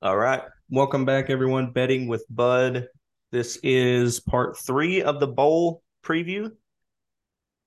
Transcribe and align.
All 0.00 0.16
right. 0.16 0.42
Welcome 0.70 1.04
back, 1.04 1.28
everyone. 1.28 1.72
Betting 1.72 2.06
with 2.06 2.24
Bud. 2.30 2.86
This 3.32 3.58
is 3.64 4.20
part 4.20 4.56
three 4.56 5.02
of 5.02 5.18
the 5.18 5.26
bowl 5.26 5.82
preview. 6.04 6.52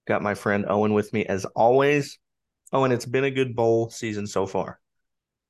Got 0.07 0.21
my 0.21 0.33
friend 0.33 0.65
Owen 0.69 0.93
with 0.93 1.11
me 1.11 1.25
as 1.25 1.43
always. 1.43 2.19
Owen, 2.71 2.93
it's 2.93 3.05
been 3.05 3.25
a 3.25 3.31
good 3.31 3.53
bowl 3.53 3.89
season 3.89 4.27
so 4.27 4.45
far. 4.45 4.79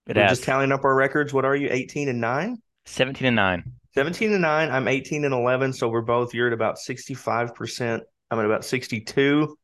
It 0.08 0.16
We're 0.16 0.24
has 0.24 0.40
just 0.40 0.44
tallying 0.44 0.72
up 0.72 0.84
our 0.84 0.96
records. 0.96 1.32
What 1.32 1.46
are 1.46 1.56
you? 1.56 1.68
18 1.70 2.10
and 2.10 2.20
9? 2.20 2.58
17 2.86 3.28
and 3.28 3.36
9. 3.36 3.64
17 3.94 4.34
and 4.34 4.42
9. 4.42 4.72
I'm 4.72 4.88
18 4.88 5.24
and 5.24 5.36
11. 5.36 5.74
So 5.74 5.88
we're 5.88 6.02
both, 6.02 6.34
you're 6.34 6.48
at 6.48 6.54
about 6.54 6.78
65%. 6.78 8.02
I'm 8.32 8.40
at 8.40 8.46
about 8.46 8.66
62. 8.66 9.56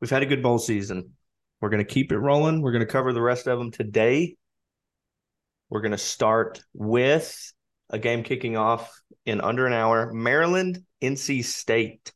We've 0.00 0.10
had 0.10 0.24
a 0.24 0.26
good 0.26 0.42
bowl 0.42 0.58
season. 0.58 1.12
We're 1.60 1.70
going 1.70 1.86
to 1.86 1.94
keep 1.94 2.10
it 2.10 2.18
rolling. 2.18 2.62
We're 2.62 2.72
going 2.72 2.84
to 2.84 2.92
cover 2.92 3.12
the 3.12 3.22
rest 3.22 3.46
of 3.46 3.60
them 3.60 3.70
today. 3.70 4.34
We're 5.70 5.80
going 5.80 5.92
to 5.92 5.98
start 5.98 6.62
with 6.72 7.52
a 7.90 7.98
game 7.98 8.22
kicking 8.22 8.56
off 8.56 8.90
in 9.26 9.40
under 9.40 9.66
an 9.66 9.72
hour 9.72 10.12
Maryland, 10.12 10.82
NC 11.02 11.44
State. 11.44 12.12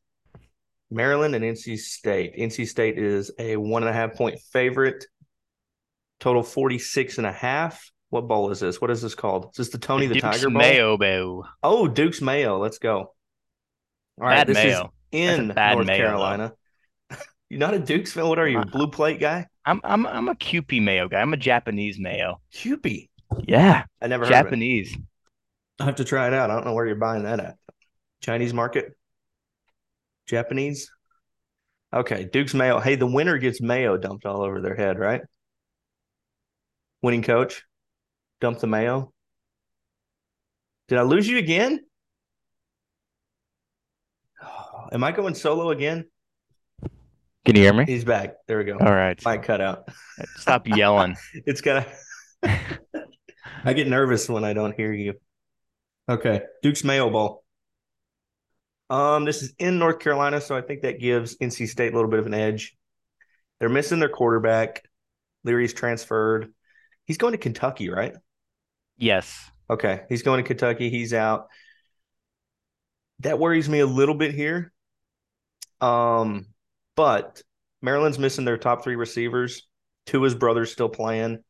Maryland 0.91 1.35
and 1.35 1.45
NC 1.45 1.79
State. 1.79 2.37
NC 2.37 2.69
State 2.69 2.99
is 2.99 3.31
a 3.39 3.57
one 3.57 3.83
and 3.83 3.91
a 3.91 3.93
half 3.93 4.15
point 4.15 4.39
favorite. 4.53 5.05
Total 6.21 6.43
46 6.43 7.19
and 7.19 7.27
a 7.27 7.33
half. 7.33 7.91
What 8.11 8.29
bowl 8.29 8.51
is 8.51 8.61
this? 8.61 8.81
What 8.81 8.91
is 8.91 9.01
this 9.01 9.15
called? 9.15 9.47
Is 9.53 9.57
this 9.57 9.69
the 9.71 9.79
Tony 9.79 10.07
the, 10.07 10.15
Duke's 10.15 10.25
Tiger 10.25 10.51
Bowl? 10.51 10.59
Mayo 10.59 10.97
Bowl. 10.99 11.47
Oh, 11.63 11.89
Duke's 11.89 12.21
Mayo. 12.21 12.59
Let's 12.59 12.79
go. 12.79 13.15
All 14.21 14.27
right, 14.29 14.37
Bad 14.37 14.49
this 14.49 14.57
Mayo. 14.57 14.93
is 15.11 15.39
in 15.39 15.49
North 15.49 15.87
Mayo. 15.87 15.97
Carolina. 15.97 16.53
You're 17.49 17.61
not 17.61 17.75
a 17.75 17.79
Duke's 17.79 18.13
fan. 18.13 18.29
What 18.29 18.39
are 18.39 18.47
you, 18.47 18.63
blue 18.67 18.89
plate 18.89 19.19
guy? 19.19 19.47
I'm 19.65 19.81
I'm 19.83 20.07
I'm 20.07 20.29
a 20.29 20.35
Kewpie 20.35 20.83
Mayo 20.83 21.09
guy. 21.09 21.21
I'm 21.21 21.33
a 21.33 21.39
Japanese 21.39 21.99
Mayo. 21.99 22.41
Kewpie. 22.55 23.09
Yeah, 23.47 23.85
I 24.01 24.07
never 24.07 24.25
heard. 24.25 24.31
Japanese. 24.31 24.97
I 25.81 25.85
have 25.85 25.97
to 25.97 26.05
try 26.05 26.29
it 26.29 26.35
out. 26.35 26.51
I 26.51 26.55
don't 26.55 26.65
know 26.65 26.75
where 26.75 26.87
you're 26.87 26.97
buying 26.97 27.25
that 27.25 27.41
at. 27.41 27.57
Chinese 28.21 28.55
market? 28.55 28.93
Japanese? 30.27 30.91
Okay, 31.93 32.25
Duke's 32.25 32.55
mayo. 32.55 32.81
Hey, 32.81 32.95
the 32.95 33.07
winner 33.07 33.39
gets 33.39 33.61
mayo 33.61 33.97
dumped 33.97 34.25
all 34.25 34.43
over 34.43 34.61
their 34.61 34.75
head, 34.75 34.99
right? 34.99 35.21
Winning 37.03 37.23
coach, 37.23 37.65
dump 38.41 38.61
the 38.61 38.67
mayo. 38.67 39.13
Did 40.89 40.99
I 40.99 41.03
lose 41.03 41.29
you 41.29 41.39
again? 41.39 41.81
Am 44.93 45.05
I 45.05 45.13
going 45.13 45.35
solo 45.35 45.71
again? 45.71 46.07
Can 47.45 47.57
you 47.57 47.63
hear 47.63 47.73
me? 47.73 47.85
He's 47.85 48.05
back. 48.05 48.37
There 48.47 48.59
we 48.59 48.65
go. 48.65 48.79
All 48.79 48.95
right. 48.95 49.23
Might 49.25 49.43
cut 49.43 49.61
out. 49.61 49.89
Stop 50.37 50.69
yelling. 50.69 51.17
It's 51.47 51.61
gonna. 51.61 51.85
I 53.65 53.73
get 53.73 53.89
nervous 53.89 54.29
when 54.29 54.45
I 54.45 54.53
don't 54.53 54.75
hear 54.75 54.93
you. 54.93 55.15
Okay, 56.09 56.43
Duke's 56.63 56.85
Mayo 56.85 57.11
Bowl. 57.11 57.45
Um, 58.91 59.25
this 59.25 59.43
is 59.43 59.55
in 59.59 59.79
North 59.79 60.01
Carolina, 60.01 60.41
so 60.41 60.57
I 60.57 60.61
think 60.61 60.83
that 60.83 61.01
gives 61.01 61.37
NC 61.39 61.69
State 61.69 61.93
a 61.93 61.97
little 61.97 62.11
bit 62.11 62.19
of 62.19 62.27
an 62.27 62.35
edge. 62.35 62.77
They're 63.59 63.69
missing 63.69 64.01
their 64.01 64.09
quarterback. 64.09 64.83
Leary's 65.45 65.73
transferred. 65.73 66.53
He's 67.07 67.19
going 67.19 67.33
to 67.33 67.39
Kentucky, 67.39 67.89
right? 67.89 68.15
Yes. 68.99 69.51
Okay, 69.71 70.03
he's 70.09 70.23
going 70.23 70.43
to 70.43 70.47
Kentucky. 70.47 70.91
He's 70.91 71.15
out. 71.15 71.47
That 73.21 73.39
worries 73.39 73.69
me 73.69 73.81
a 73.81 73.87
little 73.87 74.17
bit 74.17 74.35
here. 74.35 74.73
Um, 75.81 76.47
but 76.97 77.43
Maryland's 77.81 78.19
missing 78.19 78.45
their 78.45 78.59
top 78.59 78.83
three 78.85 78.97
receivers. 78.97 79.67
Two 80.07 80.19
of 80.19 80.25
his 80.25 80.35
brothers 80.35 80.73
still 80.73 80.89
playing. 80.89 81.43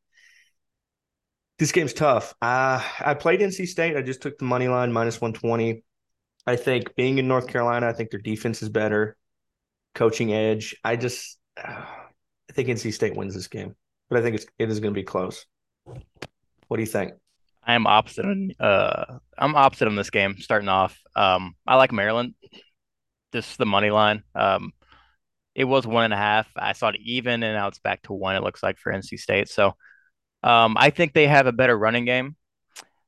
This 1.58 1.72
game's 1.72 1.92
tough. 1.92 2.34
Uh, 2.42 2.82
I 3.00 3.14
played 3.14 3.40
NC 3.40 3.68
State. 3.68 3.96
I 3.96 4.02
just 4.02 4.20
took 4.20 4.38
the 4.38 4.44
money 4.44 4.68
line 4.68 4.92
minus 4.92 5.20
120. 5.20 5.84
I 6.46 6.56
think 6.56 6.94
being 6.96 7.18
in 7.18 7.28
North 7.28 7.46
Carolina, 7.46 7.88
I 7.88 7.92
think 7.92 8.10
their 8.10 8.20
defense 8.20 8.62
is 8.62 8.68
better. 8.68 9.16
Coaching 9.94 10.32
edge. 10.32 10.74
I 10.82 10.96
just 10.96 11.38
uh, 11.56 11.84
I 12.50 12.52
think 12.52 12.68
NC 12.68 12.92
State 12.92 13.16
wins 13.16 13.34
this 13.34 13.48
game. 13.48 13.74
But 14.08 14.18
I 14.18 14.22
think 14.22 14.36
it's 14.36 14.46
it 14.58 14.70
is 14.70 14.80
going 14.80 14.92
to 14.92 14.98
be 14.98 15.04
close. 15.04 15.46
What 15.84 16.76
do 16.76 16.80
you 16.80 16.86
think? 16.86 17.12
I 17.64 17.74
am 17.74 17.86
opposite 17.86 18.24
on 18.24 18.50
uh 18.58 19.18
I'm 19.38 19.54
opposite 19.54 19.86
on 19.86 19.96
this 19.96 20.10
game 20.10 20.36
starting 20.38 20.68
off. 20.68 20.98
Um 21.14 21.54
I 21.66 21.76
like 21.76 21.92
Maryland. 21.92 22.34
This 23.30 23.50
is 23.50 23.56
the 23.56 23.66
money 23.66 23.90
line. 23.90 24.22
Um 24.34 24.72
it 25.54 25.64
was 25.64 25.86
one 25.86 26.04
and 26.04 26.14
a 26.14 26.16
half. 26.16 26.48
I 26.56 26.72
saw 26.72 26.88
it 26.88 26.96
even 27.04 27.42
and 27.42 27.54
now 27.54 27.68
it's 27.68 27.78
back 27.78 28.02
to 28.02 28.12
one, 28.12 28.36
it 28.36 28.42
looks 28.42 28.62
like 28.62 28.78
for 28.78 28.92
NC 28.92 29.18
State. 29.18 29.48
So 29.48 29.76
um 30.42 30.76
I 30.78 30.90
think 30.90 31.12
they 31.12 31.26
have 31.26 31.46
a 31.46 31.52
better 31.52 31.76
running 31.76 32.04
game. 32.04 32.36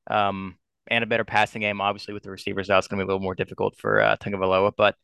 Um 0.08 0.56
and 0.88 1.04
a 1.04 1.06
better 1.06 1.24
passing 1.24 1.62
game. 1.62 1.80
Obviously, 1.80 2.14
with 2.14 2.22
the 2.22 2.30
receivers 2.30 2.70
out, 2.70 2.78
it's 2.78 2.88
going 2.88 2.98
to 2.98 3.04
be 3.04 3.06
a 3.06 3.08
little 3.08 3.22
more 3.22 3.34
difficult 3.34 3.76
for 3.76 4.02
uh, 4.02 4.16
Tagovailoa. 4.16 4.72
But 4.76 4.96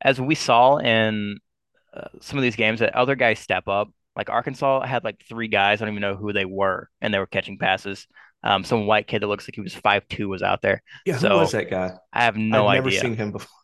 as 0.00 0.20
we 0.20 0.34
saw 0.34 0.78
in 0.78 1.38
uh, 1.94 2.08
some 2.20 2.38
of 2.38 2.42
these 2.42 2.56
games, 2.56 2.80
that 2.80 2.94
other 2.94 3.14
guys 3.14 3.38
step 3.38 3.68
up. 3.68 3.88
Like 4.16 4.28
Arkansas 4.28 4.84
had 4.84 5.04
like 5.04 5.22
three 5.28 5.48
guys. 5.48 5.80
I 5.80 5.84
don't 5.84 5.94
even 5.94 6.02
know 6.02 6.16
who 6.16 6.32
they 6.32 6.44
were, 6.44 6.90
and 7.00 7.14
they 7.14 7.18
were 7.18 7.26
catching 7.26 7.58
passes. 7.58 8.06
Um, 8.42 8.64
some 8.64 8.86
white 8.86 9.06
kid 9.06 9.22
that 9.22 9.28
looks 9.28 9.46
like 9.46 9.54
he 9.54 9.60
was 9.60 9.74
five 9.74 10.06
two 10.08 10.28
was 10.28 10.42
out 10.42 10.62
there. 10.62 10.82
Yeah, 11.06 11.16
who 11.16 11.28
was 11.28 11.52
that 11.52 11.70
guy? 11.70 11.92
I 12.12 12.24
have 12.24 12.36
no 12.36 12.66
I've 12.66 12.84
never 12.84 12.90
seen 12.90 13.16
him 13.16 13.32
before. 13.32 13.48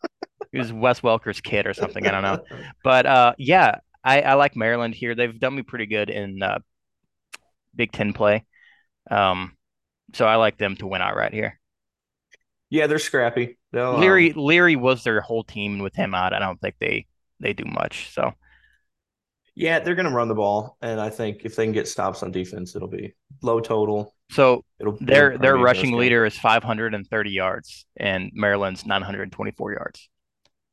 He 0.53 0.59
was 0.59 0.71
Wes 0.71 1.03
Welker's 1.03 1.41
kid 1.41 1.67
or 1.67 1.73
something. 1.73 2.07
I 2.07 2.11
don't 2.11 2.21
know. 2.21 2.41
But 2.83 3.05
uh, 3.05 3.33
yeah, 3.37 3.79
I, 4.01 4.21
I 4.21 4.33
like 4.35 4.55
Maryland 4.55 4.95
here. 4.95 5.13
They've 5.13 5.37
done 5.37 5.53
me 5.55 5.61
pretty 5.61 5.87
good 5.87 6.09
in 6.09 6.41
uh, 6.41 6.59
Big 7.77 7.93
Ten 7.93 8.13
play. 8.13 8.45
Um, 9.11 9.57
so 10.13 10.25
I 10.27 10.35
like 10.37 10.57
them 10.57 10.77
to 10.77 10.87
win 10.87 11.01
outright 11.01 11.33
here. 11.33 11.59
yeah, 12.69 12.87
they're 12.87 12.99
scrappy. 12.99 13.57
They'll, 13.71 13.95
um, 13.97 14.01
Leary 14.01 14.33
Leary 14.33 14.75
was 14.75 15.03
their 15.03 15.21
whole 15.21 15.43
team 15.43 15.73
and 15.73 15.83
with 15.83 15.95
him 15.95 16.13
out. 16.13 16.33
I 16.33 16.39
don't 16.39 16.59
think 16.59 16.75
they 16.79 17.07
they 17.39 17.53
do 17.53 17.65
much. 17.65 18.11
So 18.13 18.33
yeah, 19.55 19.79
they're 19.79 19.95
going 19.95 20.07
to 20.07 20.13
run 20.13 20.27
the 20.27 20.35
ball, 20.35 20.77
and 20.81 20.99
I 21.01 21.09
think 21.09 21.43
if 21.43 21.55
they 21.55 21.65
can 21.65 21.73
get 21.73 21.87
stops 21.87 22.21
on 22.23 22.31
defense, 22.31 22.75
it'll 22.75 22.87
be 22.87 23.15
low 23.41 23.59
total. 23.59 24.13
so 24.29 24.63
It'll 24.79 24.99
their 24.99 25.37
their 25.37 25.57
be 25.57 25.61
a 25.61 25.67
close 25.67 25.91
rushing 25.91 25.95
leader 25.97 26.25
is 26.25 26.37
530 26.37 27.31
yards 27.31 27.85
and 27.97 28.31
Maryland's 28.33 28.85
924 28.85 29.73
yards. 29.73 30.09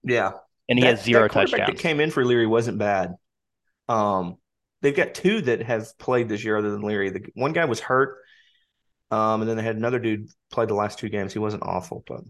Yeah, 0.02 0.32
And 0.68 0.78
he 0.78 0.84
that, 0.84 0.90
has 0.90 1.02
zero 1.02 1.28
touchdowns. 1.28 1.66
that 1.66 1.78
came 1.78 2.00
in 2.00 2.10
for 2.10 2.24
Leary 2.24 2.46
wasn't 2.46 2.78
bad. 2.78 3.14
Um, 3.88 4.38
they've 4.84 4.94
got 4.94 5.14
two 5.14 5.40
that 5.40 5.62
have 5.62 5.96
played 5.98 6.28
this 6.28 6.44
year 6.44 6.56
other 6.58 6.70
than 6.70 6.82
Leary. 6.82 7.10
The 7.10 7.24
one 7.34 7.52
guy 7.52 7.64
was 7.64 7.80
hurt, 7.80 8.18
um, 9.10 9.40
and 9.40 9.48
then 9.50 9.56
they 9.56 9.62
had 9.62 9.76
another 9.76 9.98
dude 9.98 10.28
played 10.52 10.68
the 10.68 10.74
last 10.74 10.98
two 10.98 11.08
games. 11.08 11.32
He 11.32 11.38
wasn't 11.38 11.64
awful, 11.64 12.04
but 12.06 12.20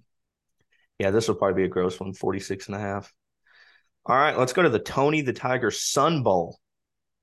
yeah, 0.98 1.10
this 1.10 1.26
will 1.28 1.34
probably 1.34 1.62
be 1.62 1.66
a 1.66 1.69
gross 1.70 1.98
one, 1.98 2.14
46 2.14 2.69
and 2.69 2.76
a 2.76 2.78
half. 2.81 3.12
All 4.06 4.16
right, 4.16 4.38
let's 4.38 4.53
go 4.53 4.62
to 4.62 4.69
the 4.69 4.78
Tony 4.78 5.20
the 5.22 5.32
Tiger 5.32 5.70
Sun 5.70 6.22
Bowl. 6.22 6.59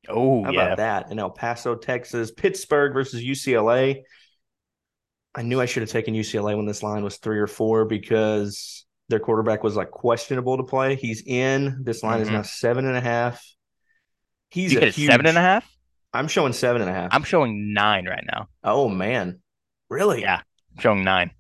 oh 0.10 0.44
How 0.44 0.52
yeah. 0.52 0.64
about 0.64 0.78
that? 0.78 1.12
In 1.12 1.20
El 1.20 1.30
Paso, 1.30 1.76
Texas, 1.76 2.32
Pittsburgh 2.32 2.94
versus 2.94 3.24
UCLA. 3.24 4.02
I 5.34 5.42
knew 5.44 5.62
I 5.62 5.66
should 5.66 5.84
have 5.84 5.90
taken 5.90 6.14
UCLA 6.14 6.58
when 6.58 6.66
this 6.66 6.84
line 6.84 7.04
was 7.06 7.16
three 7.18 7.40
or 7.40 7.48
four 7.48 7.86
because 7.86 8.86
their 9.08 9.20
quarterback 9.20 9.64
was 9.64 9.78
like 9.78 9.92
questionable 9.92 10.58
to 10.58 10.64
play. 10.64 10.96
He's 10.96 11.24
in. 11.26 11.84
This 11.84 12.04
line 12.04 12.20
is 12.20 12.28
Mhm. 12.28 12.34
now 12.34 12.42
seven 12.42 12.86
and 12.86 12.98
a 12.98 13.02
half. 13.02 13.42
He's 14.52 14.74
You 14.74 14.80
a 14.82 14.86
huge, 14.90 15.10
seven 15.10 15.26
and 15.26 15.38
a 15.38 15.42
half? 15.42 15.70
I'm 16.14 16.28
showing 16.28 16.54
seven 16.54 16.82
and 16.82 16.90
a 16.90 16.94
half. 16.94 17.14
I'm 17.14 17.24
showing 17.24 17.74
nine 17.74 18.06
right 18.06 18.24
now. 18.32 18.50
oh 18.64 18.90
man, 18.90 19.40
really? 19.90 20.22
Yeah. 20.22 20.42
I'm 20.76 20.82
showing 20.82 21.04
nine. 21.04 21.32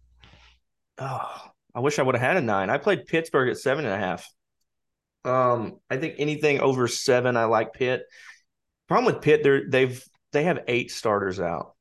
Oh, 0.97 1.41
I 1.75 1.79
wish 1.79 1.99
I 1.99 2.03
would 2.03 2.15
have 2.15 2.21
had 2.21 2.37
a 2.37 2.41
nine. 2.41 2.69
I 2.69 2.77
played 2.77 3.05
Pittsburgh 3.05 3.49
at 3.49 3.57
seven 3.57 3.85
and 3.85 3.93
a 3.93 3.97
half. 3.97 4.27
Um, 5.23 5.79
I 5.89 5.97
think 5.97 6.15
anything 6.17 6.59
over 6.59 6.87
seven, 6.87 7.37
I 7.37 7.45
like 7.45 7.73
Pitt. 7.73 8.03
Problem 8.87 9.13
with 9.13 9.21
Pitt, 9.23 9.43
they're 9.43 9.69
they've 9.69 10.03
they 10.31 10.43
have 10.43 10.63
eight 10.67 10.91
starters 10.91 11.39
out, 11.39 11.75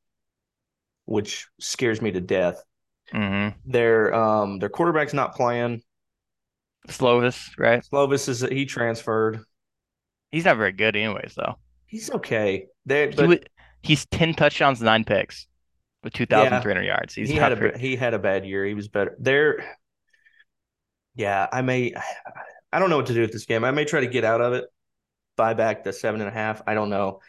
which 1.07 1.49
scares 1.61 2.01
me 2.03 2.11
to 2.13 2.21
death. 2.21 2.63
hmm 3.11 3.49
Their 3.65 4.15
um 4.15 4.59
their 4.59 4.69
quarterback's 4.69 5.15
not 5.15 5.35
playing. 5.35 5.83
Slovis, 6.89 7.51
right? 7.59 7.85
Slovis 7.93 8.29
is 8.29 8.41
he 8.41 8.65
transferred. 8.65 9.41
He's 10.31 10.45
not 10.45 10.57
very 10.57 10.73
good 10.73 10.97
anyways 10.97 11.35
though. 11.37 11.57
He's 11.87 12.11
okay. 12.11 12.67
They 12.87 13.11
He 13.11 13.17
but 13.17 13.27
would, 13.27 13.49
he's 13.83 14.07
10 14.07 14.35
touchdowns, 14.35 14.81
nine 14.81 15.05
picks 15.05 15.47
with 16.03 16.13
2,300 16.13 16.85
yards. 16.85 17.15
He's 17.15 17.29
he 17.29 17.37
had 17.37 17.53
a 17.53 17.79
he 17.79 17.97
had 17.97 18.15
a 18.15 18.19
bad 18.19 18.47
year. 18.47 18.65
He 18.65 18.75
was 18.75 18.89
better. 18.89 19.17
They're 19.19 19.77
yeah, 21.15 21.47
I 21.53 21.63
may 21.63 21.95
I 22.73 22.79
don't 22.79 22.91
know 22.91 22.97
what 22.97 23.07
to 23.07 23.15
do 23.15 23.21
with 23.21 23.33
this 23.33 23.47
game. 23.47 23.65
I 23.65 23.71
may 23.73 23.85
try 23.85 24.01
to 24.01 24.07
get 24.07 24.25
out 24.25 24.41
of 24.41 24.53
it, 24.53 24.65
buy 25.37 25.55
back 25.55 25.85
the 25.85 25.93
seven 25.93 26.21
and 26.21 26.29
a 26.29 26.33
half. 26.33 26.63
I 26.67 26.75
don't 26.75 26.91
know. 26.91 27.21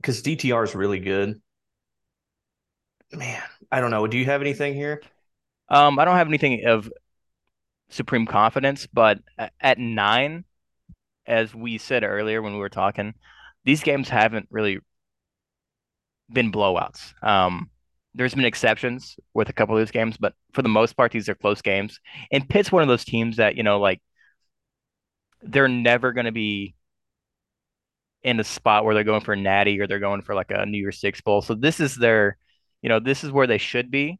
Because 0.00 0.22
DTR 0.22 0.64
is 0.64 0.74
really 0.74 0.98
good. 1.00 1.40
Man, 3.12 3.42
I 3.72 3.80
don't 3.80 3.90
know. 3.90 4.06
Do 4.06 4.18
you 4.18 4.24
have 4.26 4.40
anything 4.40 4.74
here? 4.74 5.02
Um, 5.68 5.98
I 5.98 6.04
don't 6.04 6.16
have 6.16 6.28
anything 6.28 6.64
of 6.66 6.90
supreme 7.88 8.26
confidence, 8.26 8.86
but 8.86 9.20
at 9.60 9.78
nine, 9.78 10.44
as 11.26 11.54
we 11.54 11.78
said 11.78 12.04
earlier 12.04 12.42
when 12.42 12.52
we 12.52 12.58
were 12.58 12.68
talking, 12.68 13.14
these 13.64 13.82
games 13.82 14.08
haven't 14.08 14.48
really 14.50 14.78
been 16.32 16.52
blowouts. 16.52 17.12
Um, 17.22 17.70
there's 18.14 18.34
been 18.34 18.44
exceptions 18.44 19.16
with 19.34 19.48
a 19.48 19.52
couple 19.52 19.76
of 19.76 19.80
these 19.80 19.92
games, 19.92 20.16
but 20.16 20.34
for 20.52 20.62
the 20.62 20.68
most 20.68 20.96
part, 20.96 21.12
these 21.12 21.28
are 21.28 21.34
close 21.34 21.62
games. 21.62 22.00
And 22.32 22.48
Pitt's 22.48 22.72
one 22.72 22.82
of 22.82 22.88
those 22.88 23.04
teams 23.04 23.36
that, 23.36 23.56
you 23.56 23.62
know, 23.62 23.78
like 23.78 24.00
they're 25.42 25.68
never 25.68 26.12
going 26.12 26.26
to 26.26 26.32
be 26.32 26.74
in 28.22 28.38
a 28.40 28.44
spot 28.44 28.84
where 28.84 28.94
they're 28.94 29.04
going 29.04 29.22
for 29.22 29.32
a 29.32 29.36
natty 29.36 29.80
or 29.80 29.86
they're 29.86 29.98
going 29.98 30.22
for 30.22 30.34
like 30.34 30.50
a 30.50 30.66
New 30.66 30.78
Year's 30.78 31.00
Six 31.00 31.20
bowl. 31.20 31.40
So 31.40 31.54
this 31.54 31.80
is 31.80 31.96
their, 31.96 32.36
you 32.82 32.88
know, 32.88 33.00
this 33.00 33.24
is 33.24 33.30
where 33.30 33.46
they 33.46 33.58
should 33.58 33.90
be. 33.90 34.18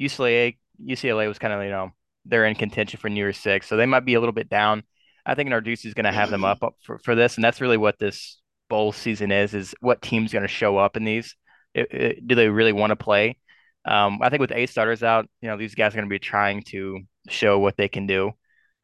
UCLA, 0.00 0.56
UCLA 0.82 1.28
was 1.28 1.38
kind 1.38 1.52
of, 1.52 1.62
you 1.62 1.70
know, 1.70 1.90
they're 2.24 2.46
in 2.46 2.54
contention 2.54 2.98
for 2.98 3.10
New 3.10 3.20
Year's 3.20 3.36
Six, 3.36 3.66
so 3.66 3.76
they 3.76 3.86
might 3.86 4.06
be 4.06 4.14
a 4.14 4.20
little 4.20 4.32
bit 4.32 4.48
down. 4.48 4.82
I 5.26 5.34
think 5.34 5.50
Narduzzi 5.50 5.86
is 5.86 5.94
going 5.94 6.04
to 6.04 6.12
have 6.12 6.30
them 6.30 6.44
up, 6.44 6.62
up 6.62 6.74
for, 6.82 6.98
for 6.98 7.14
this, 7.14 7.36
and 7.36 7.44
that's 7.44 7.60
really 7.60 7.76
what 7.76 7.98
this 7.98 8.40
bowl 8.68 8.92
season 8.92 9.32
is: 9.32 9.54
is 9.54 9.74
what 9.80 10.02
team's 10.02 10.32
going 10.32 10.42
to 10.42 10.48
show 10.48 10.76
up 10.76 10.96
in 10.96 11.04
these. 11.04 11.34
It, 11.74 11.92
it, 11.92 12.28
do 12.28 12.34
they 12.34 12.48
really 12.48 12.72
want 12.72 12.90
to 12.90 12.96
play? 12.96 13.38
Um, 13.84 14.20
I 14.22 14.30
think 14.30 14.40
with 14.40 14.52
eight 14.52 14.70
starters 14.70 15.02
out, 15.02 15.28
you 15.40 15.48
know, 15.48 15.56
these 15.56 15.74
guys 15.74 15.92
are 15.92 15.96
going 15.96 16.08
to 16.08 16.14
be 16.14 16.18
trying 16.18 16.62
to 16.68 17.00
show 17.28 17.58
what 17.58 17.76
they 17.76 17.88
can 17.88 18.06
do. 18.06 18.32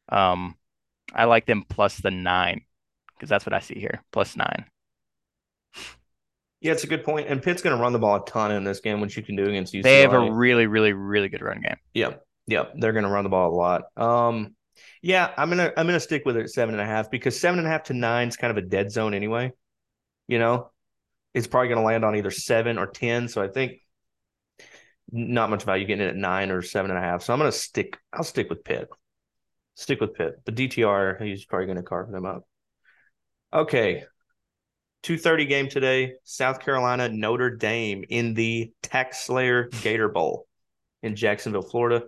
Um, 0.09 0.55
I 1.13 1.25
like 1.25 1.45
them 1.45 1.63
plus 1.67 1.97
the 1.97 2.11
nine 2.11 2.61
because 3.15 3.29
that's 3.29 3.45
what 3.45 3.53
I 3.53 3.59
see 3.59 3.79
here, 3.79 4.03
plus 4.11 4.35
nine. 4.35 4.65
Yeah, 6.59 6.73
it's 6.73 6.83
a 6.83 6.87
good 6.87 7.03
point. 7.03 7.27
And 7.27 7.41
Pitt's 7.41 7.61
going 7.61 7.75
to 7.75 7.81
run 7.81 7.93
the 7.93 7.99
ball 7.99 8.17
a 8.17 8.25
ton 8.25 8.51
in 8.51 8.63
this 8.63 8.79
game, 8.79 9.01
which 9.01 9.17
you 9.17 9.23
can 9.23 9.35
do 9.35 9.45
against 9.45 9.73
UCLA. 9.73 9.83
They 9.83 10.01
have 10.01 10.13
a 10.13 10.31
really, 10.31 10.67
really, 10.67 10.93
really 10.93 11.27
good 11.27 11.41
run 11.41 11.61
game. 11.61 11.77
Yeah, 11.93 12.13
yeah, 12.45 12.65
They're 12.75 12.93
going 12.93 13.05
to 13.05 13.09
run 13.09 13.23
the 13.23 13.29
ball 13.29 13.51
a 13.51 13.55
lot. 13.55 13.83
Um, 13.97 14.55
yeah, 15.01 15.33
I'm 15.37 15.49
gonna 15.49 15.71
I'm 15.75 15.85
gonna 15.85 15.99
stick 15.99 16.23
with 16.25 16.37
it 16.37 16.43
at 16.43 16.49
seven 16.49 16.75
and 16.75 16.81
a 16.81 16.85
half 16.85 17.09
because 17.09 17.39
seven 17.39 17.59
and 17.59 17.67
a 17.67 17.71
half 17.71 17.83
to 17.83 17.93
nine 17.93 18.27
is 18.27 18.37
kind 18.37 18.51
of 18.55 18.63
a 18.63 18.67
dead 18.67 18.91
zone 18.91 19.13
anyway. 19.13 19.51
You 20.27 20.39
know, 20.39 20.71
it's 21.33 21.47
probably 21.47 21.69
to 21.77 21.85
land 21.85 22.05
on 22.05 22.15
either 22.15 22.31
seven 22.31 22.77
or 22.77 22.87
ten. 22.87 23.27
So 23.27 23.41
I 23.41 23.47
think 23.47 23.81
not 25.11 25.49
much 25.49 25.63
value 25.63 25.85
getting 25.85 26.05
it 26.05 26.09
at 26.09 26.15
nine 26.15 26.51
or 26.51 26.61
seven 26.61 26.91
and 26.91 26.97
a 26.97 27.01
half. 27.01 27.23
So 27.23 27.33
I'm 27.33 27.39
to 27.39 27.51
stick. 27.51 27.97
I'll 28.13 28.23
stick 28.23 28.49
with 28.49 28.63
Pitt. 28.63 28.89
Stick 29.75 29.99
with 29.99 30.13
Pitt. 30.13 30.35
The 30.45 30.51
DTR, 30.51 31.21
he's 31.21 31.45
probably 31.45 31.67
to 31.73 31.83
carve 31.83 32.11
them 32.11 32.25
up. 32.25 32.47
Okay. 33.53 34.05
2:30 35.03 35.47
game 35.47 35.67
today. 35.67 36.13
South 36.23 36.59
Carolina 36.59 37.09
Notre 37.09 37.55
Dame 37.55 38.05
in 38.07 38.33
the 38.33 38.71
Tax 38.83 39.25
Slayer 39.25 39.69
Gator 39.81 40.09
Bowl 40.09 40.47
in 41.01 41.15
Jacksonville, 41.15 41.63
Florida. 41.63 42.05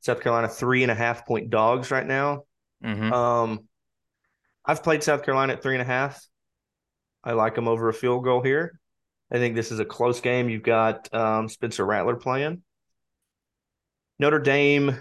South 0.00 0.20
Carolina 0.20 0.48
three 0.48 0.82
and 0.82 0.90
a 0.90 0.94
half 0.94 1.26
point 1.26 1.50
dogs 1.50 1.90
right 1.90 2.06
now. 2.06 2.44
Mm-hmm. 2.84 3.12
Um, 3.12 3.68
I've 4.64 4.82
played 4.82 5.02
South 5.02 5.24
Carolina 5.24 5.54
at 5.54 5.62
three 5.62 5.74
and 5.74 5.82
a 5.82 5.86
half. 5.86 6.24
I 7.22 7.32
like 7.32 7.54
them 7.54 7.68
over 7.68 7.88
a 7.88 7.94
field 7.94 8.24
goal 8.24 8.42
here. 8.42 8.80
I 9.32 9.36
think 9.36 9.54
this 9.54 9.70
is 9.70 9.78
a 9.78 9.84
close 9.84 10.20
game. 10.20 10.48
You've 10.48 10.62
got 10.62 11.12
um, 11.14 11.48
Spencer 11.48 11.84
Rattler 11.84 12.16
playing. 12.16 12.62
Notre 14.18 14.38
Dame 14.38 14.98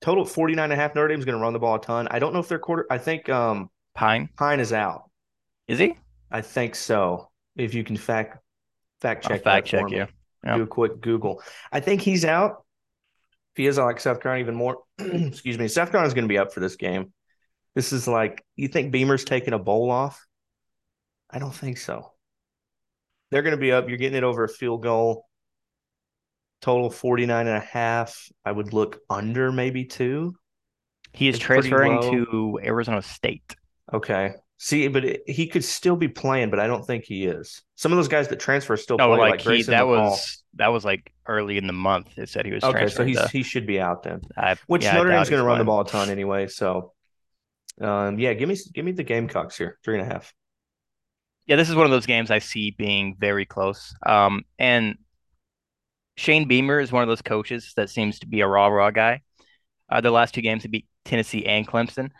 total 0.00 0.24
49 0.24 0.64
and 0.64 0.72
a 0.72 0.76
half. 0.76 0.94
Notre 0.94 1.08
Dame's 1.08 1.24
going 1.24 1.36
to 1.36 1.42
run 1.42 1.52
the 1.52 1.58
ball 1.58 1.76
a 1.76 1.80
ton. 1.80 2.08
I 2.10 2.18
don't 2.18 2.32
know 2.32 2.40
if 2.40 2.48
they're 2.48 2.58
quarter. 2.58 2.86
I 2.90 2.98
think 2.98 3.28
um, 3.28 3.70
Pine 3.94 4.28
Pyne 4.36 4.60
is 4.60 4.72
out. 4.72 5.10
is 5.68 5.78
he? 5.78 5.96
I 6.30 6.40
think 6.40 6.74
so. 6.74 7.30
If 7.56 7.74
you 7.74 7.84
can 7.84 7.96
fact 7.96 8.38
fact 9.00 9.24
I'll 9.26 9.30
check 9.30 9.44
fact 9.44 9.66
check 9.66 9.84
me. 9.86 9.98
Yeah. 9.98 10.56
Do 10.56 10.62
a 10.62 10.66
quick 10.66 11.00
Google. 11.00 11.42
I 11.72 11.80
think 11.80 12.02
he's 12.02 12.24
out. 12.24 12.63
If 13.54 13.58
he 13.58 13.66
is, 13.66 13.78
I 13.78 13.84
like 13.84 14.00
South 14.00 14.20
Carolina 14.20 14.42
even 14.42 14.56
more. 14.56 14.78
Excuse 14.98 15.58
me. 15.58 15.68
South 15.68 15.92
Carolina's 15.92 16.12
going 16.12 16.24
to 16.24 16.28
be 16.28 16.38
up 16.38 16.52
for 16.52 16.58
this 16.58 16.74
game. 16.74 17.12
This 17.76 17.92
is 17.92 18.08
like 18.08 18.44
you 18.56 18.66
think 18.66 18.90
Beamer's 18.90 19.24
taking 19.24 19.54
a 19.54 19.58
bowl 19.60 19.92
off? 19.92 20.26
I 21.30 21.38
don't 21.38 21.54
think 21.54 21.78
so. 21.78 22.10
They're 23.30 23.42
going 23.42 23.54
to 23.54 23.60
be 23.60 23.70
up. 23.70 23.88
You're 23.88 23.98
getting 23.98 24.18
it 24.18 24.24
over 24.24 24.42
a 24.42 24.48
field 24.48 24.82
goal. 24.82 25.26
Total 26.62 26.90
49 26.90 27.46
and 27.46 27.56
a 27.56 27.60
half. 27.60 28.28
I 28.44 28.50
would 28.50 28.72
look 28.72 28.98
under 29.08 29.52
maybe 29.52 29.84
two. 29.84 30.34
He 31.12 31.28
is 31.28 31.36
It's 31.36 31.44
transferring 31.44 32.00
to 32.02 32.58
Arizona 32.62 33.02
State. 33.02 33.54
Okay. 33.92 34.34
See, 34.58 34.88
but 34.88 35.04
it, 35.04 35.22
he 35.26 35.46
could 35.46 35.64
still 35.64 35.96
be 35.96 36.08
playing, 36.08 36.50
but 36.50 36.60
I 36.60 36.66
don't 36.66 36.86
think 36.86 37.04
he 37.04 37.26
is. 37.26 37.62
Some 37.74 37.92
of 37.92 37.96
those 37.96 38.08
guys 38.08 38.28
that 38.28 38.40
transfer 38.40 38.76
still 38.76 38.96
No, 38.96 39.08
play, 39.08 39.18
like, 39.18 39.44
like, 39.44 39.56
he 39.56 39.62
that 39.64 39.86
was 39.86 40.42
that 40.54 40.68
was 40.68 40.84
like 40.84 41.12
early 41.26 41.58
in 41.58 41.66
the 41.66 41.72
month. 41.72 42.16
It 42.18 42.28
said 42.28 42.46
he 42.46 42.52
was 42.52 42.62
Okay, 42.62 42.88
so 42.88 43.04
he's 43.04 43.18
to. 43.18 43.28
he 43.28 43.42
should 43.42 43.66
be 43.66 43.80
out 43.80 44.04
then. 44.04 44.20
I, 44.36 44.56
Which 44.66 44.84
yeah, 44.84 44.94
Notre 44.94 45.10
Dame's 45.10 45.28
going 45.28 45.42
to 45.42 45.46
run 45.46 45.58
the 45.58 45.64
ball 45.64 45.80
a 45.80 45.86
ton 45.86 46.08
anyway. 46.08 46.46
So, 46.46 46.92
um, 47.80 48.18
yeah, 48.18 48.32
give 48.34 48.48
me 48.48 48.56
give 48.72 48.84
me 48.84 48.92
the 48.92 49.02
Gamecocks 49.02 49.58
here, 49.58 49.78
three 49.84 49.98
and 49.98 50.08
a 50.08 50.12
half. 50.12 50.32
Yeah, 51.46 51.56
this 51.56 51.68
is 51.68 51.74
one 51.74 51.84
of 51.84 51.90
those 51.90 52.06
games 52.06 52.30
I 52.30 52.38
see 52.38 52.70
being 52.70 53.16
very 53.18 53.44
close. 53.44 53.94
Um, 54.06 54.44
and 54.58 54.96
Shane 56.16 56.48
Beamer 56.48 56.80
is 56.80 56.92
one 56.92 57.02
of 57.02 57.08
those 57.08 57.22
coaches 57.22 57.72
that 57.76 57.90
seems 57.90 58.20
to 58.20 58.26
be 58.26 58.40
a 58.40 58.46
raw, 58.46 58.68
raw 58.68 58.90
guy. 58.90 59.20
Uh, 59.90 60.00
the 60.00 60.10
last 60.10 60.32
two 60.32 60.40
games 60.40 60.62
he 60.62 60.68
beat 60.68 60.86
Tennessee 61.04 61.44
and 61.44 61.66
Clemson. 61.68 62.10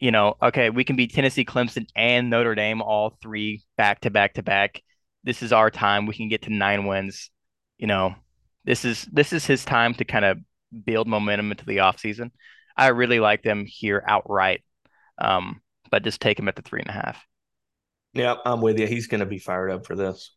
You 0.00 0.10
know, 0.10 0.34
okay, 0.42 0.70
we 0.70 0.84
can 0.84 0.96
beat 0.96 1.12
Tennessee, 1.12 1.44
Clemson, 1.44 1.86
and 1.94 2.30
Notre 2.30 2.54
Dame 2.54 2.82
all 2.82 3.16
three 3.22 3.62
back 3.76 4.00
to 4.00 4.10
back 4.10 4.34
to 4.34 4.42
back. 4.42 4.82
This 5.24 5.42
is 5.42 5.52
our 5.52 5.70
time. 5.70 6.06
We 6.06 6.14
can 6.14 6.28
get 6.28 6.42
to 6.42 6.52
nine 6.52 6.86
wins. 6.86 7.30
You 7.78 7.86
know, 7.86 8.14
this 8.64 8.84
is 8.84 9.06
this 9.12 9.32
is 9.32 9.44
his 9.44 9.64
time 9.64 9.94
to 9.94 10.04
kind 10.04 10.24
of 10.24 10.38
build 10.84 11.06
momentum 11.06 11.50
into 11.50 11.66
the 11.66 11.78
offseason. 11.78 12.30
I 12.76 12.88
really 12.88 13.20
like 13.20 13.42
them 13.42 13.66
here 13.66 14.02
outright. 14.06 14.62
Um, 15.18 15.60
but 15.90 16.02
just 16.02 16.20
take 16.20 16.38
him 16.38 16.48
at 16.48 16.56
the 16.56 16.62
three 16.62 16.80
and 16.80 16.88
a 16.88 16.92
half. 16.92 17.24
Yeah, 18.14 18.36
I'm 18.44 18.60
with 18.60 18.78
you. 18.78 18.86
He's 18.86 19.06
going 19.06 19.20
to 19.20 19.26
be 19.26 19.38
fired 19.38 19.70
up 19.70 19.86
for 19.86 19.96
this. 19.96 20.34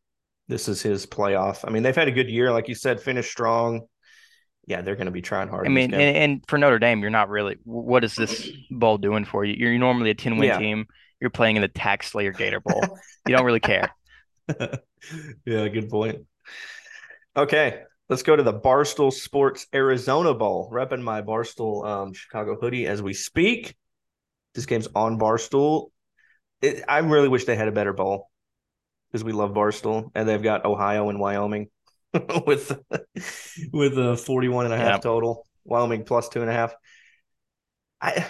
This 0.48 0.68
is 0.68 0.82
his 0.82 1.06
playoff. 1.06 1.64
I 1.66 1.72
mean, 1.72 1.84
they've 1.84 1.96
had 1.96 2.08
a 2.08 2.12
good 2.12 2.30
year, 2.30 2.52
like 2.52 2.68
you 2.68 2.76
said, 2.76 3.00
finished 3.00 3.32
strong. 3.32 3.88
Yeah, 4.66 4.82
they're 4.82 4.96
going 4.96 5.06
to 5.08 5.12
be 5.12 5.22
trying 5.22 5.50
hard. 5.50 5.66
I 5.66 5.70
mean, 5.70 5.94
and, 5.94 6.18
and 6.18 6.44
for 6.48 6.58
Notre 6.58 6.80
Dame, 6.80 7.02
you're 7.02 7.10
not 7.10 7.30
really. 7.30 7.58
What 7.66 8.04
is 8.04 8.16
this 8.16 8.50
bowl 8.72 8.98
doing 8.98 9.26
for 9.26 9.44
you? 9.44 9.56
You're 9.58 9.78
normally 9.78 10.10
a 10.10 10.16
10 10.16 10.38
win 10.38 10.48
Yeah. 10.48 10.58
team. 10.58 10.86
You're 11.20 11.30
playing 11.30 11.58
in 11.58 11.62
the 11.62 11.68
Tax 11.68 12.12
Slayer 12.12 12.32
Gator 12.32 12.60
Bowl. 12.60 12.98
you 13.28 13.36
don't 13.36 13.46
really 13.46 13.60
care. 13.60 13.94
yeah, 15.46 15.68
good 15.68 15.90
point. 15.90 16.26
Okay, 17.36 17.82
let's 18.10 18.24
go 18.24 18.36
to 18.36 18.44
the 18.44 18.54
Barstool 18.54 19.12
Sports 19.12 19.68
Arizona 19.74 20.34
Bowl. 20.34 20.70
Repping 20.72 21.02
my 21.02 21.22
Barstool 21.22 21.86
um, 21.86 22.14
Chicago 22.14 22.56
hoodie 22.60 22.88
as 22.88 23.02
we 23.02 23.14
speak. 23.14 23.76
This 24.54 24.66
game's 24.66 24.88
on 24.96 25.18
Barstool. 25.18 25.90
It, 26.62 26.84
I 26.88 27.00
really 27.00 27.28
wish 27.28 27.46
they 27.46 27.56
had 27.56 27.68
a 27.68 27.72
better 27.74 27.94
bowl 27.94 28.30
because 29.12 29.24
we 29.24 29.32
love 29.34 29.52
Barstool 29.52 30.12
and 30.16 30.28
they've 30.28 30.42
got 30.42 30.66
Ohio 30.66 31.10
and 31.10 31.20
Wyoming 31.20 31.68
with 32.46 32.72
with 33.72 33.98
a 33.98 34.18
41 34.18 34.66
and 34.66 34.74
a 34.74 34.78
half 34.78 34.88
Yeah. 34.88 34.98
total. 34.98 35.48
Wyoming 35.66 36.04
plus 36.04 36.30
two 36.30 36.42
and 36.42 36.50
a 36.50 36.54
half. 36.54 36.76
I 38.02 38.26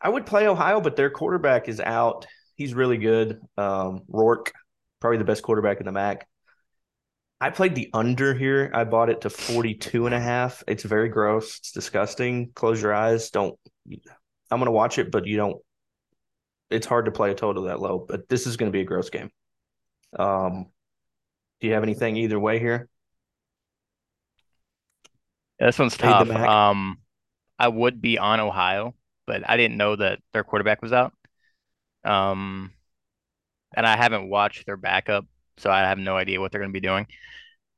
I 0.00 0.08
would 0.08 0.26
play 0.26 0.48
Ohio, 0.48 0.80
but 0.80 0.96
their 0.96 1.10
quarterback 1.10 1.68
is 1.68 1.80
out. 1.80 2.26
He's 2.56 2.74
really 2.74 2.98
good. 2.98 3.40
Um, 3.56 4.02
Rourke, 4.08 4.52
probably 5.00 5.18
the 5.18 5.24
best 5.24 5.42
quarterback 5.42 5.78
in 5.78 5.86
the 5.86 5.92
MAC. 5.92 6.26
I 7.40 7.50
played 7.50 7.74
the 7.74 7.90
under 7.92 8.34
here. 8.34 8.70
I 8.72 8.84
bought 8.84 9.10
it 9.10 9.22
to 9.22 9.30
42 9.30 10.06
and 10.06 10.14
a 10.14 10.20
half. 10.20 10.62
It's 10.68 10.82
very 10.84 11.08
gross. 11.08 11.58
It's 11.58 11.72
disgusting. 11.72 12.50
Close 12.54 12.80
your 12.82 12.94
eyes. 12.94 13.30
Don't 13.30 13.58
I'm 14.50 14.58
going 14.58 14.66
to 14.66 14.70
watch 14.72 14.98
it, 14.98 15.10
but 15.10 15.26
you 15.26 15.36
don't 15.36 15.60
it's 16.70 16.86
hard 16.86 17.04
to 17.04 17.12
play 17.12 17.30
a 17.30 17.34
total 17.34 17.64
that 17.64 17.80
low, 17.80 17.98
but 18.08 18.28
this 18.28 18.46
is 18.46 18.56
going 18.56 18.70
to 18.70 18.76
be 18.76 18.80
a 18.82 18.84
gross 18.86 19.10
game. 19.10 19.30
Um 20.18 20.66
do 21.60 21.68
you 21.68 21.74
have 21.74 21.84
anything 21.84 22.16
either 22.16 22.40
way 22.40 22.58
here? 22.58 22.88
Yeah, 25.62 25.66
this 25.66 25.78
one's 25.78 25.96
tough. 25.96 26.28
Um, 26.28 26.98
I 27.56 27.68
would 27.68 28.02
be 28.02 28.18
on 28.18 28.40
Ohio, 28.40 28.96
but 29.28 29.48
I 29.48 29.56
didn't 29.56 29.76
know 29.76 29.94
that 29.94 30.18
their 30.32 30.42
quarterback 30.42 30.82
was 30.82 30.92
out. 30.92 31.12
Um, 32.02 32.72
and 33.72 33.86
I 33.86 33.96
haven't 33.96 34.28
watched 34.28 34.66
their 34.66 34.76
backup, 34.76 35.24
so 35.58 35.70
I 35.70 35.82
have 35.82 35.98
no 35.98 36.16
idea 36.16 36.40
what 36.40 36.50
they're 36.50 36.60
going 36.60 36.72
to 36.72 36.80
be 36.80 36.84
doing. 36.84 37.06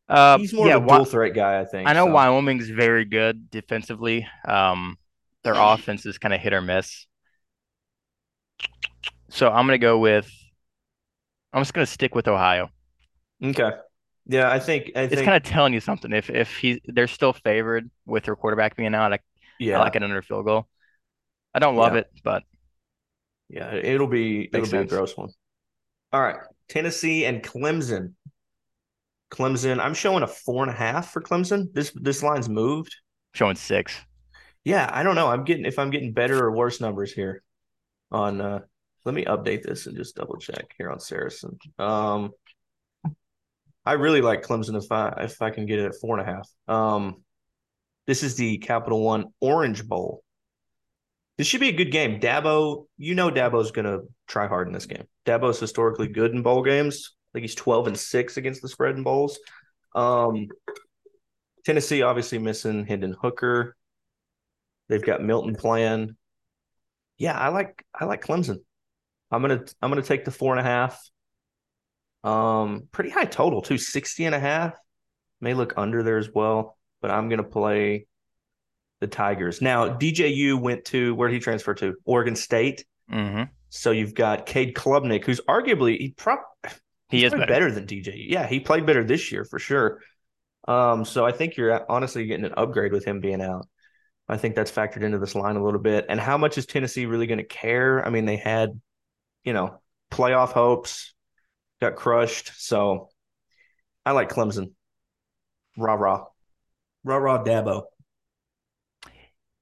Uh, 0.09 0.38
He's 0.38 0.55
more 0.55 0.67
yeah, 0.67 0.76
of 0.76 0.85
a 0.85 0.88
dual 0.88 1.05
threat 1.05 1.35
guy, 1.35 1.61
I 1.61 1.67
think. 1.67 1.87
I 1.87 1.93
know 1.93 2.07
so. 2.07 2.12
Wyoming's 2.12 2.71
very 2.71 3.05
good 3.05 3.50
defensively. 3.50 4.26
Um, 4.49 4.97
their 5.43 5.53
offense 5.59 6.07
is 6.07 6.17
kind 6.17 6.33
of 6.33 6.41
hit 6.41 6.55
or 6.55 6.62
miss. 6.62 7.07
So 9.29 9.50
I'm 9.50 9.67
gonna 9.67 9.76
go 9.76 9.99
with. 9.99 10.31
I'm 11.53 11.61
just 11.61 11.75
gonna 11.75 11.85
stick 11.85 12.14
with 12.14 12.29
Ohio. 12.29 12.71
Okay. 13.45 13.73
Yeah, 14.26 14.50
I 14.50 14.59
think 14.59 14.93
I 14.97 15.07
It's 15.11 15.21
think 15.21 15.26
kind 15.26 15.37
of 15.37 15.43
telling 15.43 15.73
you 15.75 15.81
something. 15.81 16.12
If 16.12 16.31
if 16.31 16.57
he 16.57 16.81
they're 16.87 17.09
still 17.09 17.33
favored 17.33 17.90
with 18.07 18.25
their 18.25 18.37
quarterback 18.37 18.76
being 18.76 18.95
out, 18.95 19.12
I, 19.12 19.19
yeah. 19.59 19.78
I 19.78 19.81
like 19.81 19.97
an 19.97 20.02
under 20.02 20.23
field 20.23 20.45
goal. 20.47 20.69
I 21.54 21.59
don't 21.61 21.76
love 21.76 21.95
Yeah. 21.95 22.00
it, 22.00 22.11
but 22.25 22.45
Yeah, 23.49 23.75
it'll 23.75 24.07
be 24.07 24.50
it'll 24.52 24.61
Makes 24.61 24.71
be 24.71 24.78
a 24.78 24.85
gross 24.85 25.16
one. 25.16 25.31
All 26.12 26.23
right. 26.23 26.37
Tennessee 26.69 27.25
and 27.26 27.43
Clemson. 27.43 28.14
Clemson, 29.31 29.81
I'm 29.81 29.95
showing 29.95 30.23
a 30.23 30.26
four 30.26 30.62
and 30.62 30.71
a 30.71 30.75
half 30.75 31.12
for 31.12 31.21
Clemson. 31.21 31.73
This 31.75 31.90
this 31.95 32.23
line's 32.23 32.49
moved. 32.49 32.95
showing 33.35 33.57
six. 33.57 34.00
Yeah, 34.64 34.88
I 34.93 35.02
don't 35.02 35.14
know. 35.14 35.28
I'm 35.28 35.45
getting 35.45 35.64
if 35.66 35.78
I'm 35.78 35.90
getting 35.90 36.12
better 36.12 36.43
or 36.45 36.52
worse 36.52 36.81
numbers 36.81 37.12
here 37.12 37.43
on 38.12 38.40
uh 38.40 38.61
let 39.04 39.14
me 39.14 39.25
update 39.26 39.62
this 39.62 39.87
and 39.87 39.97
just 39.97 40.16
double 40.16 40.38
check 40.38 40.75
here 40.78 40.90
on 40.90 41.00
Saracen. 41.00 41.59
Um 41.78 42.33
I 43.87 43.93
really 43.93 44.21
like 44.21 44.43
Clemson 44.43 44.83
if 44.83 44.91
I 44.91 45.09
if 45.25 45.43
I 45.43 45.50
can 45.50 45.67
get 45.67 45.79
it 45.79 45.87
at 45.87 45.95
four 46.00 46.19
and 46.19 46.29
a 46.29 46.33
half. 46.33 46.49
Um, 46.69 47.23
this 48.07 48.23
is 48.23 48.37
the 48.37 48.59
Capital 48.59 49.03
One 49.03 49.26
Orange 49.41 49.87
Bowl. 49.87 50.23
This 51.37 51.47
should 51.47 51.61
be 51.61 51.69
a 51.69 51.73
good 51.73 51.91
game. 51.91 52.21
Dabo, 52.21 52.87
you 52.97 53.14
know 53.14 53.31
Dabo's 53.31 53.73
gonna 53.73 54.00
try 54.29 54.47
hard 54.47 54.69
in 54.69 54.73
this 54.73 54.87
game. 54.87 55.05
Dabo's 55.26 55.61
historically 55.61 56.09
good 56.09 56.33
in 56.33 56.43
bowl 56.43 56.62
games. 56.62 57.12
I 57.12 57.29
think 57.33 57.43
he's 57.43 57.55
twelve 57.55 57.87
and 57.87 57.99
six 57.99 58.37
against 58.37 58.62
the 58.62 58.69
spread 58.69 58.97
in 58.97 59.03
bowls. 59.03 59.38
Um, 59.95 60.49
Tennessee 61.64 62.03
obviously 62.03 62.38
missing 62.38 62.87
Hendon 62.87 63.17
Hooker. 63.21 63.76
They've 64.88 65.05
got 65.05 65.23
Milton 65.23 65.57
playing. 65.57 66.17
Yeah, 67.19 67.38
I 67.38 67.49
like 67.49 67.85
I 67.99 68.05
like 68.05 68.25
Clemson. 68.25 68.59
I'm 69.31 69.43
gonna 69.43 69.64
I'm 69.83 69.91
gonna 69.91 70.03
take 70.03 70.25
the 70.25 70.31
four 70.31 70.57
and 70.57 70.61
a 70.61 70.69
half. 70.69 71.00
Um, 72.25 72.88
pretty 72.90 73.11
high 73.11 73.26
total 73.26 73.62
too, 73.62 73.78
60 73.78 74.25
and 74.25 74.35
a 74.35 74.40
half. 74.40 74.75
May 75.40 75.54
look 75.54 75.75
under 75.76 76.02
there 76.02 76.19
as 76.19 76.31
well, 76.35 76.78
but 77.02 77.11
I'm 77.11 77.28
gonna 77.28 77.45
play 77.45 78.07
the 79.00 79.07
Tigers. 79.07 79.61
Now, 79.61 79.88
DJU 79.88 80.59
went 80.61 80.87
to 80.87 81.14
where 81.14 81.28
did 81.28 81.35
he 81.35 81.40
transferred 81.40 81.78
to? 81.78 81.95
Oregon 82.04 82.37
State. 82.37 82.85
Mm-hmm. 83.12 83.45
So 83.69 83.90
you've 83.90 84.14
got 84.14 84.47
Cade 84.47 84.75
Klubnik, 84.75 85.25
who's 85.25 85.40
arguably 85.43 85.99
he 85.99 86.14
pro- 86.16 86.38
he 87.11 87.25
is 87.25 87.33
better. 87.33 87.40
better. 87.43 87.52
better 87.52 87.73
than 87.73 87.87
DJU. 87.87 88.26
Yeah, 88.28 88.47
he 88.47 88.61
played 88.61 88.87
better 88.87 89.04
this 89.04 89.31
year 89.31 89.45
for 89.45 89.59
sure. 89.59 90.00
Um, 90.66 91.04
so 91.04 91.26
I 91.26 91.33
think 91.33 91.57
you're 91.57 91.85
honestly 91.90 92.26
getting 92.26 92.47
an 92.47 92.54
upgrade 92.57 92.93
with 92.93 93.04
him 93.04 93.21
being 93.21 93.43
out. 93.43 93.69
I 94.28 94.38
think 94.38 94.54
that's 94.54 94.71
factored 94.71 95.02
into 95.02 95.19
this 95.19 95.35
line 95.35 95.57
a 95.57 95.64
little 95.64 95.81
bit. 95.81 96.07
And 96.09 96.19
how 96.19 96.38
much 96.38 96.57
is 96.57 96.66
Tennessee 96.66 97.07
really 97.07 97.26
going 97.26 97.38
to 97.38 97.45
care? 97.45 98.04
I 98.04 98.11
mean, 98.11 98.25
they 98.25 98.37
had, 98.37 98.81
you 99.45 99.52
know, 99.52 99.81
playoff 100.11 100.52
hopes, 100.52 101.13
got 101.85 101.97
crushed. 101.97 102.53
So 102.57 103.09
I 104.05 104.12
like 104.12 104.31
Clemson. 104.31 104.73
Rah 105.76 105.95
rah. 105.95 106.25
Rah 107.05 107.17
rah 107.17 107.45
Dabo. 107.45 107.85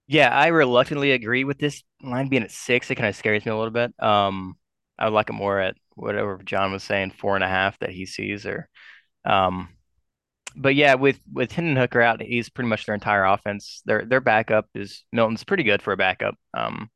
Yeah, 0.07 0.29
I 0.29 0.49
reluctantly 0.49 1.13
agree 1.13 1.45
with 1.45 1.59
this 1.59 1.83
line 2.03 2.29
being 2.29 2.43
at 2.43 2.51
six. 2.51 2.91
It 2.91 2.97
kind 2.97 3.09
of 3.09 3.17
scares 3.17 3.47
me 3.47 3.53
a 3.53 3.57
little 3.57 3.73
bit. 3.73 3.93
Um, 4.03 4.57
I 4.99 5.07
would 5.07 5.15
like 5.15 5.31
it 5.31 5.35
more 5.35 5.59
at 5.59 5.77
whatever 5.95 6.41
John 6.45 6.73
was 6.73 6.83
saying, 6.83 7.13
four 7.13 7.35
and 7.35 7.45
a 7.45 7.49
half 7.49 7.79
that 7.79 7.91
he 7.91 8.05
sees, 8.07 8.45
or, 8.45 8.69
um, 9.25 9.69
but 10.55 10.75
yeah, 10.75 10.95
with 10.95 11.19
with 11.33 11.53
Hendon 11.53 11.77
Hooker 11.77 12.03
out, 12.03 12.21
he's 12.21 12.51
pretty 12.51 12.69
much 12.69 12.85
their 12.85 12.95
entire 12.95 13.25
offense. 13.25 13.83
Their 13.87 14.05
their 14.05 14.21
backup 14.21 14.67
is 14.75 15.05
Milton's 15.13 15.45
pretty 15.45 15.63
good 15.63 15.81
for 15.81 15.93
a 15.93 15.97
backup. 15.97 16.35
Um, 16.53 16.91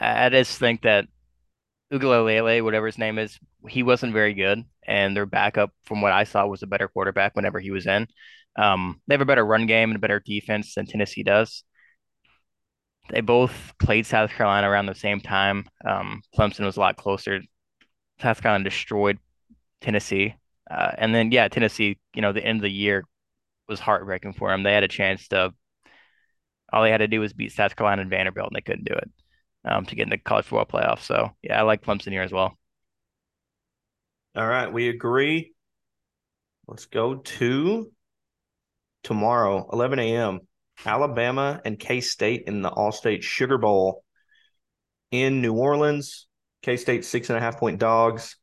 I, 0.00 0.26
I 0.26 0.28
just 0.28 0.58
think 0.58 0.82
that 0.82 1.06
Uiagalelei, 1.98 2.62
whatever 2.62 2.86
his 2.86 2.98
name 2.98 3.18
is, 3.18 3.38
he 3.68 3.82
wasn't 3.82 4.12
very 4.12 4.34
good, 4.34 4.64
and 4.86 5.16
their 5.16 5.26
backup, 5.26 5.70
from 5.84 6.00
what 6.00 6.12
I 6.12 6.24
saw, 6.24 6.46
was 6.46 6.62
a 6.62 6.66
better 6.66 6.88
quarterback 6.88 7.34
whenever 7.34 7.60
he 7.60 7.70
was 7.70 7.86
in. 7.86 8.06
Um, 8.56 9.00
they 9.06 9.14
have 9.14 9.20
a 9.20 9.26
better 9.26 9.44
run 9.44 9.66
game 9.66 9.90
and 9.90 9.96
a 9.96 10.00
better 10.00 10.20
defense 10.20 10.74
than 10.74 10.86
Tennessee 10.86 11.22
does. 11.22 11.64
They 13.10 13.20
both 13.20 13.74
played 13.78 14.06
South 14.06 14.30
Carolina 14.30 14.68
around 14.68 14.86
the 14.86 14.94
same 14.94 15.20
time. 15.20 15.66
Um, 15.84 16.22
Clemson 16.36 16.64
was 16.64 16.76
a 16.76 16.80
lot 16.80 16.96
closer. 16.96 17.40
South 18.20 18.40
Carolina 18.40 18.64
destroyed 18.64 19.18
Tennessee. 19.80 20.34
Uh, 20.70 20.92
and 20.96 21.14
then, 21.14 21.30
yeah, 21.30 21.48
Tennessee, 21.48 21.98
you 22.14 22.22
know, 22.22 22.32
the 22.32 22.44
end 22.44 22.58
of 22.58 22.62
the 22.62 22.70
year 22.70 23.04
was 23.68 23.80
heartbreaking 23.80 24.32
for 24.34 24.50
them. 24.50 24.62
They 24.62 24.72
had 24.72 24.84
a 24.84 24.88
chance 24.88 25.28
to, 25.28 25.52
all 26.72 26.82
they 26.82 26.90
had 26.90 26.98
to 26.98 27.08
do 27.08 27.20
was 27.20 27.32
beat 27.32 27.52
South 27.52 27.76
Carolina 27.76 28.02
and 28.02 28.10
Vanderbilt, 28.10 28.48
and 28.48 28.56
they 28.56 28.62
couldn't 28.62 28.86
do 28.86 28.94
it 28.94 29.10
um, 29.64 29.86
to 29.86 29.94
get 29.94 30.04
in 30.04 30.10
the 30.10 30.18
college 30.18 30.46
football 30.46 30.80
playoff. 30.80 31.00
So, 31.00 31.30
yeah, 31.42 31.58
I 31.58 31.62
like 31.62 31.82
Clemson 31.82 32.12
here 32.12 32.22
as 32.22 32.32
well. 32.32 32.56
All 34.36 34.46
right, 34.46 34.72
we 34.72 34.88
agree. 34.88 35.52
Let's 36.66 36.86
go 36.86 37.16
to 37.16 37.92
tomorrow, 39.02 39.68
11 39.72 39.98
a.m. 39.98 40.40
Alabama 40.84 41.60
and 41.64 41.78
K 41.78 42.00
State 42.00 42.44
in 42.46 42.62
the 42.62 42.70
Allstate 42.70 43.22
Sugar 43.22 43.58
Bowl 43.58 44.02
in 45.10 45.40
New 45.40 45.54
Orleans. 45.54 46.26
K 46.62 46.76
State 46.76 47.04
six 47.04 47.28
and 47.30 47.36
a 47.36 47.40
half 47.40 47.58
point 47.58 47.78
dogs. 47.78 48.36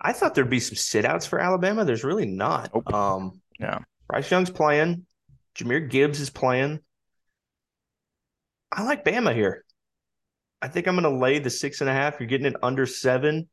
I 0.00 0.12
thought 0.12 0.34
there'd 0.34 0.50
be 0.50 0.60
some 0.60 0.76
sit 0.76 1.04
outs 1.04 1.26
for 1.26 1.38
Alabama. 1.38 1.84
There's 1.84 2.04
really 2.04 2.26
not. 2.26 2.72
Um, 2.92 3.40
Yeah. 3.58 3.78
Bryce 4.08 4.30
Young's 4.30 4.50
playing. 4.50 5.06
Jahmyr 5.54 5.88
Gibbs 5.88 6.20
is 6.20 6.28
playing. 6.28 6.80
I 8.70 8.82
like 8.82 9.04
Bama 9.04 9.32
here. 9.34 9.64
I 10.62 10.68
think 10.68 10.86
I'm 10.88 10.94
going 10.98 11.04
to 11.12 11.20
lay 11.20 11.38
the 11.40 11.50
six 11.50 11.80
and 11.82 11.90
a 11.90 11.92
half. 11.92 12.18
You're 12.20 12.28
getting 12.28 12.46
it 12.46 12.56
under 12.62 12.86
seven. 12.86 13.48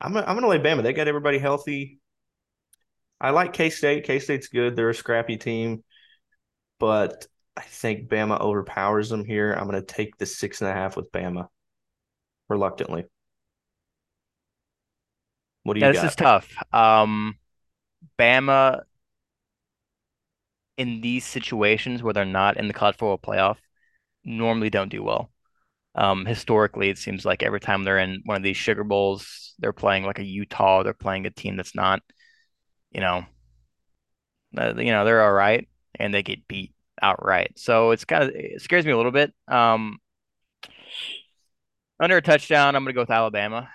I'm 0.00 0.12
gonna, 0.12 0.26
I'm 0.26 0.38
going 0.38 0.42
to 0.42 0.48
lay 0.48 0.58
Bama. 0.58 0.82
They 0.82 0.92
got 0.92 1.08
everybody 1.08 1.38
healthy. 1.38 2.00
I 3.20 3.30
like 3.30 3.52
K 3.52 3.70
State. 3.70 4.04
K 4.04 4.18
State's 4.18 4.48
good. 4.48 4.76
They're 4.76 4.90
a 4.90 4.94
scrappy 4.94 5.36
team, 5.36 5.82
but 6.80 7.26
I 7.56 7.62
think 7.62 8.08
Bama 8.10 8.40
overpowers 8.40 9.10
them 9.10 9.24
here. 9.24 9.52
I'm 9.52 9.68
going 9.68 9.80
to 9.80 9.86
take 9.86 10.18
the 10.18 10.26
six 10.26 10.62
and 10.62 10.70
a 10.70 10.74
half 10.74 10.96
with 10.96 11.12
Bama 11.12 11.48
reluctantly. 12.48 13.04
What 15.64 15.74
do 15.74 15.80
you 15.80 15.88
Yeah, 15.88 15.92
got? 15.92 16.00
this 16.00 16.02
is 16.02 16.16
tough. 16.16 16.48
Um, 16.72 17.38
Bama 18.18 18.84
in 20.78 21.00
these 21.02 21.24
situations 21.24 22.02
where 22.02 22.12
they're 22.14 22.24
not 22.24 22.56
in 22.56 22.68
the 22.68 22.74
college 22.74 22.96
football 22.96 23.18
playoff 23.18 23.58
normally 24.24 24.70
don't 24.70 24.90
do 24.90 25.02
well. 25.02 25.30
Um, 25.96 26.26
historically, 26.26 26.90
it 26.90 26.98
seems 26.98 27.24
like 27.24 27.42
every 27.42 27.60
time 27.60 27.82
they're 27.82 27.98
in 27.98 28.22
one 28.24 28.36
of 28.36 28.42
these 28.42 28.56
sugar 28.56 28.84
bowls, 28.84 29.54
they're 29.58 29.72
playing 29.72 30.04
like 30.04 30.18
a 30.18 30.24
Utah, 30.24 30.82
they're 30.82 30.92
playing 30.92 31.26
a 31.26 31.30
team 31.30 31.56
that's 31.56 31.74
not, 31.74 32.02
you 32.92 33.00
know, 33.00 33.24
uh, 34.56 34.74
you 34.76 34.92
know, 34.92 35.04
they're 35.04 35.22
all 35.22 35.32
right 35.32 35.68
and 35.98 36.12
they 36.12 36.22
get 36.22 36.46
beat 36.48 36.74
outright. 37.00 37.58
So 37.58 37.90
it's 37.92 38.04
kind 38.04 38.24
of 38.24 38.30
it 38.34 38.60
scares 38.62 38.84
me 38.84 38.92
a 38.92 38.96
little 38.96 39.12
bit. 39.12 39.32
Um, 39.48 39.98
under 41.98 42.16
a 42.18 42.22
touchdown, 42.22 42.76
I'm 42.76 42.84
gonna 42.84 42.92
go 42.92 43.00
with 43.00 43.10
Alabama. 43.10 43.70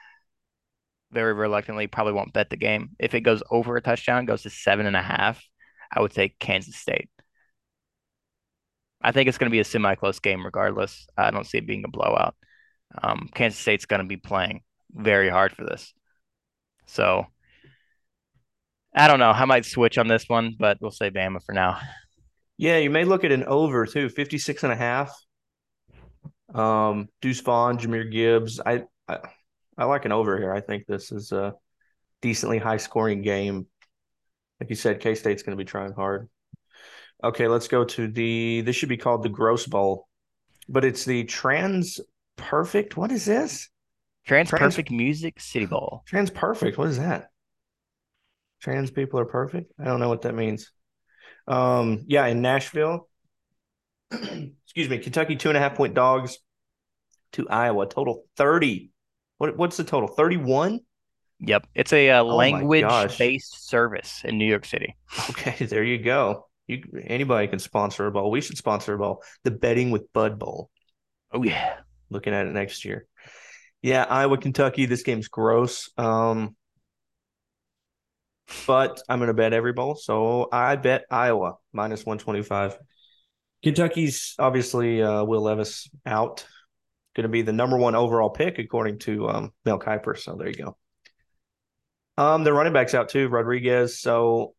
Very 1.12 1.34
reluctantly, 1.34 1.88
probably 1.88 2.14
won't 2.14 2.34
bet 2.34 2.50
the 2.50 2.58
game. 2.58 2.92
If 3.00 3.14
it 3.14 3.22
goes 3.22 3.44
over 3.52 3.76
a 3.76 3.82
touchdown, 3.82 4.26
goes 4.26 4.44
to 4.44 4.50
seven 4.50 4.86
and 4.86 4.96
a 4.96 5.02
half, 5.02 5.44
I 5.92 6.02
would 6.02 6.12
take 6.12 6.40
Kansas 6.40 6.76
State. 6.76 7.10
I 9.04 9.12
think 9.12 9.28
it's 9.28 9.38
going 9.38 9.50
to 9.50 9.56
be 9.56 9.60
a 9.60 9.66
semi-close 9.66 10.20
game 10.20 10.46
regardless. 10.46 11.08
I 11.18 11.32
don't 11.32 11.46
see 11.46 11.58
it 11.58 11.68
being 11.68 11.84
a 11.86 11.90
blowout. 11.90 12.36
Um, 13.02 13.30
Kansas 13.34 13.60
State's 13.60 13.86
going 13.86 14.02
to 14.02 14.08
be 14.08 14.18
playing 14.18 14.62
very 14.92 15.30
hard 15.30 15.54
for 15.54 15.64
this. 15.64 15.94
So 16.86 17.26
I 18.96 19.08
don't 19.08 19.20
know. 19.20 19.32
I 19.32 19.46
might 19.46 19.66
switch 19.66 19.98
on 19.98 20.08
this 20.08 20.26
one, 20.28 20.56
but 20.60 20.78
we'll 20.82 20.92
say 20.92 21.10
Bama 21.10 21.44
for 21.44 21.54
now. 21.54 21.80
Yeah, 22.58 22.78
you 22.78 22.90
may 22.90 23.06
look 23.06 23.24
at 23.24 23.32
an 23.32 23.46
over 23.46 23.86
too, 23.86 24.10
56 24.10 24.64
and 24.64 24.74
a 24.74 24.76
half. 24.76 25.16
Um, 26.54 27.08
Deuce 27.22 27.40
Vaughn, 27.42 27.78
Jahmyr 27.78 28.12
Gibbs. 28.12 28.60
I, 28.64 28.84
I 29.08 29.20
I 29.78 29.86
like 29.86 30.06
an 30.06 30.12
over 30.12 30.38
here. 30.38 30.54
I 30.54 30.62
think 30.62 30.86
this 30.86 31.12
is 31.12 31.32
a 31.32 31.56
decently 32.22 32.58
high 32.58 32.78
scoring 32.78 33.22
game. 33.22 33.68
Like 34.60 34.70
you 34.70 34.76
said, 34.76 35.00
K 35.00 35.16
State's 35.16 35.44
going 35.44 35.58
to 35.58 35.64
be 35.64 35.68
trying 35.68 35.94
hard. 35.94 36.30
Okay, 37.24 37.48
let's 37.48 37.68
go 37.68 37.84
to 37.84 38.08
the. 38.08 38.62
This 38.62 38.76
should 38.76 38.90
be 38.90 38.98
called 38.98 39.24
the 39.24 39.30
Gross 39.30 39.68
Bowl, 39.68 40.08
but 40.68 40.84
it's 40.86 41.06
the 41.06 41.24
Trans 41.26 42.00
Perfect. 42.38 42.98
What 42.98 43.12
is 43.12 43.26
this? 43.26 43.70
Trans 44.26 44.50
Trans- 44.50 44.76
Perfect 44.76 44.92
Music 44.92 45.40
City 45.40 45.66
Bowl. 45.66 46.04
TransPerfect. 46.10 46.78
What 46.78 46.90
is 46.90 46.98
that? 46.98 47.30
Trans 48.62 48.92
people 48.92 49.20
are 49.20 49.26
perfect. 49.26 49.74
I 49.80 49.86
don't 49.86 50.00
know 50.00 50.10
what 50.10 50.22
that 50.22 50.36
means. 50.36 50.72
Um, 51.48 52.06
yeah, 52.08 52.26
in 52.28 52.42
Nashville. 52.42 53.08
excuse 54.12 54.90
me, 54.90 55.00
Kentucky 55.00 55.36
two 55.36 55.50
and 55.50 55.58
a 55.58 55.62
half 55.62 55.76
point 55.76 55.94
dogs 55.94 56.38
to 57.34 57.50
Iowa. 57.50 57.88
Total 57.88 58.24
thirty. 58.36 58.92
What 59.38 59.58
what's 59.58 59.78
the 59.78 59.84
total? 59.84 60.08
Thirty 60.08 60.38
one. 60.38 60.82
Yep, 61.40 61.68
it's 61.74 61.92
a 61.92 62.12
uh, 62.12 62.24
Oh 62.24 62.36
language-based 62.36 63.68
service 63.68 64.22
in 64.24 64.38
New 64.38 64.46
York 64.46 64.66
City. 64.66 64.96
Okay, 65.32 65.66
there 65.66 65.84
you 65.84 65.98
go. 65.98 66.48
You 66.72 67.04
anybody 67.04 67.48
can 67.48 67.60
sponsor 67.60 68.08
a 68.08 68.12
bowl. 68.12 68.32
We 68.32 68.42
should 68.42 68.58
sponsor 68.58 68.94
a 68.94 68.98
bowl. 68.98 69.24
The 69.44 69.52
betting 69.52 69.92
with 69.92 70.12
Bud 70.14 70.40
Bowl. 70.40 70.70
Oh 71.32 71.44
yeah. 71.44 71.76
Looking 72.10 72.34
at 72.34 72.48
it 72.48 72.54
next 72.54 72.86
year. 72.86 73.08
Yeah, 73.82 74.04
Iowa, 74.04 74.38
Kentucky. 74.38 74.86
This 74.86 75.04
game's 75.04 75.28
gross. 75.28 75.90
Um, 75.98 76.56
but 78.68 79.02
I'm 79.08 79.20
gonna 79.20 79.34
bet 79.34 79.54
every 79.54 79.74
bowl, 79.74 79.96
so 79.96 80.50
I 80.52 80.76
bet 80.76 81.06
Iowa 81.10 81.56
minus 81.74 82.06
one 82.06 82.18
twenty 82.18 82.42
five. 82.42 82.78
Kentucky's 83.64 84.36
obviously 84.40 85.04
uh, 85.04 85.24
Will 85.24 85.42
Levis 85.42 85.90
out. 86.06 86.46
Going 87.14 87.24
to 87.24 87.30
be 87.30 87.42
the 87.42 87.52
number 87.52 87.78
one 87.78 87.94
overall 87.94 88.30
pick 88.30 88.58
according 88.58 89.00
to 89.00 89.28
um, 89.28 89.54
Mel 89.66 89.78
Kiper. 89.78 90.18
So 90.18 90.36
there 90.36 90.48
you 90.48 90.56
go. 90.56 90.78
Um, 92.18 92.44
the 92.44 92.54
running 92.54 92.74
backs 92.74 92.94
out 92.94 93.10
too, 93.10 93.28
Rodriguez. 93.28 94.00
So 94.00 94.56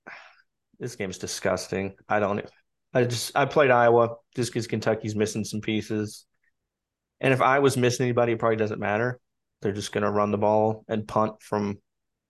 this 0.82 0.96
game's 0.96 1.18
disgusting. 1.18 1.94
I 2.08 2.18
don't. 2.18 2.44
I 2.92 3.04
just 3.04 3.34
I 3.36 3.46
played 3.46 3.70
Iowa 3.70 4.16
just 4.34 4.52
because 4.52 4.66
Kentucky's 4.66 5.14
missing 5.14 5.44
some 5.44 5.60
pieces, 5.60 6.26
and 7.20 7.32
if 7.32 7.40
I 7.40 7.60
was 7.60 7.76
missing 7.76 8.04
anybody, 8.04 8.32
it 8.32 8.40
probably 8.40 8.56
doesn't 8.56 8.80
matter. 8.80 9.20
They're 9.62 9.72
just 9.72 9.92
going 9.92 10.02
to 10.02 10.10
run 10.10 10.32
the 10.32 10.38
ball 10.38 10.84
and 10.88 11.06
punt 11.06 11.40
from 11.40 11.78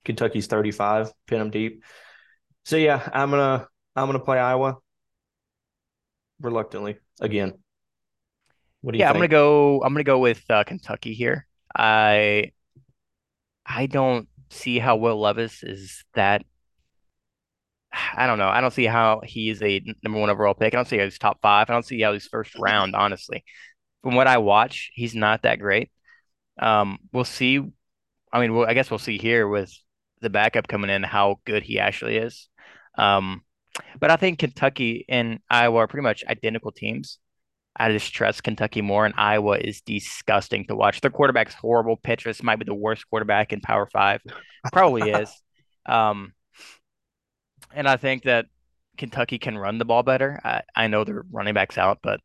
Kentucky's 0.05 0.49
35, 0.49 1.11
pin 1.27 1.39
them 1.39 1.51
deep. 1.51 1.83
So 2.67 2.77
yeah, 2.77 3.09
I'm 3.13 3.31
gonna 3.31 3.67
I'm 3.97 4.07
gonna 4.07 4.21
play 4.21 4.39
Iowa 4.39 4.77
reluctantly 6.41 6.99
again. 7.21 7.55
What 8.83 8.93
do 8.93 8.99
you? 8.99 9.01
Yeah, 9.01 9.09
think? 9.09 9.17
I'm 9.17 9.21
gonna 9.21 9.29
go. 9.29 9.83
I'm 9.83 9.95
gonna 9.95 10.05
go 10.05 10.19
with 10.19 10.45
uh, 10.51 10.63
Kentucky 10.65 11.15
here. 11.15 11.47
I 11.75 12.53
I 13.65 13.87
don't 13.87 14.29
see 14.51 14.79
how 14.79 14.97
Will 14.97 15.19
Levis 15.19 15.63
is 15.63 16.05
that. 16.15 16.45
I 17.93 18.27
don't 18.27 18.39
know. 18.39 18.49
I 18.49 18.61
don't 18.61 18.73
see 18.73 18.87
how 18.87 19.21
he 19.25 19.51
is 19.51 19.63
a 19.63 19.83
number 20.03 20.19
one 20.19 20.31
overall 20.31 20.55
pick. 20.55 20.75
I 20.75 20.77
don't 20.77 20.89
see 20.89 20.99
how 20.99 21.05
he's 21.05 21.19
top 21.19 21.41
five. 21.43 21.69
I 21.69 21.73
don't 21.73 21.85
see 21.85 22.01
how 22.01 22.13
he's 22.13 22.27
first 22.27 22.59
round. 22.59 22.95
Honestly, 22.95 23.45
from 24.03 24.15
what 24.15 24.27
I 24.27 24.39
watch, 24.39 24.91
he's 24.95 25.15
not 25.15 25.43
that 25.43 25.59
great. 25.59 25.91
Um, 26.59 26.99
we'll 27.13 27.25
see. 27.25 27.61
I 28.33 28.41
mean, 28.41 28.55
well, 28.55 28.69
I 28.69 28.75
guess 28.75 28.91
we'll 28.91 28.99
see 28.99 29.19
here 29.19 29.47
with 29.47 29.73
the 30.21 30.31
backup 30.31 30.69
coming 30.69 30.91
in 30.91 31.03
how 31.03 31.41
good 31.45 31.63
he 31.63 31.79
actually 31.79 32.17
is. 32.17 32.49
Um, 32.97 33.43
but 33.99 34.11
I 34.11 34.17
think 34.17 34.39
Kentucky 34.39 35.05
and 35.09 35.41
Iowa 35.51 35.79
are 35.79 35.87
pretty 35.87 36.05
much 36.05 36.25
identical 36.27 36.73
teams. 36.73 37.19
I 37.75 37.91
just 37.91 38.13
trust 38.13 38.45
Kentucky 38.45 38.83
more, 38.83 39.07
and 39.07 39.15
Iowa 39.17 39.59
is 39.59 39.81
disgusting 39.81 40.67
to 40.67 40.77
watch. 40.77 41.01
Their 41.01 41.11
quarterback's 41.11 41.55
horrible. 41.55 41.97
Petras 41.97 42.43
might 42.43 42.59
be 42.59 42.67
the 42.67 42.75
worst 42.75 43.09
quarterback 43.09 43.53
in 43.53 43.61
Power 43.61 43.89
Five, 43.91 44.21
probably 44.73 45.11
is. 45.11 45.31
Um, 45.87 46.35
and 47.75 47.89
I 47.89 47.97
think 47.97 48.25
that 48.25 48.47
Kentucky 48.97 49.39
can 49.39 49.59
run 49.59 49.79
the 49.79 49.85
ball 49.85 50.03
better. 50.03 50.41
I, 50.45 50.63
I 50.75 50.87
know 50.87 51.05
their 51.05 51.25
running 51.31 51.55
backs 51.55 51.79
out, 51.79 51.99
but 52.03 52.21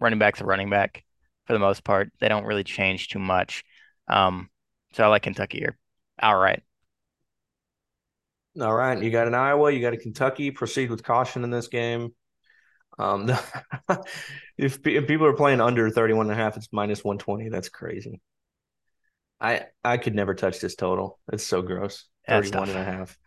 running 0.00 0.18
back's 0.18 0.40
are 0.40 0.46
running 0.46 0.70
back 0.70 1.04
for 1.46 1.52
the 1.52 1.58
most 1.58 1.84
part. 1.84 2.10
They 2.20 2.28
don't 2.28 2.44
really 2.44 2.64
change 2.64 3.08
too 3.08 3.18
much. 3.18 3.64
Um, 4.08 4.48
so 4.92 5.04
I 5.04 5.08
like 5.08 5.22
Kentucky 5.22 5.58
here 5.58 5.78
outright. 6.20 6.62
All 8.60 8.74
right, 8.74 9.00
you 9.00 9.10
got 9.10 9.28
an 9.28 9.34
Iowa, 9.34 9.70
you 9.70 9.80
got 9.80 9.92
a 9.92 9.98
Kentucky. 9.98 10.50
Proceed 10.50 10.90
with 10.90 11.04
caution 11.04 11.44
in 11.44 11.50
this 11.50 11.68
game. 11.68 12.14
Um, 12.98 13.26
the, 13.26 13.40
if, 14.58 14.84
if 14.84 15.06
people 15.06 15.26
are 15.26 15.36
playing 15.36 15.60
under 15.60 15.88
31 15.90 16.26
and 16.26 16.32
a 16.32 16.42
half, 16.42 16.56
it's 16.56 16.68
minus 16.72 17.04
120. 17.04 17.50
That's 17.50 17.68
crazy. 17.68 18.20
I 19.40 19.66
I 19.84 19.98
could 19.98 20.14
never 20.14 20.34
touch 20.34 20.60
this 20.60 20.74
total. 20.74 21.20
It's 21.32 21.44
so 21.44 21.62
gross. 21.62 22.06
That's 22.26 22.50
31 22.50 22.66
tough. 22.66 22.76
and 22.76 22.88
a 22.88 22.90
half. 22.90 23.18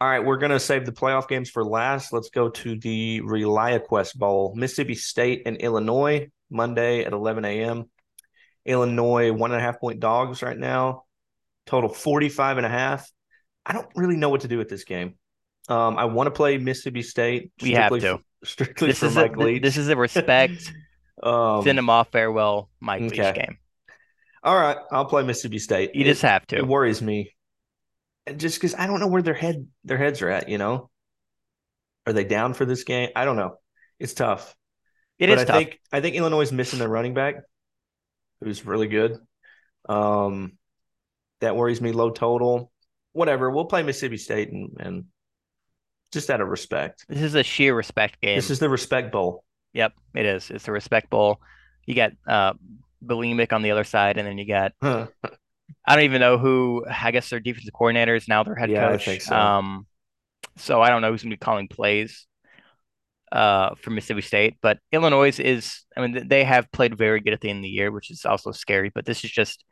All 0.00 0.08
right, 0.08 0.24
we're 0.24 0.38
going 0.38 0.50
to 0.50 0.60
save 0.60 0.86
the 0.86 0.92
playoff 0.92 1.28
games 1.28 1.48
for 1.48 1.64
last. 1.64 2.12
Let's 2.12 2.30
go 2.30 2.50
to 2.50 2.78
the 2.78 3.20
ReliaQuest 3.22 4.16
Bowl. 4.16 4.52
Mississippi 4.56 4.94
State 4.94 5.42
and 5.46 5.56
Illinois, 5.56 6.28
Monday 6.50 7.04
at 7.04 7.12
11 7.12 7.44
a.m. 7.44 7.84
Illinois, 8.66 9.32
one 9.32 9.52
and 9.52 9.60
a 9.60 9.62
half 9.62 9.80
point 9.80 10.00
dogs 10.00 10.42
right 10.42 10.58
now. 10.58 11.04
Total 11.66 11.88
45 11.88 12.58
and 12.58 12.66
a 12.66 12.68
half. 12.68 13.10
I 13.64 13.72
don't 13.72 13.88
really 13.94 14.16
know 14.16 14.28
what 14.28 14.42
to 14.42 14.48
do 14.48 14.58
with 14.58 14.68
this 14.68 14.84
game. 14.84 15.14
Um, 15.68 15.96
I 15.96 16.04
want 16.06 16.26
to 16.26 16.30
play 16.30 16.58
Mississippi 16.58 17.02
State. 17.02 17.52
We 17.62 17.72
have 17.72 17.98
to. 17.98 18.20
Strictly 18.44 18.88
this 18.88 18.98
for 18.98 19.06
is 19.06 19.14
Mike 19.14 19.36
a, 19.36 19.40
Leach. 19.40 19.62
This 19.62 19.78
is 19.78 19.88
a 19.88 19.96
respect, 19.96 20.70
um, 21.22 21.62
send 21.62 21.78
him 21.78 21.88
off 21.88 22.12
farewell 22.12 22.68
Mike 22.78 23.00
okay. 23.02 23.24
Leach 23.24 23.34
game. 23.34 23.58
All 24.42 24.54
right, 24.54 24.76
I'll 24.92 25.06
play 25.06 25.22
Mississippi 25.22 25.58
State. 25.58 25.94
You 25.94 26.02
it, 26.02 26.08
just 26.08 26.20
have 26.20 26.46
to. 26.48 26.56
It 26.56 26.66
worries 26.66 27.00
me, 27.00 27.33
just 28.36 28.56
because 28.56 28.74
I 28.74 28.86
don't 28.86 29.00
know 29.00 29.08
where 29.08 29.22
their 29.22 29.34
head 29.34 29.66
their 29.84 29.98
heads 29.98 30.22
are 30.22 30.30
at. 30.30 30.48
You 30.48 30.58
know, 30.58 30.90
are 32.06 32.12
they 32.12 32.24
down 32.24 32.54
for 32.54 32.64
this 32.64 32.84
game? 32.84 33.10
I 33.14 33.24
don't 33.24 33.36
know. 33.36 33.58
It's 33.98 34.14
tough. 34.14 34.54
It 35.18 35.28
but 35.28 35.38
is 35.38 35.42
I 35.42 35.44
tough. 35.44 35.56
think 35.56 35.80
I 35.92 36.00
think 36.00 36.16
Illinois 36.16 36.42
is 36.42 36.52
missing 36.52 36.78
their 36.78 36.88
running 36.88 37.14
back, 37.14 37.36
who's 38.40 38.66
really 38.66 38.88
good. 38.88 39.18
Um, 39.88 40.58
that 41.40 41.56
worries 41.56 41.80
me. 41.80 41.92
Low 41.92 42.10
total. 42.10 42.72
Whatever. 43.12 43.50
We'll 43.50 43.66
play 43.66 43.82
Mississippi 43.82 44.16
State 44.16 44.50
and 44.50 44.70
and 44.80 45.04
just 46.12 46.30
out 46.30 46.40
of 46.40 46.48
respect. 46.48 47.04
This 47.08 47.22
is 47.22 47.34
a 47.34 47.42
sheer 47.42 47.74
respect 47.74 48.20
game. 48.20 48.36
This 48.36 48.50
is 48.50 48.58
the 48.58 48.68
respect 48.68 49.12
bowl. 49.12 49.44
Yep, 49.72 49.92
it 50.14 50.26
is. 50.26 50.50
It's 50.50 50.64
the 50.64 50.72
respect 50.72 51.10
bowl. 51.10 51.40
You 51.86 51.94
got 51.94 52.12
uh 52.26 52.54
Bieniemy 53.04 53.52
on 53.52 53.62
the 53.62 53.70
other 53.70 53.84
side, 53.84 54.16
and 54.16 54.26
then 54.26 54.38
you 54.38 54.46
got 54.46 54.72
I 55.86 55.96
don't 55.96 56.04
even 56.04 56.20
know 56.20 56.38
who. 56.38 56.84
I 56.88 57.10
guess 57.10 57.30
their 57.30 57.40
defensive 57.40 57.74
coordinators 57.74 58.28
now 58.28 58.42
their 58.42 58.54
head 58.54 58.70
yeah, 58.70 58.88
coach. 58.88 59.08
I 59.08 59.18
so. 59.18 59.36
Um, 59.36 59.86
so 60.56 60.80
I 60.80 60.90
don't 60.90 61.02
know 61.02 61.10
who's 61.10 61.22
gonna 61.22 61.34
be 61.34 61.38
calling 61.38 61.68
plays 61.68 62.26
uh 63.32 63.74
for 63.76 63.90
Mississippi 63.90 64.22
State, 64.22 64.56
but 64.62 64.78
Illinois 64.92 65.38
is. 65.38 65.84
I 65.96 66.06
mean, 66.06 66.28
they 66.28 66.44
have 66.44 66.70
played 66.72 66.96
very 66.96 67.20
good 67.20 67.32
at 67.32 67.40
the 67.40 67.50
end 67.50 67.58
of 67.58 67.62
the 67.62 67.68
year, 67.68 67.90
which 67.90 68.10
is 68.10 68.24
also 68.24 68.52
scary. 68.52 68.90
But 68.94 69.04
this 69.04 69.24
is 69.24 69.30
just 69.30 69.64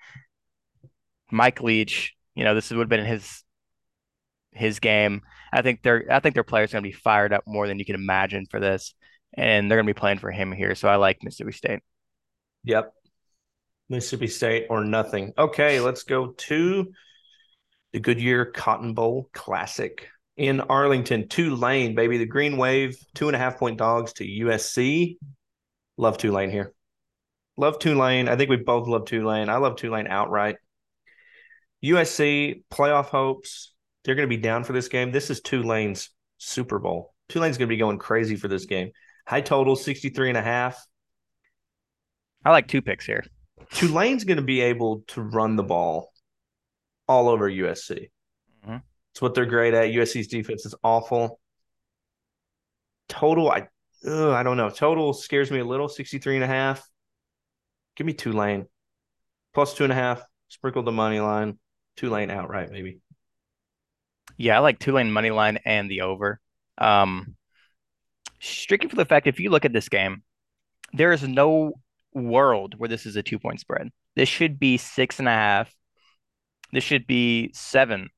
Mike 1.30 1.62
Leach. 1.62 2.14
You 2.34 2.44
know, 2.44 2.54
this 2.54 2.70
would 2.70 2.78
have 2.78 2.88
been 2.88 3.04
his 3.04 3.42
his 4.52 4.80
game. 4.80 5.22
I 5.52 5.62
think 5.62 5.82
they're 5.82 6.06
I 6.10 6.20
think 6.20 6.34
their 6.34 6.44
players 6.44 6.72
going 6.72 6.82
to 6.82 6.88
be 6.88 6.94
fired 6.94 7.32
up 7.32 7.44
more 7.46 7.66
than 7.66 7.78
you 7.78 7.84
can 7.84 7.94
imagine 7.94 8.46
for 8.50 8.60
this, 8.60 8.94
and 9.34 9.70
they're 9.70 9.78
going 9.78 9.86
to 9.86 9.94
be 9.94 9.98
playing 9.98 10.18
for 10.18 10.30
him 10.30 10.52
here. 10.52 10.74
So 10.74 10.88
I 10.88 10.96
like 10.96 11.22
Mississippi 11.22 11.52
State. 11.52 11.80
Yep, 12.64 12.92
Mississippi 13.92 14.26
State 14.26 14.66
or 14.70 14.84
nothing. 14.84 15.32
Okay, 15.38 15.80
let's 15.80 16.02
go 16.02 16.32
to 16.32 16.92
the 17.92 18.00
Goodyear 18.00 18.46
Cotton 18.46 18.94
Bowl 18.94 19.28
Classic 19.32 20.08
in 20.36 20.60
Arlington. 20.60 21.28
Tulane, 21.28 21.94
baby, 21.94 22.18
the 22.18 22.26
Green 22.26 22.56
Wave, 22.56 22.96
two 23.14 23.28
and 23.28 23.36
a 23.36 23.38
half 23.38 23.58
point 23.58 23.78
dogs 23.78 24.14
to 24.14 24.24
USC. 24.24 25.18
Love 25.96 26.18
Tulane 26.18 26.50
here. 26.50 26.72
Love 27.56 27.78
Tulane. 27.78 28.28
I 28.28 28.36
think 28.36 28.50
we 28.50 28.56
both 28.56 28.88
love 28.88 29.04
Tulane. 29.04 29.48
I 29.48 29.58
love 29.58 29.76
Tulane 29.76 30.06
outright. 30.06 30.56
USC 31.84 32.64
playoff 32.72 33.06
hopes 33.06 33.74
they're 34.04 34.14
going 34.14 34.28
to 34.28 34.36
be 34.36 34.40
down 34.40 34.64
for 34.64 34.72
this 34.72 34.88
game. 34.88 35.12
This 35.12 35.30
is 35.30 35.40
Tulane's 35.40 36.10
Super 36.38 36.78
Bowl. 36.78 37.14
Tulane's 37.28 37.58
going 37.58 37.68
to 37.68 37.72
be 37.72 37.78
going 37.78 37.98
crazy 37.98 38.36
for 38.36 38.48
this 38.48 38.64
game. 38.64 38.90
High 39.26 39.42
total 39.42 39.76
63 39.76 40.30
and 40.30 40.38
a 40.38 40.42
half. 40.42 40.84
I 42.44 42.50
like 42.50 42.68
two 42.68 42.82
picks 42.82 43.06
here. 43.06 43.24
Tulane's 43.74 44.24
going 44.24 44.36
to 44.36 44.42
be 44.42 44.60
able 44.60 45.02
to 45.08 45.22
run 45.22 45.56
the 45.56 45.62
ball 45.62 46.12
all 47.08 47.28
over 47.28 47.50
USC. 47.50 48.10
Mm-hmm. 48.64 48.76
It's 49.12 49.22
what 49.22 49.34
they're 49.34 49.46
great 49.46 49.74
at. 49.74 49.90
USC's 49.90 50.28
defense 50.28 50.66
is 50.66 50.74
awful. 50.82 51.40
Total, 53.08 53.50
I 53.50 53.68
ugh, 54.06 54.30
I 54.30 54.42
don't 54.42 54.56
know. 54.56 54.70
Total 54.70 55.12
scares 55.12 55.50
me 55.50 55.60
a 55.60 55.64
little, 55.64 55.88
63 55.88 56.36
and 56.36 56.44
a 56.44 56.46
half. 56.46 56.86
Give 57.96 58.06
me 58.06 58.14
Tulane. 58.14 58.66
Plus 59.54 59.74
two 59.74 59.84
and 59.84 59.92
a 59.92 59.96
half. 59.96 60.22
Sprinkle 60.48 60.82
the 60.82 60.92
money 60.92 61.20
line. 61.20 61.58
Tulane 61.96 62.30
outright, 62.30 62.70
maybe. 62.70 63.00
Yeah, 64.38 64.56
I 64.56 64.60
like 64.60 64.78
Tulane 64.78 65.12
money 65.12 65.30
line 65.30 65.58
and 65.64 65.90
the 65.90 66.02
over. 66.02 66.40
Um, 66.78 67.36
strictly 68.40 68.88
for 68.88 68.96
the 68.96 69.04
fact, 69.04 69.26
if 69.26 69.40
you 69.40 69.50
look 69.50 69.64
at 69.64 69.72
this 69.72 69.88
game, 69.88 70.22
there 70.92 71.12
is 71.12 71.22
no 71.22 71.74
world 72.14 72.74
where 72.76 72.88
this 72.88 73.06
is 73.06 73.16
a 73.16 73.22
two 73.22 73.38
point 73.38 73.60
spread. 73.60 73.90
This 74.16 74.28
should 74.28 74.58
be 74.58 74.76
six 74.76 75.18
and 75.18 75.28
a 75.28 75.32
half. 75.32 75.74
This 76.72 76.84
should 76.84 77.06
be 77.06 77.50
seven. 77.54 78.08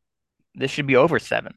This 0.55 0.71
should 0.71 0.87
be 0.87 0.97
over 0.97 1.19
seven. 1.19 1.55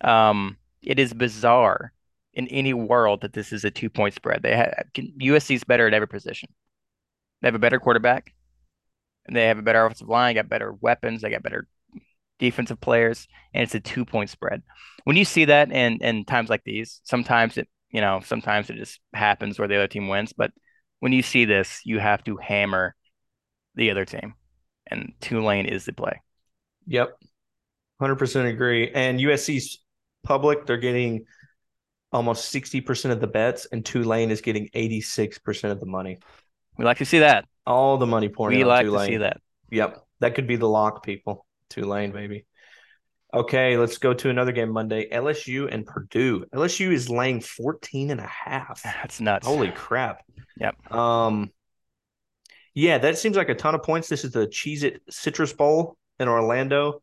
Um, 0.00 0.56
it 0.82 0.98
is 0.98 1.12
bizarre 1.12 1.92
in 2.32 2.46
any 2.48 2.74
world 2.74 3.22
that 3.22 3.32
this 3.32 3.52
is 3.52 3.64
a 3.64 3.70
two 3.70 3.90
point 3.90 4.14
spread. 4.14 4.42
They 4.42 4.56
have 4.56 4.84
USC's 4.94 5.64
better 5.64 5.86
at 5.86 5.94
every 5.94 6.08
position. 6.08 6.50
They 7.40 7.48
have 7.48 7.54
a 7.54 7.60
better 7.60 7.80
quarterback, 7.80 8.32
and 9.26 9.34
they 9.34 9.46
have 9.46 9.58
a 9.58 9.62
better 9.62 9.84
offensive 9.84 10.08
line. 10.08 10.36
Got 10.36 10.48
better 10.48 10.72
weapons. 10.72 11.22
They 11.22 11.30
got 11.30 11.42
better 11.42 11.66
defensive 12.38 12.80
players, 12.80 13.26
and 13.52 13.62
it's 13.62 13.74
a 13.74 13.80
two 13.80 14.04
point 14.04 14.30
spread. 14.30 14.62
When 15.04 15.16
you 15.16 15.24
see 15.24 15.46
that 15.46 15.72
in 15.72 15.98
in 16.02 16.24
times 16.24 16.50
like 16.50 16.62
these, 16.64 17.00
sometimes 17.04 17.56
it 17.56 17.68
you 17.90 18.00
know 18.00 18.20
sometimes 18.24 18.70
it 18.70 18.76
just 18.76 19.00
happens 19.12 19.58
where 19.58 19.68
the 19.68 19.76
other 19.76 19.88
team 19.88 20.08
wins. 20.08 20.32
But 20.32 20.52
when 21.00 21.12
you 21.12 21.22
see 21.22 21.44
this, 21.44 21.80
you 21.84 21.98
have 21.98 22.24
to 22.24 22.36
hammer 22.36 22.94
the 23.74 23.90
other 23.90 24.04
team, 24.04 24.34
and 24.86 25.12
Tulane 25.20 25.66
is 25.66 25.84
the 25.84 25.92
play. 25.92 26.20
Yep, 26.86 27.18
hundred 28.00 28.16
percent 28.16 28.48
agree. 28.48 28.90
And 28.90 29.20
USC's 29.20 29.78
public, 30.22 30.66
they're 30.66 30.76
getting 30.76 31.26
almost 32.12 32.46
sixty 32.46 32.80
percent 32.80 33.12
of 33.12 33.20
the 33.20 33.26
bets, 33.26 33.66
and 33.66 33.84
Tulane 33.84 34.30
is 34.30 34.40
getting 34.40 34.68
eighty 34.74 35.00
six 35.00 35.38
percent 35.38 35.72
of 35.72 35.80
the 35.80 35.86
money. 35.86 36.18
We 36.78 36.84
like 36.84 36.98
to 36.98 37.04
see 37.04 37.20
that. 37.20 37.46
All 37.66 37.98
the 37.98 38.06
money 38.06 38.28
pouring. 38.28 38.56
We 38.56 38.64
like 38.64 38.86
Tulane. 38.86 39.08
to 39.08 39.12
see 39.14 39.18
that. 39.18 39.40
Yep, 39.70 40.06
that 40.20 40.34
could 40.34 40.46
be 40.46 40.56
the 40.56 40.68
lock, 40.68 41.04
people. 41.04 41.46
Tulane, 41.68 42.12
baby. 42.12 42.46
Okay, 43.34 43.76
let's 43.76 43.98
go 43.98 44.14
to 44.14 44.30
another 44.30 44.52
game 44.52 44.70
Monday. 44.70 45.08
LSU 45.10 45.72
and 45.72 45.84
Purdue. 45.84 46.44
LSU 46.54 46.92
is 46.92 47.10
laying 47.10 47.40
14 47.40 48.10
and 48.10 48.20
a 48.20 48.26
half. 48.26 48.82
That's 48.82 49.20
nuts. 49.20 49.46
Holy 49.46 49.70
crap. 49.70 50.22
Yep. 50.58 50.92
Um 50.92 51.50
yeah, 52.74 52.98
that 52.98 53.18
seems 53.18 53.36
like 53.36 53.48
a 53.48 53.54
ton 53.54 53.74
of 53.74 53.82
points. 53.82 54.08
This 54.08 54.24
is 54.24 54.32
the 54.32 54.46
Cheez 54.46 54.82
It 54.82 55.02
Citrus 55.10 55.52
Bowl 55.52 55.96
in 56.20 56.28
Orlando. 56.28 57.00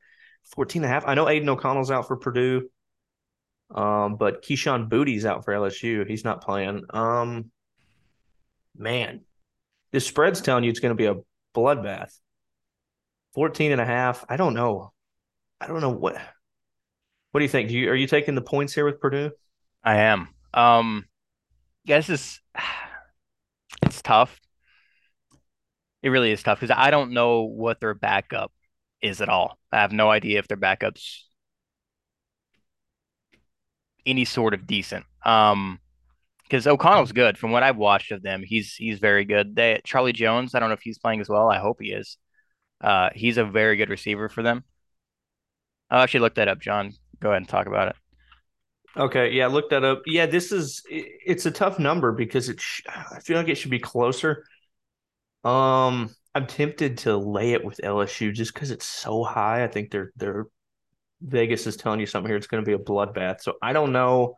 14 0.56 0.84
and 0.84 0.90
a 0.90 0.94
half. 0.94 1.08
I 1.08 1.14
know 1.14 1.28
Aidan 1.28 1.50
O'Connell's 1.50 1.92
out 1.92 2.08
for 2.08 2.18
Purdue. 2.18 2.70
Um, 3.74 4.18
but 4.18 4.44
Kayshon 4.44 4.90
Boutte's 4.90 5.26
out 5.26 5.46
for 5.46 5.54
LSU. 5.54 6.08
He's 6.08 6.24
not 6.24 6.42
playing. 6.42 6.84
Um 6.92 7.52
man, 8.78 9.22
this 9.92 10.08
spread's 10.08 10.42
telling 10.42 10.64
you 10.64 10.70
it's 10.70 10.80
going 10.80 10.96
to 10.96 10.96
be 10.96 11.06
a 11.06 11.22
bloodbath. 11.56 12.18
14 13.34 13.72
and 13.72 13.82
a 13.82 13.86
half. 13.86 14.26
I 14.30 14.38
don't 14.38 14.54
know. 14.54 14.93
I 15.64 15.68
don't 15.68 15.82
know 15.82 15.90
what. 15.90 16.16
What 17.32 17.40
do 17.40 17.44
you 17.46 17.50
think? 17.50 17.70
Do 17.70 17.78
you 17.78 17.90
are 17.90 17.96
you 17.96 18.08
taking 18.08 18.36
the 18.36 18.42
points 18.42 18.74
here 18.74 18.86
with 18.86 19.00
Purdue? 19.00 19.32
I 19.84 19.98
am. 19.98 20.30
Um, 20.54 21.06
yeah, 21.86 21.98
this 21.98 22.10
is 22.10 22.40
it's 23.84 24.02
tough. 24.02 24.40
It 26.02 26.10
really 26.10 26.32
is 26.32 26.44
tough 26.44 26.60
because 26.60 26.76
I 26.78 26.92
don't 26.92 27.12
know 27.12 27.44
what 27.44 27.80
their 27.80 27.94
backup 27.94 28.52
is 29.02 29.22
at 29.22 29.30
all. 29.30 29.58
I 29.72 29.78
have 29.78 29.94
no 29.94 30.12
idea 30.12 30.40
if 30.40 30.48
their 30.48 30.58
backup's 30.58 31.28
any 34.06 34.26
sort 34.26 34.54
of 34.54 34.68
decent. 34.68 35.06
Um, 35.26 35.80
because 36.44 36.68
O'Connell's 36.68 37.14
good 37.14 37.38
from 37.38 37.52
what 37.52 37.64
I've 37.64 37.78
watched 37.78 38.12
of 38.12 38.22
them. 38.22 38.44
He's 38.46 38.76
he's 38.76 39.00
very 39.00 39.26
good. 39.26 39.56
They 39.56 39.80
Charlie 39.86 40.14
Jones, 40.14 40.54
I 40.54 40.60
don't 40.60 40.70
know 40.70 40.74
if 40.74 40.82
he's 40.82 41.00
playing 41.00 41.22
as 41.22 41.30
well. 41.30 41.50
I 41.50 41.58
hope 41.58 41.78
he 41.80 41.92
is. 41.92 42.18
Uh, 42.82 43.10
he's 43.16 43.38
a 43.38 43.46
very 43.46 43.78
good 43.78 43.90
receiver 43.90 44.28
for 44.30 44.44
them. 44.44 44.66
I'll 45.94 46.02
actually 46.02 46.22
look 46.22 46.36
that 46.36 46.48
up, 46.48 46.60
John. 46.60 46.94
Go 47.20 47.30
ahead 47.30 47.44
and 47.44 47.48
talk 47.48 47.68
about 47.68 47.90
it. 47.90 47.96
Okay, 48.98 49.32
yeah, 49.32 49.46
look 49.46 49.70
that 49.70 49.84
up. 49.84 50.02
Yeah, 50.08 50.26
this 50.26 50.52
is 50.52 50.82
it's 50.90 51.46
a 51.46 51.52
tough 51.52 51.78
number 51.78 52.12
because 52.12 52.50
it 52.50 52.60
sh- 52.60 52.82
I 52.88 53.20
feel 53.20 53.38
like 53.38 53.48
it 53.48 53.56
should 53.56 53.70
be 53.70 53.80
closer. 53.80 54.44
Um, 55.44 56.10
I'm 56.34 56.48
tempted 56.48 56.98
to 57.00 57.16
lay 57.16 57.54
it 57.54 57.64
with 57.64 57.80
LSU 57.84 58.34
just 58.34 58.56
because 58.56 58.72
it's 58.72 58.88
so 58.88 59.24
high. 59.24 59.64
I 59.64 59.68
think 59.68 59.92
they're 59.92 60.12
they're 60.16 60.48
Vegas 61.22 61.68
is 61.68 61.78
telling 61.78 62.00
you 62.00 62.08
something 62.08 62.28
here. 62.28 62.38
It's 62.38 62.48
going 62.48 62.64
to 62.64 62.68
be 62.68 62.74
a 62.74 62.84
bloodbath. 62.84 63.42
So 63.42 63.54
I 63.62 63.72
don't 63.72 63.92
know. 63.92 64.36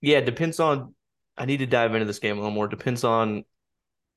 Yeah, 0.00 0.18
it 0.18 0.26
depends 0.26 0.58
on. 0.58 0.96
I 1.38 1.44
need 1.44 1.58
to 1.58 1.66
dive 1.66 1.94
into 1.94 2.06
this 2.06 2.18
game 2.18 2.36
a 2.36 2.40
little 2.40 2.50
more. 2.50 2.66
Depends 2.66 3.04
on 3.04 3.44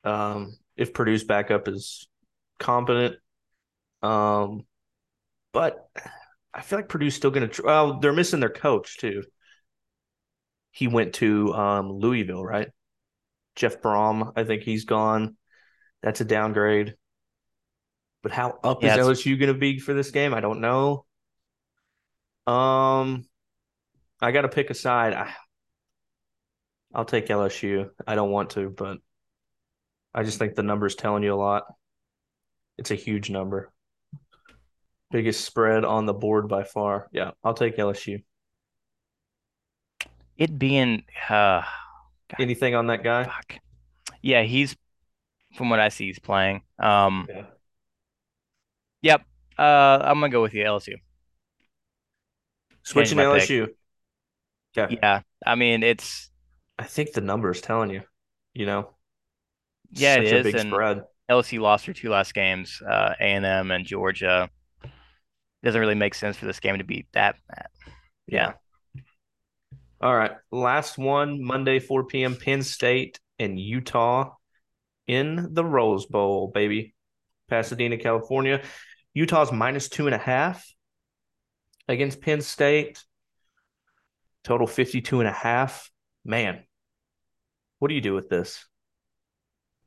um, 0.04 0.58
if 0.76 0.94
Purdue's 0.94 1.24
backup 1.24 1.68
is 1.68 2.08
competent. 2.58 3.18
Um, 4.02 4.66
but 5.54 5.88
I 6.54 6.62
feel 6.62 6.80
like 6.80 6.90
Purdue's 6.90 7.16
still 7.16 7.32
going 7.32 7.50
to. 7.50 7.64
Well, 7.64 8.00
they're 8.00 8.14
missing 8.14 8.40
their 8.40 8.50
coach 8.50 8.98
too. 8.98 9.24
He 10.72 10.88
went 10.88 11.14
to 11.16 11.54
um, 11.54 11.92
Louisville, 11.92 12.44
right? 12.44 12.70
Jeff 13.56 13.82
Brohm, 13.82 14.34
I 14.36 14.44
think 14.44 14.64
he's 14.64 14.86
gone. 14.86 15.38
That's 16.02 16.22
a 16.22 16.26
downgrade. 16.26 16.96
But 18.22 18.32
how 18.32 18.58
up 18.64 18.84
yeah, 18.84 18.98
is 18.98 19.06
LSU 19.06 19.38
going 19.38 19.54
to 19.54 19.60
be 19.60 19.80
for 19.80 19.94
this 19.94 20.12
game? 20.12 20.34
I 20.34 20.40
don't 20.40 20.62
know. 20.62 21.06
Um, 22.48 23.26
I 24.22 24.32
got 24.32 24.44
to 24.44 24.50
pick 24.50 24.70
a 24.70 24.74
side. 24.74 25.14
I, 25.14 25.34
I'll 26.94 27.06
take 27.06 27.28
LSU. 27.28 27.90
I 28.08 28.16
don't 28.16 28.32
want 28.32 28.52
to, 28.52 28.70
but 28.70 28.98
I 30.14 30.24
just 30.24 30.40
think 30.40 30.56
the 30.56 30.64
number's 30.64 30.96
telling 30.96 31.24
you 31.24 31.34
a 31.34 31.36
lot. 31.36 31.64
It's 32.78 32.92
a 32.92 32.96
huge 32.96 33.30
number. 33.30 33.73
Biggest 35.14 35.46
spread 35.46 35.86
on 35.86 36.08
the 36.08 36.14
board 36.14 36.50
by 36.50 36.64
far. 36.64 37.08
Yeah, 37.12 37.32
I'll 37.44 37.54
take 37.54 37.78
LSU. 37.78 38.24
It 40.40 40.58
being 40.58 41.04
uh 41.30 41.62
God, 42.32 42.40
anything 42.40 42.74
on 42.74 42.88
that 42.88 43.04
guy? 43.04 43.26
Fuck. 43.26 43.60
Yeah, 44.24 44.42
he's 44.42 44.76
from 45.56 45.70
what 45.70 45.80
I 45.80 45.90
see, 45.90 46.08
he's 46.08 46.18
playing. 46.18 46.64
Um 46.80 47.28
yeah. 47.30 47.46
Yep. 49.04 49.22
Uh 49.60 50.00
I'm 50.02 50.16
gonna 50.20 50.30
go 50.30 50.42
with 50.42 50.56
you, 50.56 50.64
LSU. 50.64 50.96
Switching 52.82 53.20
to 53.20 53.24
LSU. 53.24 53.68
Yeah. 54.76 54.88
Yeah. 54.90 55.22
I 55.46 55.54
mean 55.54 55.84
it's 55.84 56.32
I 56.80 56.86
think 56.86 57.14
the 57.14 57.22
number 57.22 57.52
is 57.52 57.62
telling 57.62 57.92
you, 57.92 58.02
you 58.56 58.66
know. 58.66 58.90
Yeah, 59.92 60.16
it 60.16 60.24
is. 60.24 60.42
A 60.42 60.44
big 60.44 60.56
and 60.56 60.72
spread. 60.72 61.04
LSU 61.30 61.62
lost 61.62 61.86
their 61.86 61.94
two 61.94 62.10
last 62.10 62.34
games, 62.34 62.82
uh, 62.82 63.14
A&M 63.20 63.70
and 63.70 63.86
Georgia. 63.86 64.50
It 65.64 65.68
doesn't 65.68 65.80
really 65.80 65.96
make 65.96 66.14
sense 66.14 66.36
for 66.36 66.46
this 66.46 66.60
game 66.60 66.78
to 66.78 66.84
be 66.84 67.08
that 67.14 67.38
bad. 67.48 67.68
Yeah. 68.28 68.54
All 70.02 70.14
right. 70.14 70.34
Last 70.52 70.98
one, 70.98 71.42
Monday, 71.42 71.80
4 71.80 72.04
p.m. 72.04 72.36
Penn 72.36 72.64
State 72.64 73.22
and 73.40 73.58
Utah 73.58 74.34
in 75.08 75.54
the 75.54 75.64
Rose 75.64 76.06
Bowl, 76.06 76.52
baby. 76.54 76.94
Pasadena, 77.50 77.98
California. 77.98 78.62
Utah's 79.14 79.54
minus 79.54 79.88
two 79.88 80.06
and 80.06 80.16
a 80.16 80.20
half 80.20 80.68
against 81.88 82.20
Penn 82.20 82.42
State. 82.42 83.02
Total 84.44 84.68
52 84.68 85.22
and 85.22 85.30
a 85.30 85.34
half. 85.34 85.90
Man, 86.26 86.64
what 87.80 87.88
do 87.88 87.96
you 87.96 88.02
do 88.02 88.14
with 88.14 88.28
this? 88.28 88.66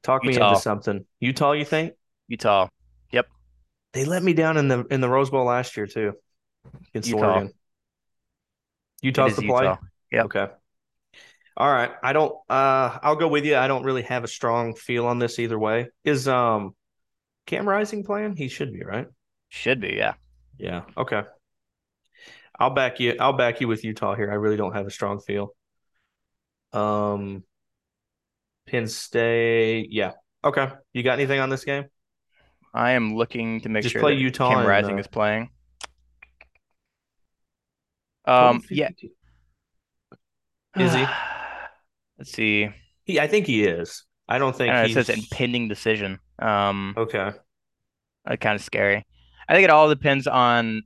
Talk 0.03 0.25
Utah. 0.25 0.39
me 0.39 0.49
into 0.49 0.61
something. 0.61 1.05
Utah, 1.21 1.53
you 1.53 1.67
think? 1.67 1.93
Utah. 2.29 2.69
They 3.97 4.05
let 4.05 4.23
me 4.23 4.35
down 4.35 4.59
in 4.59 4.69
the 4.69 4.85
in 4.91 5.01
the 5.01 5.09
Rose 5.09 5.31
Bowl 5.31 5.47
last 5.47 5.75
year 5.75 5.87
too. 5.87 6.13
Against 6.91 7.09
Utah. 7.09 7.33
Oregon. 7.33 7.53
Utah's 9.01 9.37
the 9.37 9.47
play. 9.47 9.63
Utah. 9.63 9.79
Yep. 10.13 10.25
Okay. 10.27 10.47
All 11.57 11.73
right. 11.73 11.91
I 12.03 12.13
don't 12.13 12.35
uh 12.51 12.99
I'll 13.03 13.17
go 13.17 13.27
with 13.27 13.47
you. 13.47 13.57
I 13.57 13.69
don't 13.69 13.85
really 13.85 14.03
have 14.03 14.23
a 14.23 14.29
strong 14.29 14.75
feel 14.75 15.07
on 15.07 15.19
this 15.19 15.39
either 15.39 15.59
way. 15.59 15.89
Is 16.05 16.29
um 16.29 16.75
Cam 17.47 17.67
Rising 17.67 18.05
playing? 18.05 18.37
He 18.37 18.49
should 18.49 18.71
be, 18.71 18.85
right? 18.85 19.07
Should 19.49 19.81
be, 19.81 19.95
yeah. 19.97 20.13
Yeah. 20.59 20.83
Okay. 20.95 21.23
I'll 22.59 22.75
back 22.75 23.01
you. 23.01 23.17
I'll 23.19 23.33
back 23.33 23.63
you 23.63 23.69
with 23.69 23.83
Utah 23.83 24.15
here. 24.15 24.31
I 24.31 24.35
really 24.35 24.59
don't 24.59 24.75
have 24.75 24.87
a 24.87 24.91
strong 24.91 25.21
feel. 25.21 25.55
Um, 26.75 27.45
Penn 28.67 28.89
State. 28.89 29.89
Yeah. 29.91 30.13
Okay. 30.45 30.69
You 30.93 31.03
got 31.03 31.15
anything 31.15 31.41
on 31.41 31.49
this 31.49 31.65
game? 31.65 31.87
I 32.77 32.91
am 32.91 33.17
looking 33.17 33.63
to 33.63 33.71
make 33.71 33.85
Just 33.85 33.95
sure 33.95 34.03
play 34.03 34.15
Utah 34.15 34.51
Cam 34.51 34.67
Rising 34.67 34.97
uh, 34.97 35.01
is 35.01 35.07
playing. 35.07 35.49
Um. 38.27 38.63
Yeah. 38.71 38.91
Is 40.77 40.93
he? 40.93 41.07
Let's 42.19 42.33
see. 42.33 42.69
He. 43.05 43.19
I 43.19 43.29
think 43.29 43.47
he 43.47 43.65
is. 43.65 44.05
I 44.29 44.39
don't 44.39 44.55
think 44.55 44.75
I 44.75 44.83
know, 44.83 44.89
it 44.91 44.93
says 44.93 45.09
impending 45.09 45.69
decision. 45.69 46.19
Um. 46.39 46.93
Okay. 46.99 47.31
Uh, 48.27 48.37
kind 48.37 48.57
of 48.57 48.63
scary. 48.63 49.07
I 49.49 49.55
think 49.55 49.65
it 49.65 49.71
all 49.71 49.89
depends 49.89 50.27
on 50.27 50.83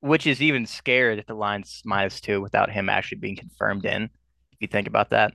which 0.00 0.26
is 0.26 0.42
even 0.42 0.66
scared 0.66 1.20
if 1.20 1.26
the 1.26 1.34
line's 1.34 1.80
minus 1.84 2.20
two 2.20 2.40
without 2.40 2.72
him 2.72 2.88
actually 2.88 3.18
being 3.18 3.36
confirmed 3.36 3.84
in. 3.84 4.04
If 4.50 4.58
you 4.58 4.66
think 4.66 4.88
about 4.88 5.10
that, 5.10 5.32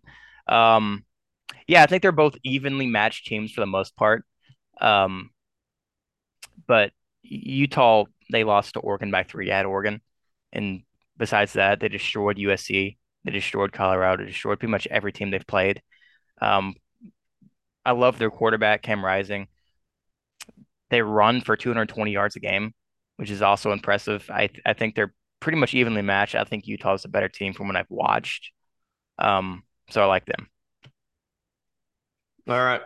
um, 0.49 1.05
yeah, 1.67 1.83
I 1.83 1.85
think 1.85 2.01
they're 2.01 2.11
both 2.11 2.35
evenly 2.43 2.87
matched 2.87 3.27
teams 3.27 3.53
for 3.53 3.61
the 3.61 3.65
most 3.65 3.95
part. 3.95 4.25
Um, 4.81 5.29
but 6.67 6.91
Utah 7.23 8.05
they 8.31 8.43
lost 8.43 8.73
to 8.73 8.79
Oregon 8.79 9.11
by 9.11 9.23
three 9.23 9.51
at 9.51 9.65
Oregon, 9.65 10.01
and 10.51 10.83
besides 11.17 11.53
that, 11.53 11.79
they 11.79 11.87
destroyed 11.89 12.37
USC, 12.37 12.97
they 13.23 13.31
destroyed 13.31 13.71
Colorado, 13.73 14.23
they 14.23 14.29
destroyed 14.29 14.59
pretty 14.59 14.71
much 14.71 14.87
every 14.87 15.11
team 15.11 15.31
they've 15.31 15.47
played. 15.47 15.81
Um, 16.41 16.75
I 17.85 17.91
love 17.91 18.19
their 18.19 18.29
quarterback 18.31 18.81
Cam 18.83 19.03
Rising. 19.03 19.47
They 20.89 21.01
run 21.01 21.41
for 21.41 21.55
220 21.55 22.11
yards 22.11 22.35
a 22.35 22.39
game 22.39 22.73
which 23.17 23.31
is 23.31 23.41
also 23.41 23.71
impressive. 23.71 24.29
I 24.31 24.49
I 24.65 24.73
think 24.73 24.95
they're 24.95 25.13
pretty 25.39 25.57
much 25.57 25.73
evenly 25.73 26.01
matched. 26.01 26.35
I 26.35 26.43
think 26.45 26.65
Utah 26.67 26.93
is 26.93 27.05
a 27.05 27.09
better 27.09 27.27
team 27.29 27.53
from 27.53 27.67
what 27.67 27.75
I've 27.75 27.89
watched. 27.89 28.51
Um, 29.19 29.63
so 29.89 30.01
I 30.01 30.05
like 30.05 30.25
them. 30.25 30.47
All 32.47 32.63
right, 32.63 32.81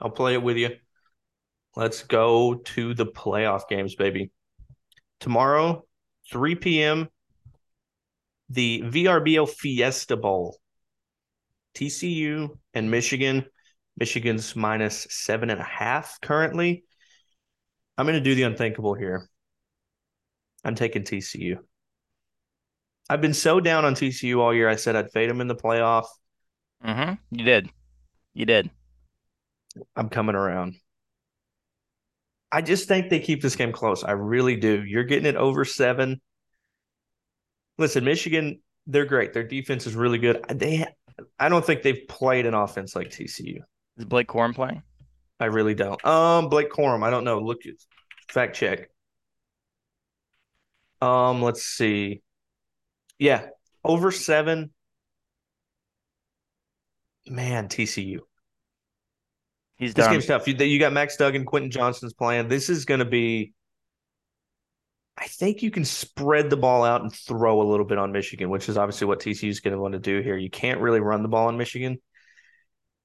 I'll 0.00 0.10
play 0.10 0.34
it 0.34 0.42
with 0.42 0.58
you. 0.58 0.76
Let's 1.76 2.02
go 2.04 2.54
to 2.54 2.94
the 2.94 3.06
playoff 3.06 3.68
games, 3.68 3.94
baby. 3.94 4.30
Tomorrow, 5.20 5.84
3 6.32 6.54
p.m., 6.54 7.08
the 8.48 8.82
VRBO 8.82 9.48
Fiesta 9.48 10.16
Bowl. 10.16 10.58
TCU 11.74 12.56
and 12.72 12.90
Michigan. 12.90 13.44
Michigan's 13.98 14.56
minus 14.56 15.06
seven 15.10 15.50
and 15.50 15.60
a 15.60 15.64
half 15.64 16.18
currently. 16.22 16.84
I'm 17.98 18.06
going 18.06 18.14
to 18.14 18.20
do 18.20 18.34
the 18.34 18.44
unthinkable 18.44 18.94
here. 18.94 19.28
I'm 20.64 20.74
taking 20.74 21.02
TCU. 21.02 21.58
I've 23.08 23.20
been 23.20 23.34
so 23.34 23.60
down 23.60 23.84
on 23.84 23.94
TCU 23.94 24.38
all 24.38 24.54
year. 24.54 24.68
I 24.68 24.76
said 24.76 24.96
I'd 24.96 25.12
fade 25.12 25.30
them 25.30 25.40
in 25.40 25.48
the 25.48 25.54
playoff. 25.54 26.06
Mm-hmm. 26.84 27.14
You 27.30 27.44
did. 27.44 27.70
You 28.34 28.46
did. 28.46 28.70
I'm 29.94 30.08
coming 30.08 30.34
around. 30.34 30.76
I 32.56 32.62
just 32.62 32.88
think 32.88 33.10
they 33.10 33.20
keep 33.20 33.42
this 33.42 33.54
game 33.54 33.70
close. 33.70 34.02
I 34.02 34.12
really 34.12 34.56
do. 34.56 34.82
You're 34.82 35.04
getting 35.04 35.26
it 35.26 35.36
over 35.36 35.66
seven. 35.66 36.22
Listen, 37.76 38.02
Michigan, 38.02 38.62
they're 38.86 39.04
great. 39.04 39.34
Their 39.34 39.42
defense 39.42 39.86
is 39.86 39.94
really 39.94 40.16
good. 40.16 40.42
They, 40.48 40.86
I 41.38 41.50
don't 41.50 41.62
think 41.62 41.82
they've 41.82 42.08
played 42.08 42.46
an 42.46 42.54
offense 42.54 42.96
like 42.96 43.10
TCU. 43.10 43.58
Is 43.98 44.06
Blake 44.06 44.28
Corum 44.28 44.54
playing? 44.54 44.82
I 45.38 45.44
really 45.44 45.74
don't. 45.74 46.02
Um, 46.06 46.48
Blake 46.48 46.70
Corum, 46.70 47.02
I 47.02 47.10
don't 47.10 47.24
know. 47.24 47.40
Look, 47.40 47.60
fact 48.30 48.56
check. 48.56 48.88
Um, 51.02 51.42
let's 51.42 51.62
see. 51.62 52.22
Yeah, 53.18 53.48
over 53.84 54.10
seven. 54.10 54.70
Man, 57.26 57.68
TCU. 57.68 58.20
He's 59.76 59.94
this 59.94 60.04
done. 60.04 60.14
game's 60.14 60.26
tough. 60.26 60.48
You, 60.48 60.54
you 60.54 60.78
got 60.78 60.92
Max 60.92 61.16
Duggan, 61.16 61.44
Quentin 61.44 61.70
Johnston's 61.70 62.14
playing. 62.14 62.48
This 62.48 62.70
is 62.70 62.84
going 62.84 63.00
to 63.00 63.04
be. 63.04 63.52
I 65.18 65.26
think 65.26 65.62
you 65.62 65.70
can 65.70 65.84
spread 65.84 66.50
the 66.50 66.56
ball 66.56 66.84
out 66.84 67.02
and 67.02 67.12
throw 67.12 67.62
a 67.62 67.68
little 67.68 67.86
bit 67.86 67.96
on 67.96 68.12
Michigan, 68.12 68.50
which 68.50 68.68
is 68.68 68.76
obviously 68.76 69.06
what 69.06 69.20
TCU 69.20 69.48
is 69.48 69.60
going 69.60 69.72
to 69.72 69.80
want 69.80 69.92
to 69.92 69.98
do 69.98 70.20
here. 70.20 70.36
You 70.36 70.50
can't 70.50 70.80
really 70.80 71.00
run 71.00 71.22
the 71.22 71.28
ball 71.28 71.48
on 71.48 71.56
Michigan. 71.56 71.98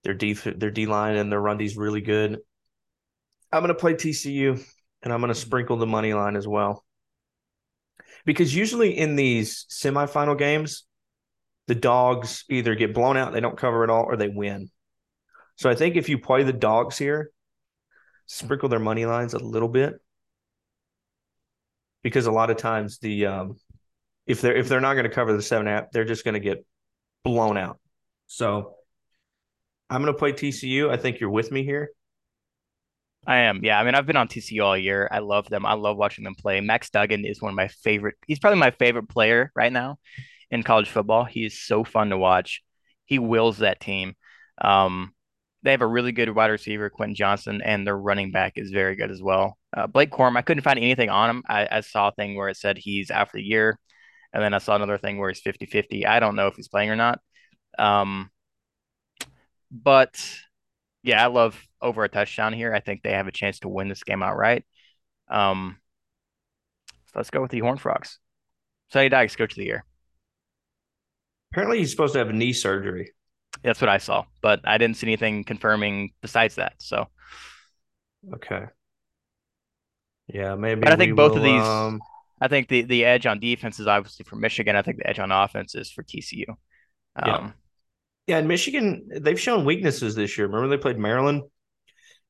Their 0.03 0.13
D 0.13 0.33
their 0.33 0.71
D 0.71 0.87
line 0.87 1.15
and 1.15 1.31
their 1.31 1.39
run 1.39 1.57
D 1.57 1.65
is 1.65 1.77
really 1.77 2.01
good. 2.01 2.39
I'm 3.51 3.61
going 3.61 3.73
to 3.73 3.79
play 3.79 3.93
TCU 3.93 4.61
and 5.03 5.13
I'm 5.13 5.19
going 5.19 5.33
to 5.33 5.39
sprinkle 5.39 5.77
the 5.77 5.85
money 5.85 6.13
line 6.13 6.35
as 6.35 6.47
well. 6.47 6.83
Because 8.25 8.53
usually 8.55 8.97
in 8.97 9.15
these 9.15 9.65
semifinal 9.69 10.37
games, 10.37 10.85
the 11.67 11.75
dogs 11.75 12.45
either 12.49 12.75
get 12.75 12.93
blown 12.93 13.17
out, 13.17 13.33
they 13.33 13.39
don't 13.39 13.57
cover 13.57 13.83
at 13.83 13.89
all, 13.89 14.03
or 14.03 14.15
they 14.15 14.27
win. 14.27 14.69
So 15.61 15.69
I 15.69 15.75
think 15.75 15.95
if 15.95 16.09
you 16.09 16.17
play 16.17 16.41
the 16.41 16.53
dogs 16.53 16.97
here, 16.97 17.29
sprinkle 18.25 18.67
their 18.67 18.79
money 18.79 19.05
lines 19.05 19.35
a 19.35 19.37
little 19.37 19.67
bit 19.67 19.93
because 22.01 22.25
a 22.25 22.31
lot 22.31 22.49
of 22.49 22.57
times 22.57 22.97
the 22.97 23.27
um, 23.27 23.57
if 24.25 24.41
they're 24.41 24.55
if 24.55 24.67
they're 24.67 24.81
not 24.81 24.95
going 24.95 25.03
to 25.03 25.11
cover 25.11 25.33
the 25.33 25.41
seven 25.43 25.67
app, 25.67 25.91
they're 25.91 26.03
just 26.03 26.25
going 26.25 26.33
to 26.33 26.39
get 26.39 26.65
blown 27.23 27.59
out. 27.59 27.79
So 28.25 28.73
I'm 29.87 30.01
going 30.01 30.11
to 30.11 30.17
play 30.17 30.33
TCU. 30.33 30.89
I 30.89 30.97
think 30.97 31.19
you're 31.19 31.29
with 31.29 31.51
me 31.51 31.63
here. 31.63 31.91
I 33.27 33.41
am. 33.41 33.63
Yeah. 33.63 33.79
I 33.79 33.83
mean, 33.83 33.93
I've 33.93 34.07
been 34.07 34.17
on 34.17 34.29
TCU 34.29 34.65
all 34.65 34.75
year. 34.75 35.07
I 35.11 35.19
love 35.19 35.47
them. 35.47 35.63
I 35.63 35.73
love 35.73 35.95
watching 35.95 36.23
them 36.23 36.33
play. 36.33 36.59
Max 36.59 36.89
Duggan 36.89 37.23
is 37.23 37.39
one 37.39 37.51
of 37.51 37.55
my 37.55 37.67
favorite. 37.67 38.15
He's 38.25 38.39
probably 38.39 38.57
my 38.57 38.71
favorite 38.71 39.09
player 39.09 39.51
right 39.55 39.71
now 39.71 39.99
in 40.49 40.63
college 40.63 40.89
football. 40.89 41.23
He 41.23 41.45
is 41.45 41.61
so 41.61 41.83
fun 41.83 42.09
to 42.09 42.17
watch. 42.17 42.63
He 43.05 43.19
wills 43.19 43.59
that 43.59 43.79
team. 43.79 44.15
Um, 44.59 45.13
they 45.63 45.71
have 45.71 45.81
a 45.81 45.87
really 45.87 46.11
good 46.11 46.33
wide 46.33 46.51
receiver, 46.51 46.89
Quentin 46.89 47.15
Johnston, 47.15 47.61
and 47.61 47.85
their 47.85 47.97
running 47.97 48.31
back 48.31 48.53
is 48.55 48.71
very 48.71 48.95
good 48.95 49.11
as 49.11 49.21
well. 49.21 49.57
Uh, 49.75 49.87
Blake 49.87 50.11
Corum, 50.11 50.37
I 50.37 50.41
couldn't 50.41 50.63
find 50.63 50.79
anything 50.79 51.09
on 51.09 51.29
him. 51.29 51.43
I, 51.47 51.67
I, 51.69 51.81
saw 51.81 52.09
a 52.09 52.11
thing 52.11 52.35
where 52.35 52.49
it 52.49 52.57
said 52.57 52.77
he's 52.77 53.11
out 53.11 53.29
for 53.29 53.37
the 53.37 53.43
year, 53.43 53.79
and 54.33 54.41
then 54.43 54.53
I 54.53 54.57
saw 54.57 54.75
another 54.75 54.97
thing 54.97 55.17
where 55.17 55.29
he's 55.29 55.41
50 55.41 55.67
50. 55.67 56.05
I 56.05 56.19
don't 56.19 56.35
know 56.35 56.47
if 56.47 56.55
he's 56.55 56.67
playing 56.67 56.89
or 56.89 56.95
not. 56.95 57.19
Um, 57.77 58.31
but 59.71 60.19
yeah, 61.03 61.23
I 61.23 61.27
love 61.27 61.61
over 61.81 62.03
a 62.03 62.09
touchdown 62.09 62.53
here. 62.53 62.73
I 62.73 62.79
think 62.79 63.01
they 63.01 63.13
have 63.13 63.27
a 63.27 63.31
chance 63.31 63.59
to 63.59 63.69
win 63.69 63.87
this 63.87 64.03
game 64.03 64.23
outright. 64.23 64.65
Um, 65.29 65.77
so 67.05 67.13
let's 67.15 67.29
go 67.29 67.41
with 67.41 67.51
the 67.51 67.59
Horn 67.59 67.77
Frogs. 67.77 68.19
Sonny 68.91 69.09
Dykes, 69.09 69.35
coach 69.35 69.53
of 69.53 69.57
the 69.57 69.65
year. 69.65 69.85
Apparently, 71.51 71.79
he's 71.79 71.91
supposed 71.91 72.13
to 72.13 72.19
have 72.19 72.33
knee 72.33 72.53
surgery. 72.53 73.11
That's 73.63 73.81
what 73.81 73.89
I 73.89 73.97
saw, 73.97 74.25
but 74.41 74.61
I 74.63 74.77
didn't 74.77 74.97
see 74.97 75.07
anything 75.07 75.43
confirming 75.43 76.11
besides 76.21 76.55
that. 76.55 76.73
So, 76.79 77.07
okay, 78.33 78.65
yeah, 80.27 80.55
maybe. 80.55 80.81
But 80.81 80.93
I 80.93 80.95
think 80.95 81.15
both 81.15 81.31
will, 81.31 81.37
of 81.37 81.43
these. 81.43 81.61
Um... 81.61 82.01
I 82.39 82.47
think 82.47 82.69
the 82.69 82.81
the 82.81 83.05
edge 83.05 83.27
on 83.27 83.39
defense 83.39 83.79
is 83.79 83.87
obviously 83.87 84.23
for 84.23 84.35
Michigan. 84.35 84.75
I 84.75 84.81
think 84.81 84.97
the 84.97 85.07
edge 85.07 85.19
on 85.19 85.31
offense 85.31 85.75
is 85.75 85.91
for 85.91 86.03
TCU. 86.03 86.49
Um, 86.49 86.55
yeah. 87.25 87.51
Yeah, 88.27 88.37
and 88.37 88.47
Michigan, 88.47 89.09
they've 89.19 89.39
shown 89.39 89.65
weaknesses 89.65 90.15
this 90.15 90.37
year. 90.37 90.47
Remember 90.47 90.69
they 90.69 90.81
played 90.81 90.97
Maryland, 90.97 91.41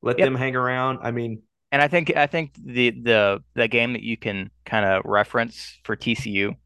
let 0.00 0.18
yep. 0.18 0.26
them 0.26 0.34
hang 0.34 0.56
around. 0.56 0.98
I 1.02 1.10
mean, 1.10 1.42
and 1.70 1.80
I 1.80 1.88
think 1.88 2.16
I 2.16 2.26
think 2.26 2.54
the 2.62 2.90
the 2.90 3.44
the 3.54 3.68
game 3.68 3.92
that 3.92 4.02
you 4.02 4.16
can 4.16 4.50
kind 4.64 4.84
of 4.84 5.02
reference 5.04 5.78
for 5.84 5.94
TCU, 5.94 6.56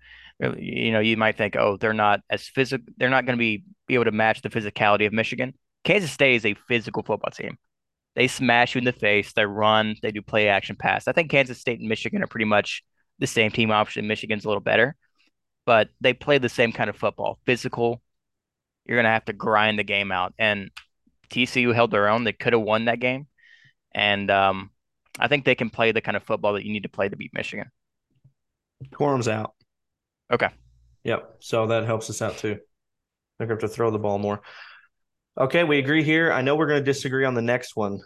you 0.40 0.92
know, 0.92 1.01
you 1.01 1.16
might 1.16 1.37
think, 1.37 1.57
oh, 1.57 1.77
they're 1.77 1.94
not 1.94 2.20
as 2.31 2.46
physical. 2.49 2.85
They're 2.96 3.11
not 3.11 3.27
going 3.27 3.37
to 3.37 3.40
be 3.40 3.64
be 3.87 3.94
able 3.94 4.05
to 4.05 4.12
match 4.12 4.42
the 4.42 4.51
physicality 4.51 5.07
of 5.07 5.12
Michigan. 5.12 5.55
Kansas 5.85 6.11
State 6.11 6.35
is 6.35 6.46
a 6.46 6.55
physical 6.68 7.03
football 7.03 7.31
team. 7.31 7.57
They 8.16 8.29
smash 8.29 8.75
you 8.75 8.81
in 8.81 8.85
the 8.85 8.92
face. 8.92 9.33
They 9.33 9.46
run. 9.46 9.96
They 10.03 10.11
do 10.11 10.22
play 10.22 10.49
action 10.49 10.77
pass. 10.77 11.07
I 11.07 11.12
think 11.12 11.31
Kansas 11.31 11.61
State 11.61 11.81
and 11.81 11.88
Michigan 11.88 12.22
are 12.22 12.27
pretty 12.27 12.46
much 12.46 12.83
the 13.18 13.27
same 13.27 13.51
team. 13.51 13.70
Obviously, 13.70 14.03
Michigan's 14.03 14.44
a 14.44 14.49
little 14.49 14.62
better, 14.62 14.96
but 15.64 15.90
they 16.01 16.12
play 16.12 16.38
the 16.38 16.49
same 16.49 16.72
kind 16.72 16.90
of 16.90 16.96
football. 16.96 17.38
Physical. 17.46 18.03
You're 18.85 18.99
gonna 18.99 19.11
have 19.11 19.25
to 19.27 19.33
grind 19.33 19.79
the 19.79 19.85
game 19.85 20.12
out, 20.12 20.33
and 20.38 20.70
TCU 21.31 21.75
held 21.75 21.90
their 21.90 22.09
own. 22.09 22.25
They 22.25 22.33
could 22.33 22.53
have 22.53 22.62
won 22.62 22.85
that 22.85 23.01
game, 23.01 23.27
and 23.92 24.31
um, 24.31 24.70
I 25.18 25.29
think 25.29 25.44
they 25.44 25.55
can 25.55 25.70
play 25.70 25.92
the 25.92 26.01
kind 26.01 26.16
of 26.16 26.22
football 26.22 26.53
that 26.55 26.64
you 26.64 26.72
need 26.72 26.85
to 26.85 26.88
play 26.88 27.09
to 27.09 27.16
beat 27.16 27.33
Michigan. 27.35 27.70
Corum's 28.92 29.29
out. 29.29 29.55
Okay. 30.32 30.48
Yep. 31.04 31.36
So 31.40 31.66
that 31.68 31.84
helps 31.84 32.10
us 32.10 32.20
out 32.20 32.38
too. 32.38 32.58
To 33.40 33.46
have 33.46 33.58
to 33.58 33.68
throw 33.68 33.90
the 33.90 33.98
ball 33.98 34.18
more. 34.18 34.40
Okay, 35.38 35.64
we 35.64 35.78
agree 35.78 36.02
here. 36.02 36.32
I 36.32 36.40
know 36.40 36.56
we're 36.56 36.66
going 36.66 36.80
to 36.80 36.84
disagree 36.84 37.26
on 37.26 37.34
the 37.34 37.42
next 37.42 37.76
one. 37.76 38.00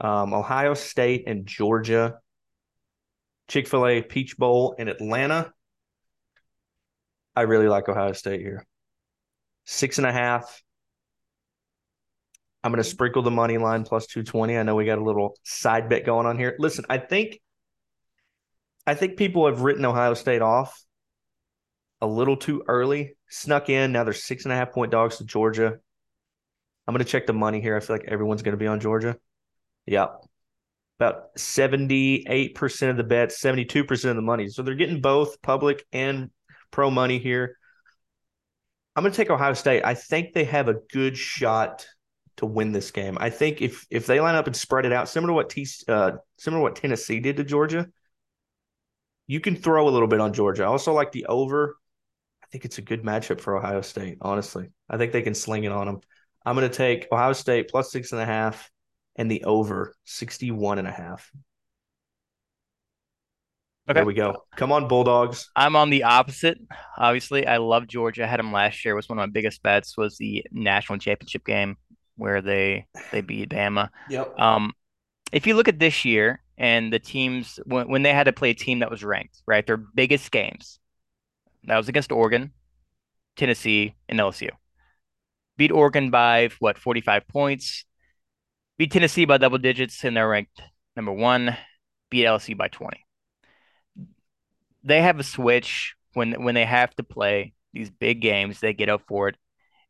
Um, 0.00 0.32
Ohio 0.32 0.74
State 0.74 1.24
and 1.26 1.46
Georgia. 1.46 2.18
Chick 3.48 3.68
fil 3.68 3.86
A 3.86 4.02
Peach 4.02 4.36
Bowl 4.36 4.74
in 4.78 4.88
Atlanta. 4.88 5.52
I 7.36 7.42
really 7.42 7.68
like 7.68 7.88
Ohio 7.88 8.12
State 8.12 8.40
here. 8.40 8.66
Six 9.66 9.98
and 9.98 10.06
a 10.06 10.12
half. 10.12 10.62
I'm 12.64 12.72
going 12.72 12.82
to 12.82 12.88
sprinkle 12.88 13.22
the 13.22 13.30
money 13.30 13.58
line 13.58 13.84
plus 13.84 14.06
220. 14.06 14.58
I 14.58 14.62
know 14.62 14.74
we 14.74 14.86
got 14.86 14.98
a 14.98 15.04
little 15.04 15.36
side 15.44 15.88
bet 15.88 16.04
going 16.04 16.26
on 16.26 16.38
here. 16.38 16.56
Listen, 16.58 16.84
I 16.88 16.98
think 16.98 17.40
I 18.86 18.94
think 18.94 19.16
people 19.18 19.46
have 19.46 19.60
written 19.60 19.84
Ohio 19.84 20.14
State 20.14 20.42
off 20.42 20.82
a 22.00 22.06
little 22.06 22.36
too 22.36 22.62
early. 22.68 23.16
Snuck 23.28 23.68
in. 23.68 23.92
Now 23.92 24.04
they're 24.04 24.12
six 24.12 24.44
and 24.44 24.52
a 24.52 24.56
half 24.56 24.72
point 24.72 24.92
dogs 24.92 25.18
to 25.18 25.24
Georgia. 25.24 25.78
I'm 26.86 26.94
going 26.94 27.04
to 27.04 27.10
check 27.10 27.26
the 27.26 27.32
money 27.32 27.60
here. 27.60 27.76
I 27.76 27.80
feel 27.80 27.96
like 27.96 28.06
everyone's 28.08 28.42
going 28.42 28.52
to 28.52 28.58
be 28.58 28.66
on 28.66 28.80
Georgia. 28.80 29.16
Yep. 29.86 30.24
About 30.98 31.34
78% 31.36 32.90
of 32.90 32.96
the 32.96 33.04
bets, 33.04 33.40
72% 33.40 34.10
of 34.10 34.16
the 34.16 34.22
money. 34.22 34.48
So 34.48 34.62
they're 34.62 34.74
getting 34.74 35.00
both 35.00 35.40
public 35.42 35.84
and 35.92 36.30
pro 36.70 36.90
money 36.90 37.18
here. 37.18 37.56
I'm 38.96 39.02
going 39.02 39.12
to 39.12 39.16
take 39.16 39.30
Ohio 39.30 39.52
State. 39.52 39.84
I 39.84 39.94
think 39.94 40.32
they 40.32 40.44
have 40.44 40.68
a 40.68 40.74
good 40.92 41.16
shot 41.16 41.86
to 42.38 42.46
win 42.46 42.72
this 42.72 42.90
game. 42.90 43.18
I 43.20 43.30
think 43.30 43.60
if 43.60 43.86
if 43.90 44.06
they 44.06 44.20
line 44.20 44.34
up 44.34 44.46
and 44.46 44.56
spread 44.56 44.86
it 44.86 44.92
out, 44.92 45.08
similar 45.08 45.30
to 45.30 45.34
what 45.34 45.50
T, 45.50 45.66
uh, 45.88 46.12
similar 46.36 46.60
to 46.60 46.62
what 46.62 46.76
Tennessee 46.76 47.20
did 47.20 47.36
to 47.36 47.44
Georgia, 47.44 47.88
you 49.26 49.40
can 49.40 49.54
throw 49.54 49.88
a 49.88 49.90
little 49.90 50.08
bit 50.08 50.20
on 50.20 50.32
Georgia. 50.32 50.64
I 50.64 50.66
also 50.66 50.92
like 50.92 51.12
the 51.12 51.26
over. 51.26 51.76
I 52.48 52.50
think 52.50 52.64
it's 52.64 52.78
a 52.78 52.82
good 52.82 53.02
matchup 53.02 53.40
for 53.40 53.56
Ohio 53.56 53.82
State. 53.82 54.18
Honestly, 54.22 54.68
I 54.88 54.96
think 54.96 55.12
they 55.12 55.20
can 55.20 55.34
sling 55.34 55.64
it 55.64 55.72
on 55.72 55.86
them. 55.86 56.00
I'm 56.46 56.56
going 56.56 56.68
to 56.68 56.74
take 56.74 57.06
Ohio 57.12 57.34
State 57.34 57.68
plus 57.68 57.92
six 57.92 58.12
and 58.12 58.22
a 58.22 58.24
half 58.24 58.70
and 59.16 59.30
the 59.30 59.44
over 59.44 59.94
61 60.04 60.78
and 60.78 60.88
a 60.88 60.92
half. 60.92 61.30
Okay. 63.90 63.98
There 63.98 64.06
we 64.06 64.14
go. 64.14 64.44
Come 64.56 64.72
on, 64.72 64.88
Bulldogs. 64.88 65.50
I'm 65.56 65.76
on 65.76 65.90
the 65.90 66.04
opposite. 66.04 66.58
Obviously, 66.96 67.46
I 67.46 67.58
love 67.58 67.86
Georgia. 67.86 68.24
I 68.24 68.26
had 68.26 68.38
them 68.38 68.52
last 68.52 68.82
year. 68.84 68.92
It 68.92 68.96
was 68.96 69.08
one 69.08 69.18
of 69.18 69.22
my 69.22 69.30
biggest 69.30 69.62
bets. 69.62 69.96
Was 69.96 70.16
the 70.16 70.44
national 70.50 70.98
championship 70.98 71.44
game 71.44 71.76
where 72.16 72.40
they 72.40 72.86
they 73.12 73.20
beat 73.20 73.50
Bama. 73.50 73.88
Yep. 74.08 74.38
Um, 74.38 74.72
if 75.32 75.46
you 75.46 75.54
look 75.54 75.68
at 75.68 75.78
this 75.78 76.04
year 76.04 76.42
and 76.56 76.92
the 76.92 76.98
teams 76.98 77.60
when, 77.64 77.88
when 77.88 78.02
they 78.02 78.12
had 78.12 78.24
to 78.24 78.32
play 78.32 78.50
a 78.50 78.54
team 78.54 78.78
that 78.80 78.90
was 78.90 79.04
ranked, 79.04 79.42
right? 79.46 79.66
Their 79.66 79.76
biggest 79.76 80.30
games. 80.30 80.78
That 81.68 81.76
was 81.76 81.88
against 81.88 82.12
Oregon, 82.12 82.52
Tennessee, 83.36 83.94
and 84.08 84.18
LSU. 84.18 84.50
Beat 85.56 85.70
Oregon 85.70 86.10
by 86.10 86.50
what 86.60 86.78
45 86.78 87.28
points. 87.28 87.84
Beat 88.78 88.92
Tennessee 88.92 89.24
by 89.24 89.38
double 89.38 89.58
digits 89.58 90.04
and 90.04 90.16
they're 90.16 90.28
ranked 90.28 90.62
number 90.96 91.12
one. 91.12 91.56
Beat 92.10 92.24
LSU 92.24 92.56
by 92.56 92.68
20. 92.68 93.04
They 94.84 95.02
have 95.02 95.18
a 95.18 95.24
switch 95.24 95.94
when 96.14 96.42
when 96.42 96.54
they 96.54 96.64
have 96.64 96.94
to 96.96 97.02
play 97.02 97.52
these 97.72 97.90
big 97.90 98.22
games. 98.22 98.60
They 98.60 98.72
get 98.72 98.88
up 98.88 99.02
for 99.06 99.28
it 99.28 99.36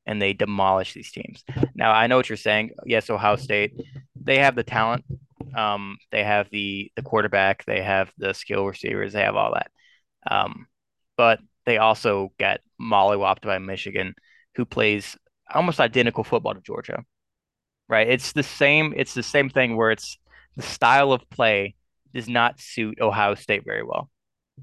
and 0.06 0.20
they 0.20 0.32
demolish 0.32 0.94
these 0.94 1.12
teams. 1.12 1.44
Now 1.74 1.92
I 1.92 2.06
know 2.06 2.16
what 2.16 2.28
you're 2.28 2.36
saying. 2.36 2.70
Yes, 2.86 3.10
Ohio 3.10 3.36
State, 3.36 3.74
they 4.20 4.38
have 4.38 4.56
the 4.56 4.64
talent. 4.64 5.04
Um, 5.54 5.98
they 6.10 6.24
have 6.24 6.48
the 6.50 6.90
the 6.96 7.02
quarterback. 7.02 7.64
They 7.66 7.82
have 7.82 8.10
the 8.16 8.32
skill 8.32 8.66
receivers. 8.66 9.12
They 9.12 9.20
have 9.20 9.36
all 9.36 9.54
that. 9.54 9.70
Um, 10.28 10.66
but 11.16 11.40
they 11.68 11.76
also 11.76 12.32
get 12.38 12.62
mollywopped 12.80 13.42
by 13.42 13.58
Michigan, 13.58 14.14
who 14.54 14.64
plays 14.64 15.16
almost 15.54 15.80
identical 15.80 16.24
football 16.24 16.54
to 16.54 16.60
Georgia. 16.60 17.04
Right? 17.88 18.08
It's 18.08 18.32
the 18.32 18.42
same. 18.42 18.94
It's 18.96 19.14
the 19.14 19.22
same 19.22 19.50
thing 19.50 19.76
where 19.76 19.90
it's 19.90 20.18
the 20.56 20.62
style 20.62 21.12
of 21.12 21.28
play 21.28 21.74
does 22.14 22.28
not 22.28 22.58
suit 22.58 23.00
Ohio 23.00 23.34
State 23.34 23.64
very 23.64 23.82
well. 23.82 24.10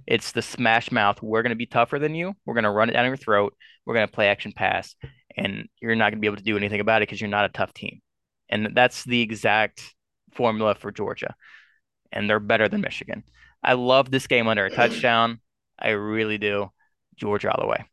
It's 0.07 0.31
the 0.31 0.41
smash 0.41 0.91
mouth. 0.91 1.21
We're 1.21 1.43
going 1.43 1.51
to 1.51 1.55
be 1.55 1.67
tougher 1.67 1.99
than 1.99 2.15
you. 2.15 2.33
We're 2.45 2.55
going 2.55 2.65
to 2.65 2.71
run 2.71 2.89
it 2.89 2.93
down 2.93 3.05
your 3.05 3.17
throat. 3.17 3.55
We're 3.85 3.93
going 3.93 4.07
to 4.07 4.13
play 4.13 4.27
action 4.27 4.51
pass, 4.51 4.95
and 5.37 5.67
you're 5.79 5.95
not 5.95 6.11
going 6.11 6.17
to 6.17 6.21
be 6.21 6.27
able 6.27 6.37
to 6.37 6.43
do 6.43 6.57
anything 6.57 6.81
about 6.81 7.01
it 7.01 7.07
because 7.07 7.21
you're 7.21 7.29
not 7.29 7.45
a 7.45 7.49
tough 7.49 7.73
team. 7.73 8.01
And 8.49 8.71
that's 8.73 9.03
the 9.03 9.21
exact 9.21 9.81
formula 10.33 10.75
for 10.75 10.91
Georgia. 10.91 11.35
And 12.11 12.29
they're 12.29 12.39
better 12.39 12.67
than 12.67 12.81
Michigan. 12.81 13.23
I 13.63 13.73
love 13.73 14.11
this 14.11 14.27
game 14.27 14.47
under 14.47 14.65
a 14.65 14.69
touchdown. 14.69 15.39
I 15.79 15.89
really 15.89 16.37
do. 16.37 16.71
Georgia 17.15 17.51
all 17.51 17.61
the 17.61 17.69
way. 17.69 17.85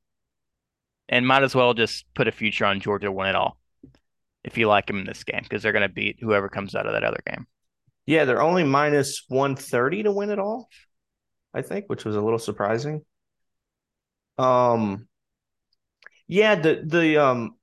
And 1.09 1.27
might 1.27 1.43
as 1.43 1.55
well 1.55 1.75
just 1.75 2.07
put 2.15 2.29
a 2.29 2.33
future 2.33 2.65
on 2.65 2.81
Georgia 2.81 3.07
to 3.07 3.13
win 3.13 3.29
it 3.29 3.35
all 3.35 3.59
if 4.45 4.57
you 4.59 4.67
like 4.67 4.87
them 4.87 4.99
in 4.99 5.07
this 5.07 5.25
game 5.25 5.41
because 5.43 5.63
they're 5.63 5.73
going 5.73 5.87
to 5.87 5.89
beat 5.89 6.19
whoever 6.21 6.49
comes 6.49 6.75
out 6.75 6.87
of 6.87 6.93
that 6.93 7.05
other 7.05 7.21
game. 7.27 7.47
Yeah, 8.07 8.25
they're 8.25 8.43
only 8.43 8.65
minus 8.65 9.25
130 9.29 10.05
to 10.05 10.13
win 10.13 10.31
it 10.31 10.39
all. 10.39 10.69
I 11.55 11.63
think, 11.63 11.85
which 11.89 12.05
was 12.05 12.17
a 12.17 12.21
little 12.21 12.39
surprising. 12.39 13.05
Um, 14.39 15.07
yeah, 16.27 16.55
the 16.55 16.83
the 16.85 17.19
um 17.19 17.57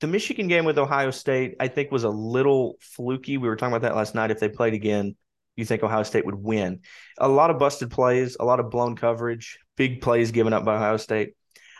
the 0.00 0.06
Michigan 0.06 0.48
game 0.48 0.64
with 0.64 0.78
Ohio 0.78 1.10
State, 1.10 1.56
I 1.60 1.68
think, 1.68 1.90
was 1.90 2.04
a 2.04 2.08
little 2.08 2.76
fluky. 2.80 3.36
We 3.36 3.48
were 3.48 3.56
talking 3.56 3.74
about 3.74 3.86
that 3.86 3.96
last 3.96 4.14
night. 4.14 4.30
If 4.30 4.40
they 4.40 4.48
played 4.48 4.72
again, 4.72 5.16
you 5.60 5.66
think 5.66 5.82
Ohio 5.82 6.02
State 6.02 6.26
would 6.26 6.34
win. 6.34 6.80
A 7.18 7.28
lot 7.28 7.50
of 7.50 7.58
busted 7.58 7.90
plays, 7.90 8.36
a 8.40 8.44
lot 8.44 8.60
of 8.60 8.70
blown 8.70 8.96
coverage, 8.96 9.58
big 9.76 10.00
plays 10.00 10.32
given 10.32 10.52
up 10.52 10.64
by 10.64 10.76
Ohio 10.76 10.96
State. 10.96 11.34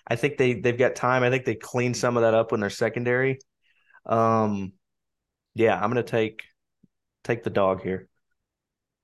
I 0.07 0.17
think 0.17 0.37
they 0.37 0.55
they've 0.55 0.79
got 0.79 0.95
time. 0.95 1.23
I 1.23 1.31
think 1.31 1.45
they 1.45 1.55
clean 1.55 1.95
some 1.95 2.17
of 2.17 2.23
that 2.23 2.35
up 2.35 2.53
when 2.53 2.61
they're 2.61 2.71
secondary. 2.71 3.39
Um, 4.07 4.73
yeah, 5.55 5.75
I'm 5.75 5.91
gonna 5.91 6.03
take 6.03 6.43
take 7.25 7.43
the 7.43 7.51
dog 7.51 7.83
here 7.83 8.09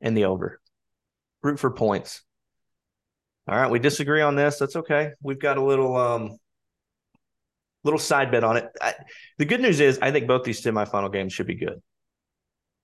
and 0.01 0.17
the 0.17 0.25
over. 0.25 0.61
Root 1.43 1.59
for 1.59 1.71
points. 1.71 2.23
All 3.49 3.57
right, 3.57 3.71
we 3.71 3.79
disagree 3.79 4.23
on 4.23 4.35
this. 4.35 4.59
That's 4.59 4.77
okay. 4.77 5.13
We've 5.23 5.39
got 5.39 5.59
a 5.59 5.63
little 5.63 5.97
um 5.97 6.39
little 7.85 7.99
side 7.99 8.31
bet 8.31 8.45
on 8.45 8.57
it. 8.57 8.69
I, 8.81 8.95
the 9.39 9.45
good 9.45 9.61
news 9.61 9.81
is 9.81 9.99
I 10.03 10.11
think 10.11 10.27
both 10.27 10.45
these 10.45 10.61
semifinal 10.61 11.13
games 11.13 11.33
should 11.33 11.47
be 11.47 11.55
good, 11.55 11.81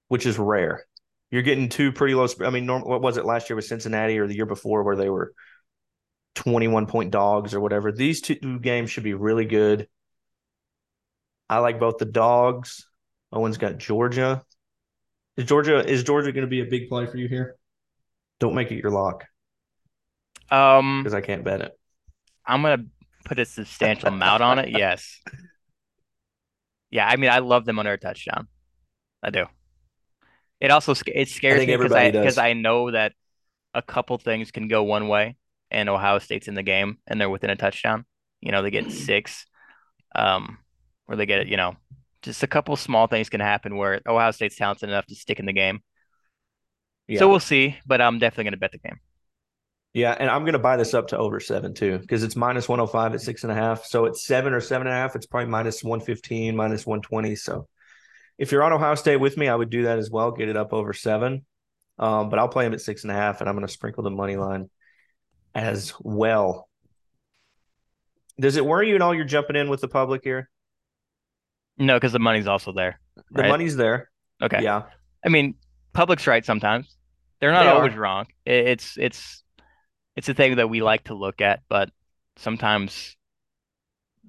which 0.08 0.26
is 0.26 0.38
rare. 0.38 0.86
You're 1.32 1.42
getting 1.42 1.70
two 1.70 1.92
pretty 1.92 2.14
low. 2.14 2.28
I 2.44 2.50
mean, 2.50 2.66
norm, 2.66 2.82
what 2.82 3.00
was 3.00 3.16
it 3.16 3.24
last 3.24 3.48
year 3.48 3.56
with 3.56 3.64
Cincinnati 3.64 4.18
or 4.18 4.28
the 4.28 4.36
year 4.36 4.46
before 4.46 4.82
where 4.82 4.96
they 4.96 5.08
were 5.08 5.32
21 6.34 6.86
point 6.86 7.10
dogs 7.10 7.54
or 7.54 7.60
whatever? 7.60 7.90
These 7.90 8.20
two 8.20 8.60
games 8.60 8.90
should 8.90 9.02
be 9.02 9.14
really 9.14 9.46
good. 9.46 9.88
I 11.48 11.58
like 11.58 11.80
both 11.80 11.96
the 11.96 12.04
dogs. 12.04 12.86
Owen's 13.32 13.56
got 13.56 13.78
Georgia. 13.78 14.44
Is 15.38 15.46
Georgia 15.46 15.78
is 15.78 16.04
Georgia 16.04 16.32
going 16.32 16.44
to 16.44 16.50
be 16.50 16.60
a 16.60 16.66
big 16.66 16.90
play 16.90 17.06
for 17.06 17.16
you 17.16 17.28
here? 17.28 17.56
Don't 18.38 18.54
make 18.54 18.70
it 18.70 18.76
your 18.76 18.90
lock. 18.90 19.24
Um, 20.50 21.02
because 21.02 21.14
I 21.14 21.22
can't 21.22 21.44
bet 21.44 21.62
it. 21.62 21.72
I'm 22.44 22.60
gonna 22.60 22.84
put 23.24 23.38
a 23.38 23.46
substantial 23.46 24.08
amount 24.08 24.42
on 24.42 24.58
it. 24.58 24.68
Yes. 24.68 25.20
Yeah, 26.90 27.06
I 27.08 27.16
mean, 27.16 27.30
I 27.30 27.38
love 27.38 27.64
them 27.64 27.78
under 27.78 27.94
a 27.94 27.98
touchdown. 27.98 28.48
I 29.22 29.30
do. 29.30 29.46
It 30.62 30.70
also 30.70 30.94
it 31.08 31.28
scares 31.28 31.66
me 31.66 31.76
because 31.76 31.90
I 31.90 32.12
because 32.12 32.38
I 32.38 32.52
know 32.52 32.92
that 32.92 33.14
a 33.74 33.82
couple 33.82 34.16
things 34.16 34.52
can 34.52 34.68
go 34.68 34.84
one 34.84 35.08
way, 35.08 35.36
and 35.72 35.88
Ohio 35.88 36.20
State's 36.20 36.46
in 36.46 36.54
the 36.54 36.62
game, 36.62 36.98
and 37.08 37.20
they're 37.20 37.28
within 37.28 37.50
a 37.50 37.56
touchdown. 37.56 38.06
You 38.40 38.52
know, 38.52 38.62
they 38.62 38.70
get 38.70 38.92
six, 38.92 39.44
um, 40.14 40.58
or 41.08 41.16
they 41.16 41.26
get 41.26 41.40
it. 41.40 41.48
you 41.48 41.56
know, 41.56 41.74
just 42.22 42.44
a 42.44 42.46
couple 42.46 42.76
small 42.76 43.08
things 43.08 43.28
can 43.28 43.40
happen 43.40 43.76
where 43.76 44.00
Ohio 44.06 44.30
State's 44.30 44.54
talented 44.54 44.88
enough 44.88 45.04
to 45.06 45.16
stick 45.16 45.40
in 45.40 45.46
the 45.46 45.52
game. 45.52 45.80
Yeah. 47.08 47.18
So 47.18 47.28
we'll 47.28 47.40
see, 47.40 47.76
but 47.84 48.00
I'm 48.00 48.20
definitely 48.20 48.44
going 48.44 48.52
to 48.52 48.58
bet 48.58 48.70
the 48.70 48.78
game. 48.78 49.00
Yeah, 49.94 50.16
and 50.16 50.30
I'm 50.30 50.42
going 50.42 50.52
to 50.52 50.60
buy 50.60 50.76
this 50.76 50.94
up 50.94 51.08
to 51.08 51.18
over 51.18 51.40
seven 51.40 51.74
too 51.74 51.98
because 51.98 52.22
it's 52.22 52.36
minus 52.36 52.68
105 52.68 53.14
at 53.14 53.20
six 53.20 53.42
and 53.42 53.50
a 53.50 53.56
half. 53.56 53.84
So 53.84 54.04
it's 54.04 54.24
seven 54.24 54.52
or 54.52 54.60
seven 54.60 54.86
and 54.86 54.94
a 54.94 54.96
half. 54.96 55.16
It's 55.16 55.26
probably 55.26 55.50
minus 55.50 55.82
115, 55.82 56.54
minus 56.54 56.86
120. 56.86 57.34
So 57.34 57.66
if 58.42 58.50
you're 58.50 58.64
on 58.64 58.72
Ohio 58.72 58.96
State 58.96 59.18
with 59.18 59.36
me, 59.36 59.46
I 59.46 59.54
would 59.54 59.70
do 59.70 59.84
that 59.84 60.00
as 60.00 60.10
well. 60.10 60.32
Get 60.32 60.48
it 60.48 60.56
up 60.56 60.72
over 60.72 60.92
seven. 60.92 61.46
Um, 61.96 62.28
but 62.28 62.40
I'll 62.40 62.48
play 62.48 62.66
him 62.66 62.72
at 62.72 62.80
six 62.80 63.04
and 63.04 63.12
a 63.12 63.14
half, 63.14 63.40
and 63.40 63.48
I'm 63.48 63.54
going 63.54 63.64
to 63.64 63.72
sprinkle 63.72 64.02
the 64.02 64.10
money 64.10 64.34
line 64.34 64.68
as 65.54 65.92
well. 66.00 66.68
Does 68.40 68.56
it 68.56 68.66
worry 68.66 68.88
you 68.88 68.96
at 68.96 69.00
all? 69.00 69.14
You're 69.14 69.26
jumping 69.26 69.54
in 69.54 69.70
with 69.70 69.80
the 69.80 69.86
public 69.86 70.22
here. 70.24 70.50
No, 71.78 71.94
because 71.94 72.10
the 72.10 72.18
money's 72.18 72.48
also 72.48 72.72
there. 72.72 72.98
Right? 73.30 73.44
The 73.44 73.48
money's 73.48 73.76
there. 73.76 74.10
Okay. 74.42 74.60
Yeah. 74.60 74.86
I 75.24 75.28
mean, 75.28 75.54
public's 75.92 76.26
right 76.26 76.44
sometimes. 76.44 76.96
They're 77.40 77.52
not 77.52 77.62
they 77.62 77.70
always 77.70 77.94
wrong. 77.94 78.26
It's 78.44 78.98
it's 78.98 79.44
it's 80.16 80.28
a 80.28 80.34
thing 80.34 80.56
that 80.56 80.68
we 80.68 80.82
like 80.82 81.04
to 81.04 81.14
look 81.14 81.40
at, 81.40 81.60
but 81.68 81.90
sometimes 82.38 83.16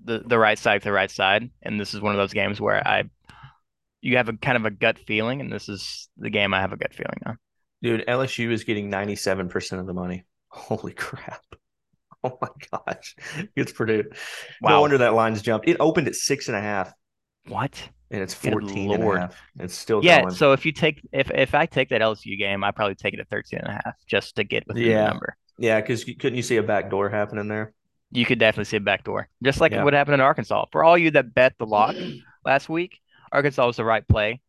the 0.04 0.20
the 0.24 0.38
right 0.38 0.60
side 0.60 0.84
to 0.84 0.90
the 0.90 0.94
right 0.94 1.10
side, 1.10 1.50
and 1.64 1.80
this 1.80 1.96
is 1.96 2.02
one 2.02 2.14
of 2.14 2.20
those 2.20 2.34
games 2.34 2.62
where 2.62 2.88
I 2.88 3.06
you 4.04 4.18
have 4.18 4.28
a 4.28 4.34
kind 4.34 4.58
of 4.58 4.66
a 4.66 4.72
gut 4.72 5.00
feeling, 5.00 5.40
and 5.40 5.52
this 5.52 5.70
is 5.70 6.10
the 6.18 6.30
game 6.30 6.54
I 6.54 6.60
have 6.60 6.74
a 6.74 6.78
gut 6.78 6.94
feeling 6.94 7.20
on. 7.26 7.38
Dude, 7.82 8.06
LSU 8.08 8.52
is 8.52 8.64
getting 8.64 8.90
ninety 8.90 9.16
seven 9.16 9.50
percent 9.50 9.80
of 9.82 9.88
the 9.88 9.94
money. 9.94 10.26
Holy 10.50 10.94
crap! 10.94 11.44
Oh 12.24 12.38
my 12.42 12.50
gosh, 12.72 13.16
it's 13.56 13.72
Purdue. 13.72 14.04
Wow. 14.62 14.70
No 14.70 14.82
wonder 14.82 14.98
that 15.00 15.14
line's 15.14 15.42
jumped. 15.42 15.68
It 15.68 15.78
opened 15.80 16.08
at 16.08 16.16
six 16.16 16.48
and 16.48 16.58
a 16.58 16.62
half. 16.62 16.94
What? 17.48 17.90
And 18.12 18.22
it's 18.22 18.34
14 18.34 18.94
and 18.94 19.04
a 19.04 19.20
half. 19.20 19.36
It's 19.60 19.74
still 19.74 20.04
yeah. 20.06 20.22
Going. 20.22 20.34
So 20.34 20.54
if 20.54 20.66
you 20.66 20.72
take 20.72 21.02
if 21.12 21.32
if 21.32 21.56
I 21.56 21.66
take 21.66 21.90
that 21.90 22.02
LSU 22.02 22.38
game, 22.38 22.64
I 22.64 22.72
probably 22.72 22.96
take 22.96 23.14
it 23.14 23.20
at 23.20 23.30
13 23.30 23.60
and 23.60 23.70
a 23.70 23.72
half 23.74 23.96
just 24.06 24.36
to 24.36 24.44
get 24.44 24.68
within 24.68 24.84
yeah. 24.84 25.06
the 25.06 25.10
number. 25.10 25.38
Yeah, 25.58 25.82
because 25.82 26.04
couldn't 26.04 26.36
you 26.36 26.44
see 26.44 26.58
a 26.58 26.64
back 26.64 26.90
door 26.90 27.10
happening 27.10 27.48
there? 27.48 27.74
You 28.12 28.26
could 28.26 28.40
definitely 28.40 28.66
see 28.66 28.78
a 28.78 28.82
back 28.82 29.04
door, 29.04 29.28
just 29.44 29.60
like 29.60 29.72
yeah. 29.72 29.84
what 29.84 29.94
happened 29.94 30.14
in 30.14 30.22
Arkansas. 30.22 30.66
For 30.72 30.84
all 30.84 30.98
you 30.98 31.12
that 31.12 31.34
bet 31.34 31.56
the 31.58 31.66
lock 31.66 31.96
last 32.46 32.70
week, 32.70 33.00
Arkansas 33.34 33.66
was 33.66 33.78
the 33.78 33.84
right 33.84 34.08
play. 34.08 34.42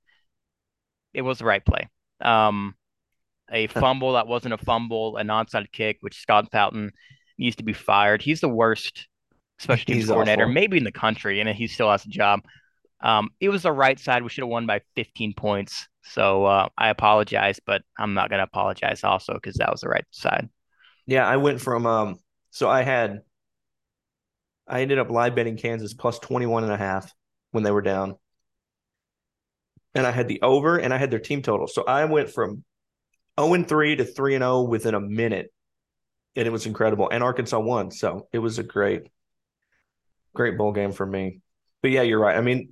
It 1.12 1.22
was 1.22 1.38
the 1.38 1.44
right 1.44 1.64
play. 1.64 1.88
Um, 2.20 2.74
a 3.50 3.66
fumble 3.66 4.12
that 4.12 4.26
wasn't 4.26 4.54
a 4.54 4.58
fumble, 4.58 5.16
an 5.16 5.28
onside 5.28 5.72
kick, 5.72 5.98
which 6.00 6.20
Scott 6.20 6.50
Fountain 6.52 6.92
needs 7.38 7.56
to 7.56 7.64
be 7.64 7.72
fired. 7.72 8.22
He's 8.22 8.40
the 8.40 8.48
worst 8.48 9.08
special 9.58 9.86
teams 9.86 10.06
coordinator, 10.06 10.44
awful. 10.44 10.54
maybe 10.54 10.78
in 10.78 10.84
the 10.84 10.92
country, 10.92 11.40
and 11.40 11.48
he 11.48 11.66
still 11.66 11.90
has 11.90 12.04
a 12.04 12.08
job. 12.08 12.40
Um, 13.00 13.30
it 13.40 13.48
was 13.48 13.62
the 13.62 13.72
right 13.72 13.98
side. 13.98 14.22
We 14.22 14.28
should 14.28 14.42
have 14.42 14.50
won 14.50 14.66
by 14.66 14.80
15 14.96 15.34
points. 15.34 15.88
So 16.02 16.44
uh, 16.44 16.68
I 16.76 16.88
apologize, 16.88 17.60
but 17.64 17.82
I'm 17.98 18.14
not 18.14 18.28
going 18.28 18.38
to 18.38 18.44
apologize 18.44 19.04
also 19.04 19.34
because 19.34 19.56
that 19.56 19.70
was 19.70 19.80
the 19.80 19.88
right 19.88 20.04
side. 20.10 20.48
Yeah, 21.06 21.26
I 21.26 21.36
went 21.36 21.60
from 21.60 21.86
um 21.86 22.18
so 22.50 22.68
I 22.68 22.82
had 22.82 23.22
I 24.66 24.80
ended 24.80 24.98
up 24.98 25.10
live 25.10 25.34
betting 25.34 25.56
Kansas 25.56 25.92
plus 25.92 26.18
21 26.18 26.64
and 26.64 26.72
a 26.72 26.76
half 26.76 27.12
when 27.50 27.62
they 27.62 27.70
were 27.70 27.82
down. 27.82 28.16
And 29.94 30.06
I 30.06 30.10
had 30.10 30.28
the 30.28 30.42
over 30.42 30.76
and 30.78 30.92
I 30.92 30.98
had 30.98 31.10
their 31.10 31.20
team 31.20 31.42
total. 31.42 31.66
So 31.66 31.84
I 31.84 32.04
went 32.04 32.30
from 32.30 32.64
0 33.38 33.54
and 33.54 33.68
3 33.68 33.96
to 33.96 34.04
3 34.04 34.34
and 34.34 34.42
0 34.42 34.62
within 34.62 34.94
a 34.94 35.00
minute. 35.00 35.52
And 36.36 36.46
it 36.46 36.50
was 36.50 36.66
incredible. 36.66 37.08
And 37.10 37.22
Arkansas 37.22 37.60
won. 37.60 37.90
So 37.90 38.28
it 38.32 38.38
was 38.38 38.58
a 38.58 38.64
great, 38.64 39.02
great 40.34 40.58
bowl 40.58 40.72
game 40.72 40.92
for 40.92 41.06
me. 41.06 41.40
But 41.80 41.92
yeah, 41.92 42.02
you're 42.02 42.18
right. 42.18 42.36
I 42.36 42.40
mean, 42.40 42.70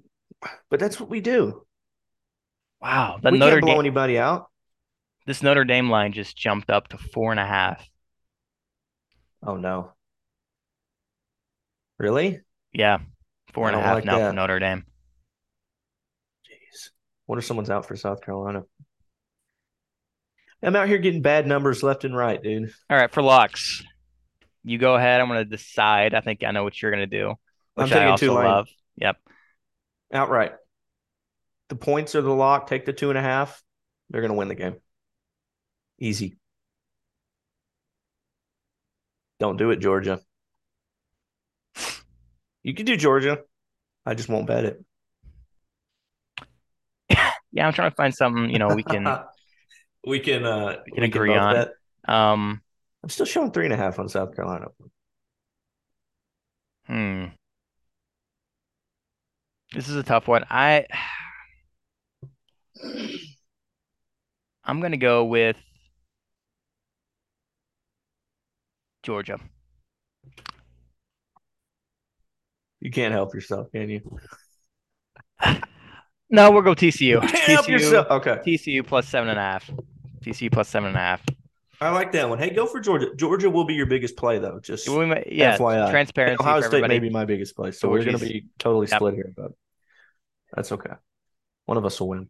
but 0.68 0.80
that's 0.80 0.98
what 0.98 1.08
we 1.08 1.20
do. 1.20 1.64
Wow. 2.80 3.18
The 3.22 3.30
we 3.30 3.38
Notre 3.38 3.52
can't 3.52 3.62
blow 3.62 3.72
Dame, 3.74 3.80
anybody 3.80 4.18
out. 4.18 4.50
This 5.26 5.42
Notre 5.42 5.64
Dame 5.64 5.88
line 5.88 6.12
just 6.12 6.36
jumped 6.36 6.70
up 6.70 6.88
to 6.88 6.98
four 6.98 7.30
and 7.30 7.38
a 7.38 7.46
half. 7.46 7.86
Oh 9.46 9.56
no. 9.56 9.92
Really? 11.98 12.40
Yeah. 12.72 12.98
Four 13.52 13.68
and 13.68 13.76
a 13.76 13.80
half 13.80 13.96
like 13.96 14.04
now 14.04 14.18
that. 14.18 14.30
for 14.30 14.34
Notre 14.34 14.58
Dame. 14.58 14.84
What 17.26 17.38
if 17.38 17.44
someone's 17.44 17.70
out 17.70 17.86
for 17.86 17.96
South 17.96 18.22
Carolina? 18.22 18.62
I'm 20.62 20.76
out 20.76 20.88
here 20.88 20.98
getting 20.98 21.22
bad 21.22 21.46
numbers 21.46 21.82
left 21.82 22.04
and 22.04 22.16
right, 22.16 22.40
dude. 22.40 22.72
All 22.88 22.96
right, 22.96 23.10
for 23.10 23.22
locks. 23.22 23.82
You 24.64 24.78
go 24.78 24.94
ahead. 24.94 25.20
I'm 25.20 25.28
gonna 25.28 25.44
decide. 25.44 26.14
I 26.14 26.20
think 26.20 26.44
I 26.44 26.52
know 26.52 26.62
what 26.62 26.80
you're 26.80 26.92
gonna 26.92 27.06
do. 27.06 27.34
Which 27.74 27.84
I'm 27.84 27.88
taking 27.88 28.02
I 28.02 28.10
also 28.10 28.26
two 28.26 28.32
love. 28.32 28.68
Yep. 28.96 29.16
Outright. 30.12 30.52
The 31.68 31.74
points 31.74 32.14
are 32.14 32.22
the 32.22 32.34
lock. 32.34 32.68
Take 32.68 32.84
the 32.84 32.92
two 32.92 33.08
and 33.08 33.18
a 33.18 33.22
half. 33.22 33.62
They're 34.10 34.22
gonna 34.22 34.34
win 34.34 34.48
the 34.48 34.54
game. 34.54 34.76
Easy. 35.98 36.36
Don't 39.40 39.56
do 39.56 39.70
it, 39.70 39.80
Georgia. 39.80 40.20
You 42.62 42.74
can 42.74 42.86
do 42.86 42.96
Georgia. 42.96 43.40
I 44.06 44.14
just 44.14 44.28
won't 44.28 44.46
bet 44.46 44.64
it. 44.64 44.84
Yeah, 47.52 47.66
I'm 47.66 47.72
trying 47.72 47.90
to 47.90 47.94
find 47.94 48.14
something, 48.14 48.50
you 48.50 48.58
know, 48.58 48.68
we 48.68 48.82
can 48.82 49.06
we 50.06 50.20
can 50.20 50.44
uh 50.44 50.76
we 50.86 50.92
can 50.92 51.02
we 51.02 51.08
agree 51.08 51.30
can 51.30 51.38
on. 51.38 51.54
Bet. 51.54 51.68
Um 52.08 52.62
I'm 53.02 53.08
still 53.10 53.26
showing 53.26 53.50
three 53.50 53.64
and 53.64 53.74
a 53.74 53.76
half 53.76 53.98
on 53.98 54.08
South 54.08 54.34
Carolina. 54.34 54.66
Hmm. 56.86 57.26
This 59.74 59.88
is 59.88 59.96
a 59.96 60.02
tough 60.02 60.28
one. 60.28 60.44
I 60.50 60.86
I'm 64.64 64.80
gonna 64.80 64.96
go 64.96 65.24
with 65.24 65.56
Georgia. 69.02 69.38
You 72.80 72.90
can't 72.90 73.12
help 73.12 73.34
yourself, 73.34 73.70
can 73.72 73.88
you? 73.88 74.00
No, 76.32 76.50
we'll 76.50 76.62
go 76.62 76.74
TCU. 76.74 77.20
TCU, 77.20 77.38
help 77.46 77.68
yourself. 77.68 78.06
Okay. 78.10 78.38
TCU 78.44 78.84
plus 78.84 79.06
seven 79.06 79.28
and 79.28 79.38
a 79.38 79.42
half. 79.42 79.70
TCU 80.24 80.50
plus 80.50 80.68
seven 80.68 80.88
and 80.88 80.96
a 80.96 81.00
half. 81.00 81.22
I 81.80 81.90
like 81.90 82.12
that 82.12 82.28
one. 82.28 82.38
Hey, 82.38 82.50
go 82.50 82.66
for 82.66 82.80
Georgia. 82.80 83.14
Georgia 83.16 83.50
will 83.50 83.64
be 83.64 83.74
your 83.74 83.86
biggest 83.86 84.16
play, 84.16 84.38
though. 84.38 84.60
Just 84.60 84.88
we 84.88 85.04
may, 85.04 85.24
yeah, 85.30 85.58
FYI. 85.58 85.90
transparency. 85.90 86.42
Ohio 86.42 86.60
State 86.60 86.68
everybody. 86.68 86.94
may 86.94 86.98
be 87.00 87.10
my 87.10 87.24
biggest 87.24 87.56
play, 87.56 87.70
so 87.72 87.88
Georgia's, 87.88 88.06
we're 88.06 88.18
going 88.18 88.20
to 88.20 88.32
be 88.40 88.46
totally 88.58 88.86
split 88.86 89.14
yep. 89.14 89.24
here, 89.24 89.32
but 89.36 89.52
that's 90.54 90.72
okay. 90.72 90.92
One 91.66 91.76
of 91.76 91.84
us 91.84 92.00
will 92.00 92.08
win. 92.08 92.28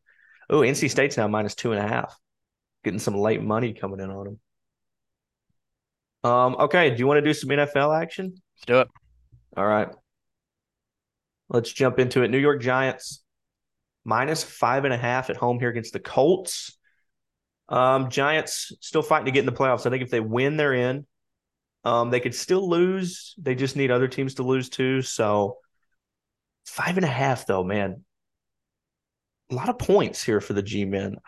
Oh, 0.50 0.60
NC 0.60 0.90
State's 0.90 1.16
now 1.16 1.28
minus 1.28 1.54
two 1.54 1.72
and 1.72 1.80
a 1.80 1.86
half. 1.86 2.18
Getting 2.82 2.98
some 2.98 3.14
late 3.14 3.42
money 3.42 3.74
coming 3.74 4.00
in 4.00 4.10
on 4.10 4.24
them. 4.24 4.40
Um, 6.30 6.56
okay, 6.60 6.90
do 6.90 6.96
you 6.98 7.06
want 7.06 7.18
to 7.18 7.22
do 7.22 7.34
some 7.34 7.50
NFL 7.50 8.00
action? 8.00 8.34
Let's 8.56 8.66
do 8.66 8.80
it. 8.80 8.88
All 9.56 9.66
right. 9.66 9.88
Let's 11.48 11.70
jump 11.70 11.98
into 11.98 12.22
it. 12.22 12.28
New 12.28 12.38
York 12.38 12.62
Giants 12.62 13.21
minus 14.04 14.42
five 14.42 14.84
and 14.84 14.92
a 14.92 14.98
half 14.98 15.30
at 15.30 15.36
home 15.36 15.58
here 15.58 15.68
against 15.68 15.92
the 15.92 16.00
Colts. 16.00 16.76
Um, 17.68 18.10
Giants 18.10 18.72
still 18.80 19.02
fighting 19.02 19.26
to 19.26 19.30
get 19.30 19.40
in 19.40 19.46
the 19.46 19.52
playoffs. 19.52 19.86
I 19.86 19.90
think 19.90 20.02
if 20.02 20.10
they 20.10 20.20
win, 20.20 20.56
they're 20.56 20.74
in. 20.74 21.06
Um, 21.84 22.10
they 22.10 22.20
could 22.20 22.34
still 22.34 22.68
lose. 22.68 23.34
They 23.38 23.54
just 23.54 23.76
need 23.76 23.90
other 23.90 24.08
teams 24.08 24.34
to 24.34 24.42
lose 24.42 24.68
too. 24.68 25.02
So 25.02 25.58
five 26.66 26.96
and 26.96 27.04
a 27.04 27.08
half, 27.08 27.46
though, 27.46 27.64
man. 27.64 28.04
A 29.50 29.54
lot 29.54 29.68
of 29.68 29.78
points 29.78 30.22
here 30.22 30.40
for 30.40 30.52
the 30.52 30.62
G 30.62 30.84
men. 30.84 31.16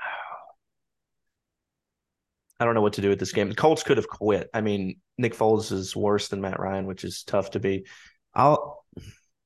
I 2.60 2.64
don't 2.64 2.74
know 2.74 2.82
what 2.82 2.92
to 2.94 3.02
do 3.02 3.08
with 3.08 3.18
this 3.18 3.32
game. 3.32 3.48
The 3.48 3.56
Colts 3.56 3.82
could 3.82 3.96
have 3.96 4.08
quit. 4.08 4.48
I 4.54 4.60
mean, 4.60 5.00
Nick 5.18 5.34
Foles 5.34 5.72
is 5.72 5.96
worse 5.96 6.28
than 6.28 6.40
Matt 6.40 6.60
Ryan, 6.60 6.86
which 6.86 7.02
is 7.02 7.24
tough 7.24 7.50
to 7.52 7.60
be. 7.60 7.84
I'll 8.32 8.84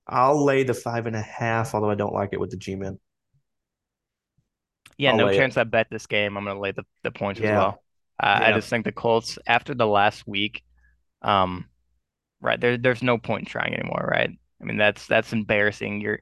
I'll 0.07 0.45
lay 0.45 0.63
the 0.63 0.75
five 0.75 1.07
and 1.07 1.17
a 1.17 1.23
half, 1.23 1.75
although 1.75 1.91
I 1.91 1.95
don't 1.95 2.13
like 2.13 2.31
it 2.33 2.41
with 2.41 2.51
the 2.51 2.57
G 2.59 2.77
men. 2.77 2.99
Yeah, 4.99 5.13
I'll 5.13 5.21
no 5.21 5.29
chance 5.29 5.57
it. 5.57 5.59
I 5.59 5.65
bet 5.65 5.89
this 5.91 6.07
game. 6.07 6.37
I'm 6.37 6.45
gonna 6.45 6.61
lay 6.61 6.73
the, 6.73 6.85
the 7.05 7.11
points 7.13 7.41
as 7.41 7.51
Yeah. 7.51 7.53
well. 7.53 7.83
I, 8.21 8.49
I 8.49 8.53
just 8.53 8.69
think 8.69 8.85
the 8.85 8.93
Colts 8.93 9.39
after 9.47 9.75
the 9.75 9.87
last 9.87 10.27
week, 10.27 10.65
um, 11.23 11.67
right 12.41 12.61
there, 12.61 12.79
there's 12.79 13.03
no 13.03 13.19
point 13.19 13.43
in 13.43 13.47
trying 13.47 13.75
anymore, 13.75 14.09
right? 14.11 14.31
I 14.61 14.65
mean, 14.65 14.79
that's 14.79 15.07
that's 15.07 15.33
embarrassing. 15.33 16.01
You're 16.01 16.21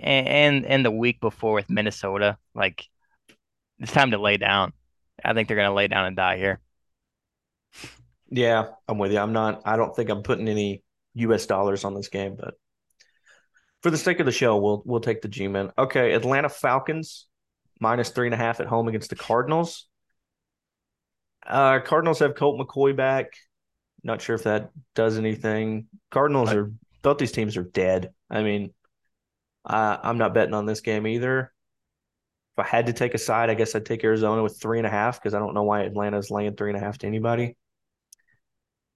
and 0.00 0.66
and 0.66 0.84
the 0.84 0.90
week 0.90 1.20
before 1.20 1.54
with 1.54 1.70
Minnesota, 1.70 2.38
like 2.54 2.84
it's 3.80 3.92
time 3.92 4.12
to 4.12 4.18
lay 4.18 4.36
down. 4.38 4.74
I 5.24 5.34
think 5.34 5.48
they're 5.48 5.56
gonna 5.58 5.74
lay 5.74 5.88
down 5.88 6.06
and 6.06 6.16
die 6.16 6.38
here. 6.38 6.60
Yeah, 8.30 8.72
I'm 8.88 8.98
with 8.98 9.12
you. 9.12 9.18
I'm 9.18 9.32
not. 9.32 9.62
I 9.64 9.76
don't 9.76 9.94
think 9.94 10.10
I'm 10.10 10.22
putting 10.22 10.48
any 10.48 10.82
U.S. 11.14 11.46
dollars 11.46 11.84
on 11.84 11.94
this 11.94 12.08
game, 12.08 12.36
but 12.36 12.54
for 13.84 13.90
the 13.90 13.98
sake 13.98 14.18
of 14.18 14.24
the 14.24 14.32
show, 14.32 14.56
we'll 14.56 14.82
we'll 14.86 15.02
take 15.02 15.20
the 15.20 15.28
G-men. 15.28 15.70
Okay, 15.76 16.14
Atlanta 16.14 16.48
Falcons 16.48 17.26
minus 17.80 18.08
three 18.08 18.26
and 18.26 18.32
a 18.32 18.38
half 18.38 18.58
at 18.60 18.66
home 18.66 18.88
against 18.88 19.10
the 19.10 19.14
Cardinals. 19.14 19.86
Uh, 21.46 21.80
Cardinals 21.80 22.20
have 22.20 22.34
Colt 22.34 22.58
McCoy 22.58 22.96
back. 22.96 23.34
Not 24.02 24.22
sure 24.22 24.36
if 24.36 24.44
that 24.44 24.70
does 24.94 25.18
anything. 25.18 25.88
Cardinals 26.10 26.50
are 26.54 26.72
both 27.02 27.18
these 27.18 27.32
teams 27.32 27.58
are 27.58 27.62
dead. 27.62 28.14
I 28.30 28.42
mean, 28.42 28.72
uh, 29.66 29.98
I'm 30.02 30.16
not 30.16 30.32
betting 30.32 30.54
on 30.54 30.64
this 30.64 30.80
game 30.80 31.06
either. 31.06 31.52
If 32.56 32.64
I 32.64 32.66
had 32.66 32.86
to 32.86 32.94
take 32.94 33.12
a 33.12 33.18
side, 33.18 33.50
I 33.50 33.54
guess 33.54 33.74
I'd 33.74 33.84
take 33.84 34.02
Arizona 34.02 34.42
with 34.42 34.58
three 34.58 34.78
and 34.78 34.86
a 34.86 34.90
half 34.90 35.20
because 35.20 35.34
I 35.34 35.38
don't 35.40 35.52
know 35.52 35.64
why 35.64 35.84
Atlanta's 35.84 36.30
laying 36.30 36.56
three 36.56 36.70
and 36.70 36.78
a 36.78 36.80
half 36.80 36.96
to 36.98 37.06
anybody. 37.06 37.54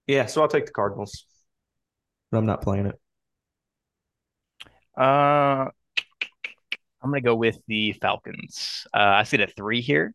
Yeah, 0.07 0.25
so 0.25 0.41
I'll 0.41 0.49
take 0.49 0.65
the 0.65 0.73
Cardinals. 0.73 1.27
But 2.31 2.39
I'm 2.39 2.47
not 2.47 2.63
playing 2.63 2.87
it. 2.87 2.99
Uh, 4.99 5.71
I'm 7.01 7.11
gonna 7.11 7.21
go 7.21 7.37
with 7.37 7.59
the 7.69 7.93
Falcons. 7.93 8.87
Uh, 8.93 8.99
I 8.99 9.23
see 9.23 9.37
the 9.37 9.47
three 9.47 9.81
here, 9.81 10.15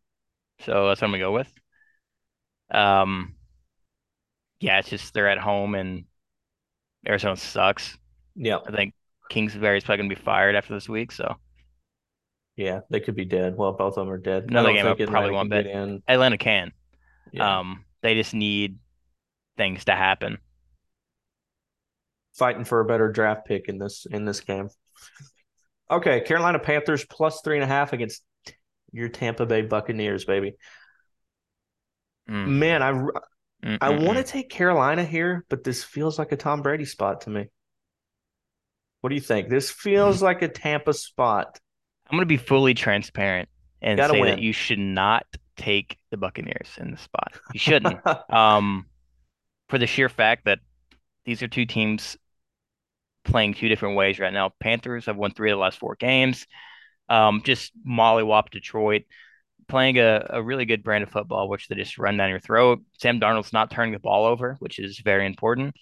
so 0.60 0.88
that's 0.88 1.00
what 1.00 1.08
I'm 1.08 1.12
gonna 1.12 1.22
go 1.22 1.32
with. 1.32 1.52
Um, 2.70 3.34
yeah, 4.60 4.78
it's 4.78 4.90
just 4.90 5.14
they're 5.14 5.28
at 5.28 5.38
home 5.38 5.74
and 5.74 6.04
Arizona 7.08 7.36
sucks. 7.36 7.96
Yeah, 8.34 8.58
I 8.66 8.72
think 8.72 8.94
Kingsbury 9.30 9.78
is 9.78 9.84
probably 9.84 10.04
gonna 10.04 10.14
be 10.14 10.22
fired 10.22 10.54
after 10.54 10.74
this 10.74 10.88
week, 10.88 11.12
so 11.12 11.36
yeah, 12.56 12.80
they 12.90 13.00
could 13.00 13.16
be 13.16 13.24
dead. 13.24 13.56
Well, 13.56 13.72
both 13.72 13.96
of 13.96 14.06
them 14.06 14.10
are 14.10 14.18
dead. 14.18 14.44
Another 14.48 14.72
game 14.72 14.86
I 14.86 14.94
probably 15.06 15.32
won't 15.32 15.50
bet. 15.50 15.66
Atlanta 16.06 16.38
can. 16.38 16.72
Yeah. 17.32 17.60
Um, 17.60 17.84
they 18.02 18.14
just 18.14 18.34
need 18.34 18.78
things 19.56 19.86
to 19.86 19.92
happen. 19.92 20.38
Fighting 22.34 22.64
for 22.64 22.80
a 22.80 22.84
better 22.84 23.10
draft 23.10 23.46
pick 23.46 23.68
in 23.68 23.78
this 23.78 24.06
in 24.10 24.24
this 24.24 24.40
game. 24.40 24.68
Okay, 25.90 26.20
Carolina 26.22 26.58
Panthers 26.58 27.04
plus 27.04 27.40
three 27.42 27.56
and 27.56 27.64
a 27.64 27.66
half 27.68 27.92
against 27.92 28.22
your 28.92 29.08
Tampa 29.08 29.46
Bay 29.46 29.62
Buccaneers, 29.62 30.24
baby. 30.24 30.56
Mm, 32.28 32.48
Man, 32.48 32.82
I 32.82 32.92
mm, 33.64 33.78
I 33.80 33.90
want 33.90 34.18
to 34.18 34.24
take 34.24 34.48
Carolina 34.50 35.04
here, 35.04 35.44
but 35.48 35.62
this 35.62 35.84
feels 35.84 36.18
like 36.18 36.32
a 36.32 36.36
Tom 36.36 36.62
Brady 36.62 36.84
spot 36.84 37.22
to 37.22 37.30
me. 37.30 37.46
What 39.00 39.10
do 39.10 39.14
you 39.16 39.20
think? 39.20 39.50
This 39.50 39.70
feels 39.70 40.22
like 40.22 40.42
a 40.42 40.48
Tampa 40.48 40.94
spot. 40.94 41.60
I'm 42.10 42.16
gonna 42.16 42.26
be 42.26 42.36
fully 42.36 42.74
transparent 42.74 43.48
and 43.82 44.00
say 44.00 44.20
win. 44.20 44.30
that 44.30 44.40
you 44.40 44.52
should 44.52 44.78
not 44.78 45.26
take 45.56 45.98
the 46.10 46.16
Buccaneers 46.16 46.70
in 46.78 46.90
the 46.90 46.96
spot. 46.96 47.34
You 47.52 47.58
shouldn't. 47.60 48.00
Um, 48.32 48.86
for 49.68 49.78
the 49.78 49.86
sheer 49.86 50.08
fact 50.08 50.46
that 50.46 50.60
these 51.24 51.42
are 51.42 51.48
two 51.48 51.66
teams 51.66 52.16
playing 53.24 53.54
two 53.54 53.68
different 53.68 53.96
ways 53.96 54.18
right 54.18 54.32
now. 54.32 54.52
Panthers 54.60 55.06
have 55.06 55.16
won 55.16 55.32
three 55.32 55.50
of 55.50 55.56
the 55.56 55.60
last 55.60 55.78
four 55.78 55.96
games. 55.96 56.46
Um, 57.08 57.42
just 57.44 57.72
mollywop 57.86 58.50
Detroit, 58.50 59.02
playing 59.68 59.98
a, 59.98 60.26
a 60.30 60.42
really 60.42 60.64
good 60.64 60.82
brand 60.82 61.04
of 61.04 61.10
football, 61.10 61.48
which 61.48 61.68
they 61.68 61.74
just 61.74 61.98
run 61.98 62.16
down 62.16 62.30
your 62.30 62.40
throat. 62.40 62.80
Sam 62.98 63.20
Darnold's 63.20 63.52
not 63.52 63.70
turning 63.70 63.92
the 63.92 63.98
ball 63.98 64.24
over, 64.24 64.56
which 64.58 64.78
is 64.78 65.00
very 65.00 65.26
important. 65.26 65.74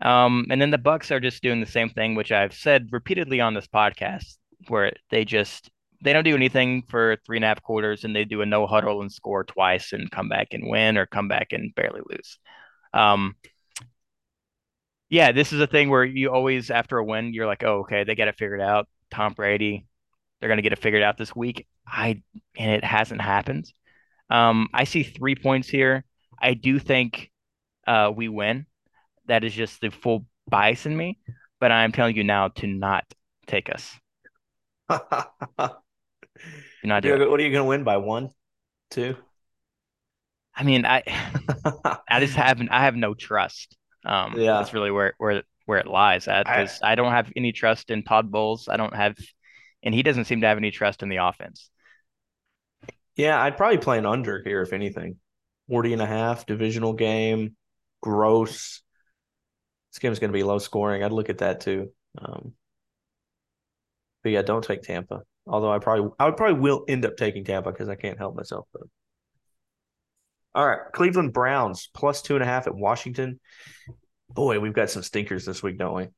Um, 0.00 0.46
and 0.50 0.60
then 0.60 0.70
the 0.70 0.78
Bucks 0.78 1.10
are 1.10 1.20
just 1.20 1.42
doing 1.42 1.60
the 1.60 1.66
same 1.66 1.88
thing, 1.88 2.14
which 2.14 2.32
I've 2.32 2.52
said 2.54 2.88
repeatedly 2.90 3.40
on 3.40 3.54
this 3.54 3.66
podcast, 3.66 4.36
where 4.68 4.92
they 5.10 5.24
just 5.24 5.70
they 6.02 6.12
don't 6.12 6.24
do 6.24 6.34
anything 6.34 6.82
for 6.88 7.16
three 7.24 7.38
and 7.38 7.44
a 7.44 7.48
half 7.48 7.62
quarters, 7.62 8.04
and 8.04 8.14
they 8.14 8.24
do 8.24 8.42
a 8.42 8.46
no 8.46 8.66
huddle 8.66 9.00
and 9.00 9.10
score 9.10 9.44
twice 9.44 9.92
and 9.92 10.10
come 10.10 10.28
back 10.28 10.48
and 10.52 10.68
win, 10.68 10.98
or 10.98 11.06
come 11.06 11.28
back 11.28 11.52
and 11.52 11.74
barely 11.74 12.02
lose. 12.08 12.38
Um, 12.92 13.34
yeah, 15.08 15.32
this 15.32 15.52
is 15.52 15.60
a 15.60 15.66
thing 15.66 15.88
where 15.90 16.04
you 16.04 16.30
always, 16.30 16.70
after 16.70 16.98
a 16.98 17.04
win, 17.04 17.32
you're 17.32 17.46
like, 17.46 17.62
oh, 17.62 17.80
okay, 17.80 18.04
they 18.04 18.14
got 18.14 18.28
it 18.28 18.36
figured 18.36 18.60
out. 18.60 18.88
Tom 19.10 19.34
Brady, 19.34 19.86
they're 20.40 20.48
gonna 20.48 20.62
get 20.62 20.72
it 20.72 20.78
figured 20.78 21.02
out 21.02 21.16
this 21.16 21.34
week. 21.34 21.66
I 21.86 22.22
and 22.58 22.70
it 22.70 22.84
hasn't 22.84 23.20
happened. 23.20 23.72
Um, 24.30 24.68
I 24.74 24.84
see 24.84 25.02
three 25.04 25.36
points 25.36 25.68
here. 25.68 26.04
I 26.40 26.54
do 26.54 26.78
think 26.78 27.30
uh, 27.86 28.12
we 28.14 28.28
win. 28.28 28.66
That 29.26 29.44
is 29.44 29.54
just 29.54 29.80
the 29.80 29.90
full 29.90 30.26
bias 30.48 30.86
in 30.86 30.96
me, 30.96 31.18
but 31.60 31.72
I'm 31.72 31.92
telling 31.92 32.16
you 32.16 32.24
now 32.24 32.48
to 32.48 32.66
not 32.66 33.04
take 33.46 33.70
us. 33.70 33.92
what 34.86 35.08
Do 36.82 36.88
not 36.88 37.02
do 37.02 37.14
it. 37.14 37.22
are 37.22 37.40
you 37.40 37.50
going 37.50 37.54
to 37.54 37.64
win 37.64 37.82
by 37.82 37.96
one, 37.96 38.30
two? 38.90 39.16
I 40.54 40.62
mean, 40.62 40.86
I 40.86 41.02
I 42.08 42.20
just 42.20 42.34
haven't. 42.34 42.70
I 42.70 42.84
have 42.84 42.96
no 42.96 43.14
trust. 43.14 43.76
Um, 44.06 44.38
Yeah. 44.38 44.58
that's 44.58 44.72
really 44.72 44.90
where 44.90 45.14
where 45.18 45.42
where 45.66 45.78
it 45.78 45.86
lies 45.86 46.28
at 46.28 46.46
I- 46.48 46.62
because 46.62 46.80
I, 46.82 46.94
don't 46.94 47.12
have 47.12 47.30
any 47.36 47.52
trust 47.52 47.90
in 47.90 48.04
Todd 48.04 48.30
Bowles. 48.30 48.68
I 48.68 48.76
don't 48.76 48.94
have, 48.94 49.16
and 49.82 49.92
he 49.92 50.02
doesn't 50.02 50.26
seem 50.26 50.40
to 50.42 50.46
have 50.46 50.58
any 50.58 50.70
trust 50.70 51.02
in 51.02 51.08
the 51.08 51.16
offense. 51.16 51.70
Yeah, 53.16 53.40
I'd 53.42 53.56
probably 53.56 53.78
play 53.78 53.98
an 53.98 54.06
under 54.06 54.42
here 54.44 54.62
if 54.62 54.72
anything. 54.72 55.16
40 55.68 55.94
and 55.94 56.02
a 56.02 56.06
half, 56.06 56.46
divisional 56.46 56.92
game, 56.92 57.56
gross. 58.00 58.82
This 59.92 59.98
game's 59.98 60.18
going 60.20 60.30
to 60.30 60.36
be 60.36 60.44
low 60.44 60.58
scoring. 60.58 61.02
I'd 61.02 61.12
look 61.12 61.30
at 61.30 61.38
that 61.38 61.60
too. 61.60 61.90
Um, 62.18 62.52
but 64.22 64.30
yeah, 64.30 64.42
don't 64.42 64.62
take 64.62 64.82
Tampa. 64.82 65.22
Although 65.46 65.72
I 65.72 65.78
probably 65.78 66.10
I 66.18 66.26
would 66.26 66.36
probably 66.36 66.60
will 66.60 66.84
end 66.88 67.04
up 67.04 67.16
taking 67.16 67.44
Tampa 67.44 67.72
because 67.72 67.88
I 67.88 67.94
can't 67.94 68.18
help 68.18 68.36
myself. 68.36 68.68
But 68.72 68.82
all 70.56 70.66
right, 70.66 70.80
Cleveland 70.94 71.34
Browns 71.34 71.90
plus 71.92 72.22
two 72.22 72.34
and 72.34 72.42
a 72.42 72.46
half 72.46 72.66
at 72.66 72.74
Washington. 72.74 73.38
Boy, 74.30 74.58
we've 74.58 74.72
got 74.72 74.88
some 74.88 75.02
stinkers 75.02 75.44
this 75.44 75.62
week, 75.62 75.76
don't 75.76 75.94
we? 75.94 76.08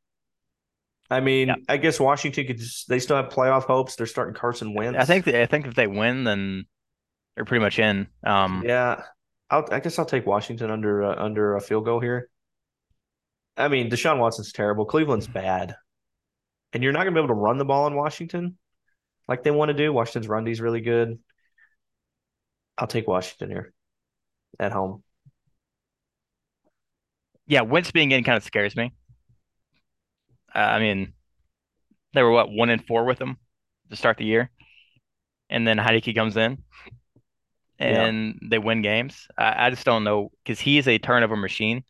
I 1.11 1.19
mean, 1.19 1.49
Yeah. 1.49 1.57
I 1.69 1.77
guess 1.77 1.99
Washington 1.99 2.47
could 2.47 2.59
just 2.59 2.89
they 2.89 3.01
still 3.01 3.17
have 3.17 3.31
playoff 3.31 3.65
hopes. 3.65 3.97
They're 3.97 4.07
starting 4.07 4.37
Carson 4.37 4.75
Wentz. 4.75 4.97
I 4.97 5.05
think 5.05 5.27
I 5.27 5.47
think 5.47 5.67
if 5.67 5.75
they 5.75 5.89
win, 5.89 6.23
then 6.23 6.67
they're 7.35 7.45
pretty 7.45 7.65
much 7.65 7.81
in. 7.81 8.07
Um, 8.25 8.63
Yeah, 8.65 9.03
I'll, 9.51 9.67
I 9.73 9.81
guess 9.81 9.99
I'll 9.99 10.05
take 10.05 10.25
Washington 10.25 10.71
under 10.71 11.03
uh, 11.03 11.17
under 11.17 11.57
a 11.57 11.61
field 11.61 11.85
goal 11.85 11.99
here. 11.99 12.31
I 13.57 13.67
mean, 13.67 13.91
Deshaun 13.91 14.21
Watson's 14.21 14.53
terrible. 14.53 14.85
Cleveland's 14.85 15.27
bad, 15.27 15.75
and 16.73 16.85
you're 16.85 16.93
not 16.93 17.01
going 17.01 17.15
to 17.15 17.21
be 17.21 17.25
able 17.25 17.35
to 17.35 17.41
run 17.41 17.59
the 17.59 17.65
ball 17.65 17.89
in 17.89 17.97
Washington 17.97 18.57
like 19.27 19.43
they 19.43 19.51
want 19.51 19.71
to 19.71 19.75
do. 19.75 19.93
Washington's 19.93 20.29
run 20.29 20.45
D's 20.45 20.61
really 20.61 20.81
good. 20.81 21.19
I'll 22.77 22.87
take 22.87 23.09
Washington 23.09 23.51
here 23.51 23.75
at 24.59 24.73
home. 24.73 25.03
yeah, 27.47 27.63
Wentz 27.63 27.91
being 27.91 28.13
in 28.13 28.25
kind 28.25 28.37
of 28.37 28.45
scares 28.45 28.77
me. 28.77 28.93
Uh, 30.55 30.59
I 30.59 30.79
mean, 30.81 31.13
they 32.15 32.23
were 32.23 32.31
what 32.31 32.51
one 32.51 32.71
and 32.71 32.85
four 32.87 33.05
with 33.05 33.21
him 33.21 33.37
to 33.91 33.97
start 33.97 34.19
the 34.19 34.25
year, 34.25 34.51
and 35.51 35.67
then 35.67 35.79
Heinicke 35.79 36.15
comes 36.15 36.37
in, 36.37 36.63
Yeah. 37.79 38.05
and 38.07 38.39
they 38.51 38.59
win 38.59 38.83
games. 38.83 39.29
I, 39.37 39.67
I 39.67 39.71
just 39.71 39.85
don't 39.85 40.05
know 40.05 40.31
because 40.45 40.61
he 40.61 40.79
is 40.79 40.89
a 40.89 40.99
turnover 40.99 41.37
machine. 41.37 41.85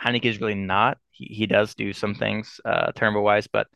Heinicke 0.00 0.24
is 0.26 0.40
really 0.40 0.54
not. 0.54 0.98
He 1.10 1.26
he 1.26 1.46
does 1.46 1.74
do 1.74 1.92
some 1.92 2.14
things 2.14 2.60
uh, 2.64 2.92
turnover 2.92 3.20
wise, 3.20 3.46
but 3.46 3.68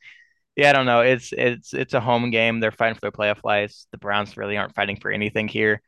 yeah, 0.56 0.70
I 0.70 0.72
don't 0.72 0.86
know. 0.86 1.00
It's 1.02 1.32
it's 1.32 1.74
it's 1.74 1.94
a 1.94 2.00
home 2.00 2.30
game. 2.30 2.60
They're 2.60 2.72
fighting 2.72 2.94
for 2.96 3.02
their 3.02 3.12
playoff 3.12 3.44
lives. 3.44 3.86
The 3.92 3.98
Browns 3.98 4.36
really 4.36 4.56
aren't 4.56 4.74
fighting 4.74 4.98
for 5.00 5.10
anything 5.10 5.48
here. 5.48 5.82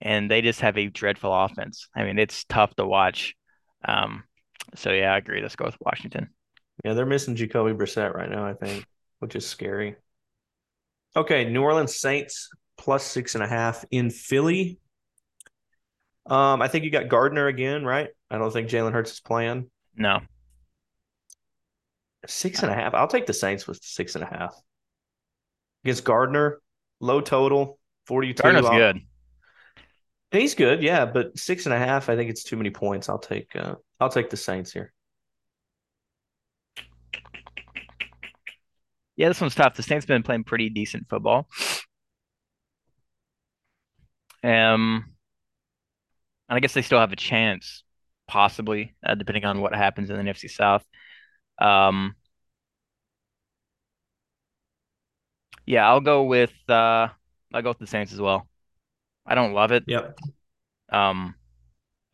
And 0.00 0.30
they 0.30 0.42
just 0.42 0.60
have 0.60 0.78
a 0.78 0.86
dreadful 0.86 1.32
offense. 1.32 1.88
I 1.94 2.04
mean, 2.04 2.18
it's 2.18 2.44
tough 2.44 2.74
to 2.76 2.86
watch. 2.86 3.34
Um, 3.84 4.24
so 4.74 4.92
yeah, 4.92 5.12
I 5.12 5.18
agree. 5.18 5.40
Let's 5.40 5.56
go 5.56 5.64
with 5.64 5.76
Washington. 5.80 6.30
Yeah, 6.84 6.94
they're 6.94 7.06
missing 7.06 7.36
Jacoby 7.36 7.72
Brissett 7.72 8.14
right 8.14 8.30
now, 8.30 8.46
I 8.46 8.54
think, 8.54 8.86
which 9.18 9.34
is 9.34 9.46
scary. 9.46 9.96
Okay, 11.16 11.50
New 11.50 11.62
Orleans 11.62 11.96
Saints 11.96 12.48
plus 12.76 13.04
six 13.04 13.34
and 13.34 13.42
a 13.42 13.48
half 13.48 13.84
in 13.90 14.10
Philly. 14.10 14.78
Um, 16.26 16.62
I 16.62 16.68
think 16.68 16.84
you 16.84 16.90
got 16.90 17.08
Gardner 17.08 17.46
again, 17.46 17.84
right? 17.84 18.08
I 18.30 18.38
don't 18.38 18.52
think 18.52 18.68
Jalen 18.68 18.92
Hurts 18.92 19.12
is 19.12 19.20
playing. 19.20 19.70
No. 19.96 20.20
Six 22.26 22.62
and 22.62 22.70
a 22.70 22.74
half. 22.74 22.94
I'll 22.94 23.08
take 23.08 23.26
the 23.26 23.32
Saints 23.32 23.66
with 23.66 23.80
six 23.82 24.14
and 24.14 24.22
a 24.22 24.26
half. 24.26 24.54
Against 25.84 26.04
Gardner, 26.04 26.60
low 27.00 27.20
total, 27.20 27.78
42. 28.06 28.42
Gardner's 28.42 28.66
I'll, 28.66 28.76
good. 28.76 29.00
He's 30.30 30.54
good, 30.54 30.82
yeah, 30.82 31.06
but 31.06 31.38
six 31.38 31.64
and 31.66 31.74
a 31.74 31.78
half, 31.78 32.08
I 32.08 32.16
think 32.16 32.28
it's 32.30 32.44
too 32.44 32.56
many 32.56 32.70
points. 32.70 33.08
I'll 33.08 33.18
take 33.18 33.54
uh 33.56 33.76
I'll 34.00 34.10
take 34.10 34.30
the 34.30 34.36
Saints 34.36 34.72
here. 34.72 34.92
Yeah, 39.16 39.28
this 39.28 39.40
one's 39.40 39.54
tough. 39.54 39.74
The 39.74 39.82
Saints 39.82 40.06
been 40.06 40.22
playing 40.22 40.44
pretty 40.44 40.70
decent 40.70 41.08
football. 41.08 41.48
Um, 44.42 45.14
and 46.48 46.56
I 46.56 46.60
guess 46.60 46.74
they 46.74 46.82
still 46.82 47.00
have 47.00 47.12
a 47.12 47.16
chance, 47.16 47.84
possibly, 48.26 48.94
uh, 49.04 49.14
depending 49.14 49.44
on 49.44 49.60
what 49.60 49.74
happens 49.74 50.10
in 50.10 50.16
the 50.16 50.22
NFC 50.22 50.48
South. 50.48 50.84
Um, 51.60 52.14
yeah, 55.66 55.86
I'll 55.88 56.00
go 56.00 56.24
with 56.24 56.52
uh, 56.68 57.08
I'll 57.52 57.62
go 57.62 57.70
with 57.70 57.78
the 57.78 57.86
Saints 57.86 58.12
as 58.12 58.20
well. 58.20 58.48
I 59.28 59.34
don't 59.34 59.52
love 59.52 59.72
it. 59.72 59.84
Yep. 59.86 60.18
Um, 60.90 61.34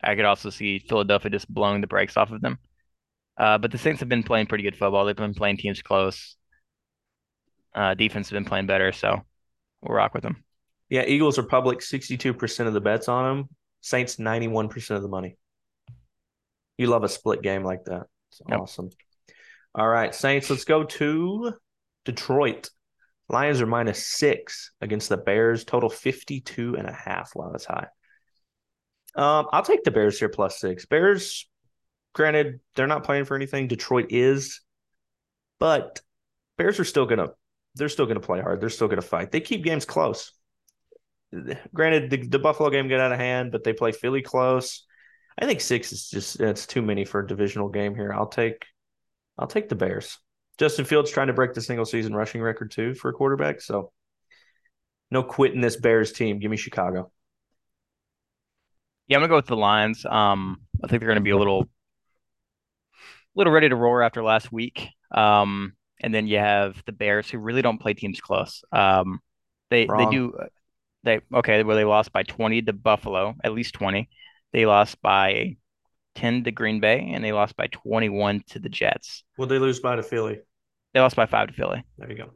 I 0.03 0.15
could 0.15 0.25
also 0.25 0.49
see 0.49 0.79
Philadelphia 0.79 1.31
just 1.31 1.51
blowing 1.51 1.79
the 1.79 1.87
brakes 1.87 2.17
off 2.17 2.31
of 2.31 2.41
them. 2.41 2.59
Uh, 3.37 3.57
but 3.57 3.71
the 3.71 3.77
Saints 3.77 4.01
have 4.01 4.09
been 4.09 4.23
playing 4.23 4.47
pretty 4.47 4.63
good 4.63 4.75
football. 4.75 5.05
They've 5.05 5.15
been 5.15 5.33
playing 5.33 5.57
teams 5.57 5.81
close. 5.81 6.35
Uh, 7.73 7.93
defense 7.93 8.29
has 8.29 8.33
been 8.33 8.45
playing 8.45 8.67
better, 8.67 8.91
so 8.91 9.21
we'll 9.81 9.95
rock 9.95 10.13
with 10.13 10.23
them. 10.23 10.43
Yeah, 10.89 11.05
Eagles 11.05 11.39
are 11.39 11.43
public 11.43 11.79
62% 11.79 12.67
of 12.67 12.73
the 12.73 12.81
bets 12.81 13.07
on 13.07 13.37
them. 13.37 13.49
Saints 13.81 14.17
91% 14.17 14.91
of 14.91 15.01
the 15.01 15.07
money. 15.07 15.37
You 16.77 16.87
love 16.87 17.03
a 17.03 17.09
split 17.09 17.41
game 17.41 17.63
like 17.63 17.85
that. 17.85 18.03
It's 18.31 18.41
Yep. 18.47 18.59
awesome. 18.59 18.89
All 19.73 19.87
right, 19.87 20.13
Saints, 20.13 20.49
let's 20.49 20.65
go 20.65 20.83
to 20.83 21.53
Detroit. 22.05 22.69
Lions 23.27 23.61
are 23.61 23.65
minus 23.65 24.05
six 24.05 24.71
against 24.81 25.09
the 25.09 25.17
Bears, 25.17 25.63
total 25.63 25.89
52 25.89 26.75
and 26.75 26.87
a 26.87 26.93
half. 26.93 27.31
Wow, 27.35 27.49
that's 27.51 27.65
high. 27.65 27.87
Um, 29.15 29.47
I'll 29.51 29.63
take 29.63 29.83
the 29.83 29.91
Bears 29.91 30.19
here 30.19 30.29
plus 30.29 30.59
six. 30.59 30.85
Bears, 30.85 31.49
granted, 32.13 32.59
they're 32.75 32.87
not 32.87 33.03
playing 33.03 33.25
for 33.25 33.35
anything. 33.35 33.67
Detroit 33.67 34.07
is, 34.09 34.61
but 35.59 36.01
Bears 36.57 36.79
are 36.79 36.85
still 36.85 37.05
gonna 37.05 37.29
they're 37.75 37.89
still 37.89 38.05
gonna 38.05 38.19
play 38.19 38.41
hard. 38.41 38.61
They're 38.61 38.69
still 38.69 38.87
gonna 38.87 39.01
fight. 39.01 39.31
They 39.31 39.41
keep 39.41 39.63
games 39.63 39.85
close. 39.85 40.31
Granted, 41.73 42.09
the, 42.09 42.27
the 42.27 42.39
Buffalo 42.39 42.69
game 42.69 42.87
got 42.87 42.99
out 42.99 43.11
of 43.11 43.19
hand, 43.19 43.51
but 43.51 43.63
they 43.63 43.73
play 43.73 43.91
Philly 43.91 44.21
close. 44.21 44.85
I 45.37 45.45
think 45.45 45.59
six 45.59 45.91
is 45.91 46.09
just 46.09 46.37
that's 46.37 46.65
too 46.65 46.81
many 46.81 47.05
for 47.05 47.21
a 47.21 47.27
divisional 47.27 47.69
game 47.69 47.95
here. 47.95 48.13
I'll 48.13 48.27
take 48.27 48.65
I'll 49.37 49.47
take 49.47 49.69
the 49.69 49.75
Bears. 49.75 50.17
Justin 50.57 50.85
Fields 50.85 51.11
trying 51.11 51.27
to 51.27 51.33
break 51.33 51.53
the 51.53 51.61
single 51.61 51.85
season 51.85 52.15
rushing 52.15 52.41
record 52.41 52.71
too 52.71 52.93
for 52.95 53.09
a 53.09 53.13
quarterback. 53.13 53.61
So 53.61 53.91
no 55.11 55.23
quitting 55.23 55.61
this 55.61 55.75
Bears 55.75 56.11
team. 56.11 56.39
Give 56.39 56.51
me 56.51 56.57
Chicago. 56.57 57.11
Yeah, 59.07 59.17
I'm 59.17 59.21
gonna 59.21 59.29
go 59.29 59.35
with 59.35 59.45
the 59.45 59.55
Lions. 59.55 60.05
Um, 60.05 60.61
I 60.83 60.87
think 60.87 60.99
they're 60.99 61.09
gonna 61.09 61.21
be 61.21 61.29
a 61.31 61.37
little, 61.37 61.69
little 63.35 63.53
ready 63.53 63.69
to 63.69 63.75
roar 63.75 64.01
after 64.01 64.23
last 64.23 64.51
week. 64.51 64.89
Um, 65.11 65.73
and 66.01 66.13
then 66.13 66.27
you 66.27 66.39
have 66.39 66.81
the 66.85 66.91
Bears, 66.91 67.29
who 67.29 67.37
really 67.37 67.61
don't 67.61 67.79
play 67.79 67.93
teams 67.93 68.19
close. 68.19 68.63
Um, 68.71 69.19
they 69.69 69.85
they 69.85 70.05
do 70.09 70.33
they 71.03 71.21
okay, 71.33 71.63
well 71.63 71.77
they 71.77 71.85
lost 71.85 72.11
by 72.11 72.23
20 72.23 72.63
to 72.63 72.73
Buffalo, 72.73 73.35
at 73.43 73.53
least 73.53 73.75
20. 73.75 74.09
They 74.51 74.65
lost 74.65 75.01
by 75.01 75.57
10 76.15 76.43
to 76.45 76.51
Green 76.51 76.79
Bay, 76.79 77.11
and 77.13 77.23
they 77.23 77.31
lost 77.31 77.55
by 77.55 77.67
21 77.67 78.43
to 78.49 78.59
the 78.59 78.69
Jets. 78.69 79.23
Will 79.37 79.47
they 79.47 79.59
lose 79.59 79.79
by 79.79 79.95
to 79.95 80.03
Philly? 80.03 80.39
They 80.93 80.99
lost 80.99 81.15
by 81.15 81.25
five 81.25 81.47
to 81.47 81.53
Philly. 81.53 81.83
There 81.97 82.09
you 82.09 82.17
go. 82.17 82.31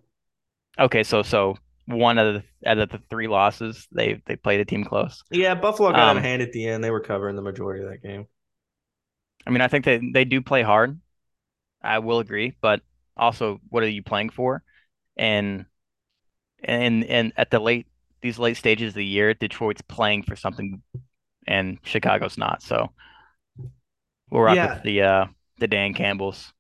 Okay, 0.78 1.04
so 1.04 1.24
so 1.24 1.58
one 1.86 2.18
of 2.18 2.36
the 2.36 2.70
out 2.70 2.78
of 2.78 2.90
the 2.90 3.02
three 3.10 3.28
losses, 3.28 3.88
they 3.92 4.22
they 4.26 4.36
played 4.36 4.60
a 4.60 4.66
team 4.66 4.84
close. 4.84 5.24
Yeah, 5.32 5.56
Buffalo 5.56 5.92
got 5.92 6.00
out 6.00 6.10
Um, 6.10 6.18
of 6.18 6.24
hand 6.24 6.42
at 6.42 6.52
the 6.52 6.68
end. 6.68 6.84
They 6.84 6.92
were 6.92 7.00
covering 7.00 7.36
the 7.36 7.42
majority 7.42 7.84
of 7.84 7.90
that 7.90 8.04
game. 8.04 8.28
I 9.48 9.52
mean, 9.52 9.62
I 9.62 9.68
think 9.68 9.86
they 9.86 10.00
they 10.14 10.26
do 10.26 10.42
play 10.42 10.62
hard. 10.62 11.00
I 11.82 12.00
will 12.00 12.20
agree, 12.20 12.56
but 12.62 12.82
also, 13.16 13.60
what 13.70 13.84
are 13.84 13.90
you 13.90 14.04
playing 14.04 14.30
for? 14.30 14.64
And 15.18 15.66
and 16.64 17.04
and 17.06 17.34
at 17.38 17.52
the 17.52 17.60
late 17.60 17.88
these 18.22 18.38
late 18.38 18.58
stages 18.58 18.90
of 18.90 18.96
the 18.96 19.06
year, 19.06 19.34
Detroit's 19.34 19.82
playing 19.82 20.24
for 20.24 20.36
something, 20.36 20.82
and 21.48 21.80
Chicago's 21.84 22.38
not. 22.38 22.62
So 22.62 22.92
we'll 24.30 24.42
rock 24.42 24.56
Yeah. 24.56 24.76
with 24.76 24.84
the 24.84 25.02
uh 25.02 25.26
the 25.60 25.68
Dan 25.68 25.94
Campbells. 25.94 26.54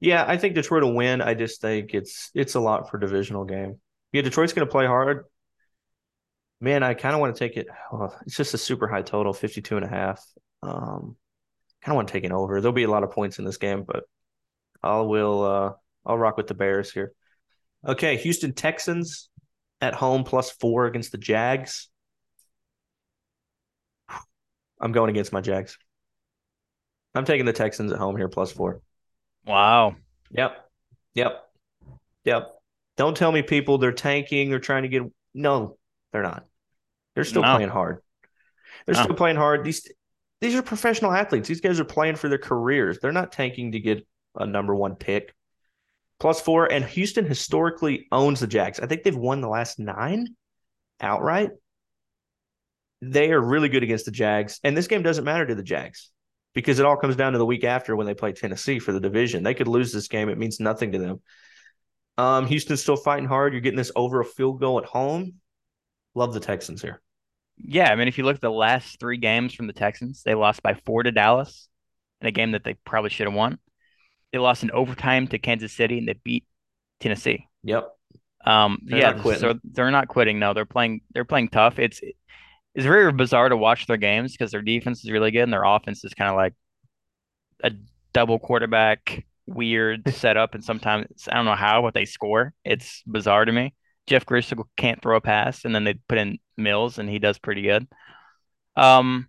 Yeah, 0.00 0.24
I 0.26 0.38
think 0.38 0.54
Detroit 0.54 0.82
will 0.82 0.94
win. 0.94 1.20
I 1.20 1.34
just 1.34 1.60
think 1.60 1.92
it's 1.94 2.30
it's 2.34 2.54
a 2.54 2.60
lot 2.60 2.90
for 2.90 2.96
a 2.96 3.00
divisional 3.00 3.44
game. 3.44 3.78
Yeah, 4.12 4.22
Detroit's 4.22 4.52
going 4.52 4.66
to 4.66 4.70
play 4.72 4.86
hard. 4.86 5.24
Man, 6.60 6.82
I 6.82 6.94
kind 6.94 7.14
of 7.14 7.20
want 7.20 7.34
to 7.34 7.38
take 7.38 7.56
it. 7.56 7.66
oh, 7.92 8.14
it's 8.26 8.36
just 8.36 8.54
a 8.54 8.58
super 8.58 8.86
high 8.88 9.02
total, 9.02 9.32
52 9.32 9.76
and 9.76 9.84
a 9.84 9.88
half. 9.88 10.22
Um, 10.62 11.16
kind 11.82 11.92
of 11.92 11.96
want 11.96 12.08
to 12.08 12.12
take 12.12 12.24
it 12.24 12.32
over. 12.32 12.60
There'll 12.60 12.72
be 12.74 12.82
a 12.84 12.90
lot 12.90 13.02
of 13.04 13.10
points 13.12 13.38
in 13.38 13.44
this 13.44 13.56
game, 13.56 13.84
but 13.86 14.04
I 14.82 15.00
will 15.00 15.42
uh 15.44 15.72
I'll 16.06 16.18
rock 16.18 16.36
with 16.38 16.46
the 16.46 16.54
Bears 16.54 16.90
here. 16.92 17.12
Okay, 17.86 18.16
Houston 18.18 18.52
Texans 18.54 19.28
at 19.82 19.94
home 19.94 20.24
plus 20.24 20.50
4 20.50 20.86
against 20.86 21.12
the 21.12 21.18
Jags. 21.18 21.88
I'm 24.80 24.92
going 24.92 25.10
against 25.10 25.32
my 25.32 25.40
Jags. 25.42 25.76
I'm 27.14 27.24
taking 27.24 27.46
the 27.46 27.52
Texans 27.52 27.92
at 27.92 27.98
home 27.98 28.16
here 28.16 28.28
plus 28.28 28.52
4. 28.52 28.80
Wow. 29.46 29.96
Yep. 30.30 30.70
Yep. 31.14 31.50
Yep. 32.24 32.56
Don't 32.96 33.16
tell 33.16 33.32
me 33.32 33.42
people 33.42 33.78
they're 33.78 33.92
tanking, 33.92 34.50
they're 34.50 34.58
trying 34.58 34.82
to 34.82 34.88
get 34.88 35.02
no, 35.34 35.76
they're 36.12 36.22
not. 36.22 36.44
They're 37.14 37.24
still 37.24 37.42
No. 37.42 37.54
playing 37.54 37.70
hard. 37.70 38.02
They're 38.86 38.94
No. 38.94 39.02
still 39.02 39.16
playing 39.16 39.36
hard. 39.36 39.64
These 39.64 39.90
these 40.40 40.54
are 40.54 40.62
professional 40.62 41.12
athletes. 41.12 41.48
These 41.48 41.60
guys 41.60 41.78
are 41.80 41.84
playing 41.84 42.16
for 42.16 42.28
their 42.28 42.38
careers. 42.38 42.98
They're 42.98 43.12
not 43.12 43.32
tanking 43.32 43.72
to 43.72 43.80
get 43.80 44.06
a 44.36 44.46
number 44.46 44.74
one 44.74 44.96
pick. 44.96 45.34
Plus 46.18 46.40
four, 46.40 46.70
and 46.70 46.84
Houston 46.84 47.26
historically 47.26 48.06
owns 48.12 48.40
the 48.40 48.46
Jags. 48.46 48.80
I 48.80 48.86
think 48.86 49.02
they've 49.02 49.16
won 49.16 49.40
the 49.40 49.48
last 49.48 49.78
nine 49.78 50.28
outright. 51.00 51.50
They 53.02 53.32
are 53.32 53.40
really 53.40 53.68
good 53.68 53.82
against 53.82 54.04
the 54.04 54.10
Jags, 54.10 54.60
and 54.62 54.76
this 54.76 54.86
game 54.86 55.02
doesn't 55.02 55.24
matter 55.24 55.46
to 55.46 55.54
the 55.54 55.62
Jags 55.62 56.10
because 56.54 56.78
it 56.78 56.86
all 56.86 56.96
comes 56.96 57.16
down 57.16 57.32
to 57.32 57.38
the 57.38 57.46
week 57.46 57.64
after 57.64 57.94
when 57.96 58.06
they 58.06 58.14
play 58.14 58.32
Tennessee 58.32 58.78
for 58.78 58.92
the 58.92 59.00
division. 59.00 59.42
They 59.42 59.54
could 59.54 59.68
lose 59.68 59.92
this 59.92 60.08
game; 60.08 60.28
it 60.28 60.38
means 60.38 60.60
nothing 60.60 60.92
to 60.92 60.98
them. 60.98 61.20
Um, 62.18 62.46
Houston's 62.46 62.82
still 62.82 62.96
fighting 62.96 63.26
hard. 63.26 63.52
You're 63.52 63.62
getting 63.62 63.78
this 63.78 63.92
over 63.96 64.20
a 64.20 64.24
field 64.24 64.60
goal 64.60 64.78
at 64.78 64.84
home. 64.84 65.34
Love 66.14 66.34
the 66.34 66.40
Texans 66.40 66.82
here. 66.82 67.00
Yeah, 67.56 67.90
I 67.90 67.94
mean, 67.94 68.08
if 68.08 68.18
you 68.18 68.24
look 68.24 68.36
at 68.36 68.40
the 68.40 68.50
last 68.50 68.98
three 68.98 69.18
games 69.18 69.54
from 69.54 69.66
the 69.66 69.72
Texans, 69.72 70.22
they 70.22 70.34
lost 70.34 70.62
by 70.62 70.74
four 70.74 71.02
to 71.02 71.12
Dallas 71.12 71.68
in 72.20 72.26
a 72.26 72.30
game 72.30 72.52
that 72.52 72.64
they 72.64 72.74
probably 72.84 73.10
should 73.10 73.26
have 73.26 73.34
won. 73.34 73.58
They 74.32 74.38
lost 74.38 74.62
in 74.62 74.70
overtime 74.70 75.28
to 75.28 75.38
Kansas 75.38 75.72
City, 75.72 75.98
and 75.98 76.08
they 76.08 76.14
beat 76.24 76.46
Tennessee. 77.00 77.46
Yep. 77.64 77.88
Um, 78.44 78.78
They're 78.84 78.98
yeah, 78.98 79.10
not 79.12 79.22
quitting. 79.22 79.40
so 79.40 79.58
they're 79.64 79.90
not 79.90 80.08
quitting. 80.08 80.38
No, 80.38 80.54
they're 80.54 80.64
playing. 80.64 81.02
They're 81.12 81.24
playing 81.26 81.48
tough. 81.48 81.78
It's 81.78 82.00
it's 82.74 82.86
very 82.86 83.12
bizarre 83.12 83.48
to 83.48 83.56
watch 83.56 83.86
their 83.86 83.96
games 83.96 84.32
because 84.32 84.52
their 84.52 84.62
defense 84.62 85.04
is 85.04 85.10
really 85.10 85.30
good 85.30 85.42
and 85.42 85.52
their 85.52 85.64
offense 85.64 86.04
is 86.04 86.14
kind 86.14 86.30
of 86.30 86.36
like 86.36 86.54
a 87.64 87.72
double 88.12 88.38
quarterback 88.38 89.24
weird 89.46 90.08
setup. 90.14 90.54
And 90.54 90.64
sometimes 90.64 91.28
I 91.30 91.34
don't 91.34 91.44
know 91.44 91.54
how, 91.54 91.82
but 91.82 91.94
they 91.94 92.04
score. 92.04 92.54
It's 92.64 93.02
bizarre 93.06 93.44
to 93.44 93.52
me. 93.52 93.74
Jeff 94.06 94.24
Griswold 94.24 94.68
can't 94.76 95.00
throw 95.02 95.16
a 95.16 95.20
pass, 95.20 95.64
and 95.64 95.74
then 95.74 95.84
they 95.84 95.94
put 96.08 96.18
in 96.18 96.38
Mills, 96.56 96.98
and 96.98 97.08
he 97.08 97.18
does 97.18 97.38
pretty 97.38 97.62
good. 97.62 97.86
Um, 98.74 99.28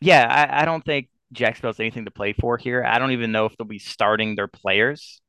yeah, 0.00 0.26
I, 0.30 0.62
I 0.62 0.64
don't 0.64 0.84
think 0.84 1.08
Jacksonville 1.32 1.70
has 1.70 1.80
anything 1.80 2.04
to 2.06 2.10
play 2.10 2.32
for 2.32 2.56
here. 2.56 2.84
I 2.84 2.98
don't 2.98 3.10
even 3.10 3.32
know 3.32 3.44
if 3.46 3.56
they'll 3.56 3.66
be 3.66 3.78
starting 3.78 4.34
their 4.34 4.48
players, 4.48 5.20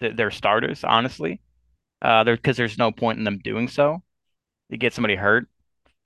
th- 0.00 0.16
their 0.16 0.30
starters, 0.30 0.84
honestly. 0.84 1.40
Uh, 2.00 2.24
there 2.24 2.36
because 2.36 2.56
there's 2.56 2.78
no 2.78 2.92
point 2.92 3.18
in 3.18 3.24
them 3.24 3.38
doing 3.38 3.68
so. 3.68 4.02
To 4.70 4.76
get 4.76 4.94
somebody 4.94 5.16
hurt 5.16 5.48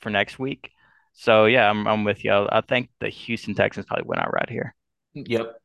for 0.02 0.10
next 0.10 0.38
week. 0.38 0.70
So 1.14 1.46
yeah, 1.46 1.68
I'm 1.68 1.86
I'm 1.86 2.04
with 2.04 2.24
you. 2.24 2.32
I 2.32 2.60
think 2.60 2.90
the 3.00 3.08
Houston 3.08 3.54
Texans 3.54 3.86
probably 3.86 4.04
win 4.06 4.18
outright 4.18 4.50
here. 4.50 4.74
Yep. 5.14 5.56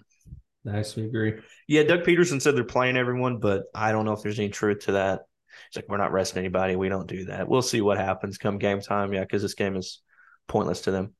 Nice, 0.63 0.95
we 0.95 1.05
agree. 1.05 1.35
Yeah, 1.67 1.83
Doug 1.83 2.03
Pederson 2.03 2.41
said 2.41 2.55
they're 2.55 2.63
playing 2.65 2.97
everyone, 2.97 3.38
but 3.39 3.63
I 3.73 3.93
don't 3.93 4.03
know 4.03 4.11
if 4.11 4.21
there's 4.21 4.39
any 4.39 4.49
truth 4.49 4.79
to 4.85 4.93
that. 4.93 5.21
It's 5.67 5.77
like 5.77 5.88
we're 5.88 5.97
not 5.97 6.11
resting 6.11 6.39
anybody. 6.39 6.75
We 6.75 6.89
don't 6.89 7.07
do 7.07 7.25
that. 7.25 7.47
We'll 7.47 7.61
see 7.61 7.81
what 7.81 7.97
happens 7.97 8.38
come 8.38 8.57
game 8.57 8.81
time. 8.81 9.13
Yeah, 9.13 9.21
because 9.21 9.41
this 9.41 9.53
game 9.53 9.77
is 9.77 10.01
pointless 10.47 10.81
to 10.81 10.91
them. 10.91 11.13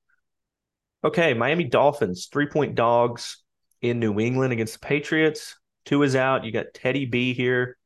Okay, 1.04 1.34
Miami 1.34 1.64
Dolphins, 1.64 2.28
three 2.32 2.48
point 2.48 2.76
dogs 2.76 3.42
in 3.82 4.00
New 4.00 4.20
England 4.20 4.52
against 4.52 4.74
the 4.74 4.86
Patriots. 4.86 5.56
Tua 5.86 6.06
is 6.06 6.16
out. 6.16 6.44
You 6.44 6.52
got 6.52 6.74
Teddy 6.74 7.06
B 7.06 7.34
here. 7.34 7.78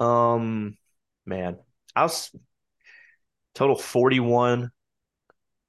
Um, 0.00 0.76
man, 1.24 1.58
I'll 1.94 2.12
total 3.54 3.76
41. 3.76 4.70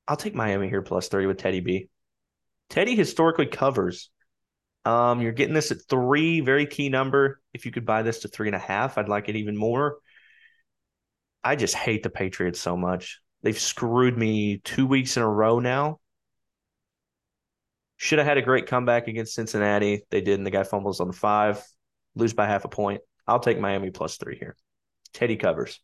I'll 0.08 0.18
take 0.18 0.36
Miami 0.36 0.70
here 0.70 0.82
plus 0.82 1.08
30 1.08 1.28
with 1.28 1.38
Teddy 1.38 1.62
B. 1.62 1.90
Teddy 2.70 2.96
historically 2.96 3.48
covers. 3.48 4.10
Um, 4.86 5.22
you're 5.22 5.32
getting 5.32 5.56
this 5.56 5.72
at 5.72 5.82
three, 5.90 6.42
very 6.42 6.68
key 6.68 6.90
number. 6.90 7.42
If 7.54 7.66
you 7.66 7.72
could 7.72 7.86
buy 7.86 8.04
this 8.04 8.20
to 8.20 8.28
three 8.28 8.48
and 8.48 8.56
a 8.56 8.60
half, 8.60 8.98
I'd 8.98 9.10
like 9.10 9.30
it 9.30 9.36
even 9.36 9.58
more. 9.58 9.98
I 11.44 11.56
just 11.56 11.76
hate 11.76 12.04
the 12.04 12.10
Patriots 12.10 12.60
so 12.60 12.78
much. 12.78 13.20
They've 13.42 13.60
screwed 13.60 14.18
me 14.18 14.60
two 14.64 14.88
weeks 14.88 15.18
in 15.18 15.24
a 15.24 15.30
row 15.30 15.60
now. 15.60 16.00
Should 17.98 18.20
have 18.20 18.28
had 18.28 18.38
a 18.38 18.42
great 18.42 18.68
comeback 18.68 19.08
against 19.08 19.36
Cincinnati. 19.36 20.04
They 20.10 20.22
did, 20.22 20.38
and 20.40 20.46
the 20.46 20.52
guy 20.52 20.64
fumbles 20.64 21.00
on 21.00 21.08
the 21.08 21.14
five, 21.14 21.64
lose 22.16 22.34
by 22.34 22.46
half 22.46 22.66
a 22.66 22.70
point. 22.70 23.02
I'll 23.28 23.40
take 23.40 23.60
Miami 23.60 23.90
plus 23.90 24.18
three 24.18 24.38
here. 24.38 24.56
Teddy 25.14 25.36
covers. 25.36 25.80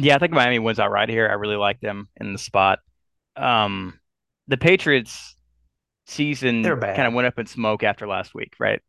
Yeah, 0.00 0.14
I 0.14 0.18
think 0.18 0.32
Miami 0.32 0.60
wins 0.60 0.78
outright 0.78 1.08
here. 1.08 1.28
I 1.28 1.32
really 1.34 1.56
like 1.56 1.80
them 1.80 2.08
in 2.16 2.32
the 2.32 2.38
spot. 2.38 2.78
Um, 3.34 3.98
the 4.46 4.56
Patriots 4.56 5.36
season 6.06 6.62
kind 6.94 7.08
of 7.08 7.14
went 7.14 7.26
up 7.26 7.36
in 7.40 7.46
smoke 7.46 7.82
after 7.82 8.06
last 8.06 8.32
week, 8.32 8.52
right? 8.60 8.80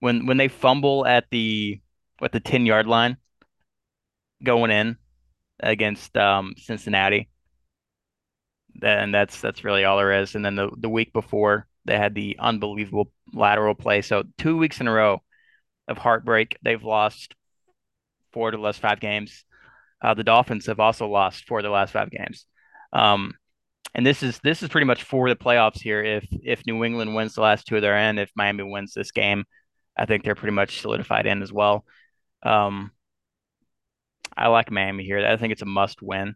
When 0.00 0.26
when 0.26 0.36
they 0.36 0.48
fumble 0.48 1.06
at 1.06 1.24
the 1.30 1.80
what 2.18 2.32
the 2.32 2.40
10 2.40 2.66
yard 2.66 2.86
line 2.86 3.16
going 4.44 4.70
in 4.70 4.98
against 5.60 6.14
um, 6.18 6.52
Cincinnati. 6.58 7.30
And 8.82 9.14
that's 9.14 9.40
that's 9.40 9.64
really 9.64 9.84
all 9.84 9.96
there 9.96 10.20
is. 10.20 10.34
And 10.34 10.44
then 10.44 10.54
the, 10.54 10.70
the 10.76 10.90
week 10.90 11.14
before 11.14 11.66
they 11.86 11.96
had 11.96 12.14
the 12.14 12.36
unbelievable 12.38 13.10
lateral 13.32 13.74
play. 13.74 14.02
So 14.02 14.24
two 14.36 14.58
weeks 14.58 14.82
in 14.82 14.88
a 14.88 14.92
row 14.92 15.22
of 15.88 15.96
heartbreak. 15.96 16.58
They've 16.62 16.82
lost 16.82 17.34
four 18.32 18.50
to 18.50 18.58
the 18.58 18.62
last 18.62 18.80
five 18.80 19.00
games. 19.00 19.46
Uh, 20.02 20.14
the 20.14 20.24
Dolphins 20.24 20.66
have 20.66 20.80
also 20.80 21.06
lost 21.06 21.46
four 21.46 21.58
of 21.58 21.64
the 21.64 21.70
last 21.70 21.92
five 21.92 22.10
games. 22.10 22.46
Um, 22.92 23.34
and 23.94 24.06
this 24.06 24.22
is 24.22 24.38
this 24.42 24.62
is 24.62 24.68
pretty 24.68 24.86
much 24.86 25.02
for 25.02 25.28
the 25.28 25.36
playoffs 25.36 25.80
here. 25.80 26.02
If 26.02 26.26
if 26.30 26.66
New 26.66 26.82
England 26.84 27.14
wins 27.14 27.34
the 27.34 27.42
last 27.42 27.66
two 27.66 27.76
of 27.76 27.82
their 27.82 27.96
end, 27.96 28.18
if 28.18 28.30
Miami 28.34 28.64
wins 28.64 28.94
this 28.94 29.12
game, 29.12 29.44
I 29.96 30.06
think 30.06 30.24
they're 30.24 30.34
pretty 30.34 30.54
much 30.54 30.80
solidified 30.80 31.26
in 31.26 31.42
as 31.42 31.52
well. 31.52 31.84
Um, 32.42 32.90
I 34.36 34.48
like 34.48 34.70
Miami 34.70 35.04
here. 35.04 35.24
I 35.24 35.36
think 35.36 35.52
it's 35.52 35.62
a 35.62 35.66
must 35.66 36.02
win, 36.02 36.34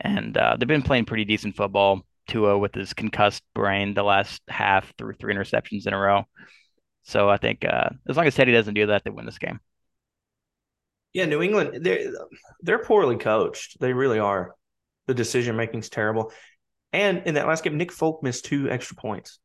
and 0.00 0.36
uh, 0.36 0.56
they've 0.58 0.68
been 0.68 0.82
playing 0.82 1.04
pretty 1.06 1.24
decent 1.24 1.56
football. 1.56 2.02
Tua 2.26 2.58
with 2.58 2.74
his 2.74 2.92
concussed 2.92 3.42
brain 3.54 3.94
the 3.94 4.02
last 4.04 4.42
half 4.48 4.92
threw 4.96 5.12
three 5.14 5.34
interceptions 5.34 5.86
in 5.86 5.94
a 5.94 5.98
row. 5.98 6.24
So 7.02 7.28
I 7.28 7.38
think 7.38 7.64
uh, 7.64 7.90
as 8.08 8.16
long 8.16 8.26
as 8.26 8.34
Teddy 8.34 8.52
doesn't 8.52 8.74
do 8.74 8.86
that, 8.86 9.04
they 9.04 9.10
win 9.10 9.26
this 9.26 9.38
game. 9.38 9.60
Yeah, 11.12 11.24
New 11.24 11.42
England 11.42 11.84
they're 11.84 12.12
they're 12.60 12.84
poorly 12.84 13.16
coached. 13.16 13.80
They 13.80 13.92
really 13.92 14.18
are. 14.18 14.54
The 15.06 15.14
decision 15.14 15.56
making 15.56 15.80
is 15.80 15.88
terrible. 15.88 16.32
And 16.92 17.22
in 17.26 17.34
that 17.34 17.46
last 17.46 17.64
game, 17.64 17.76
Nick 17.76 17.92
Folk 17.92 18.22
missed 18.22 18.44
two 18.44 18.70
extra 18.70 18.96
points. 18.96 19.38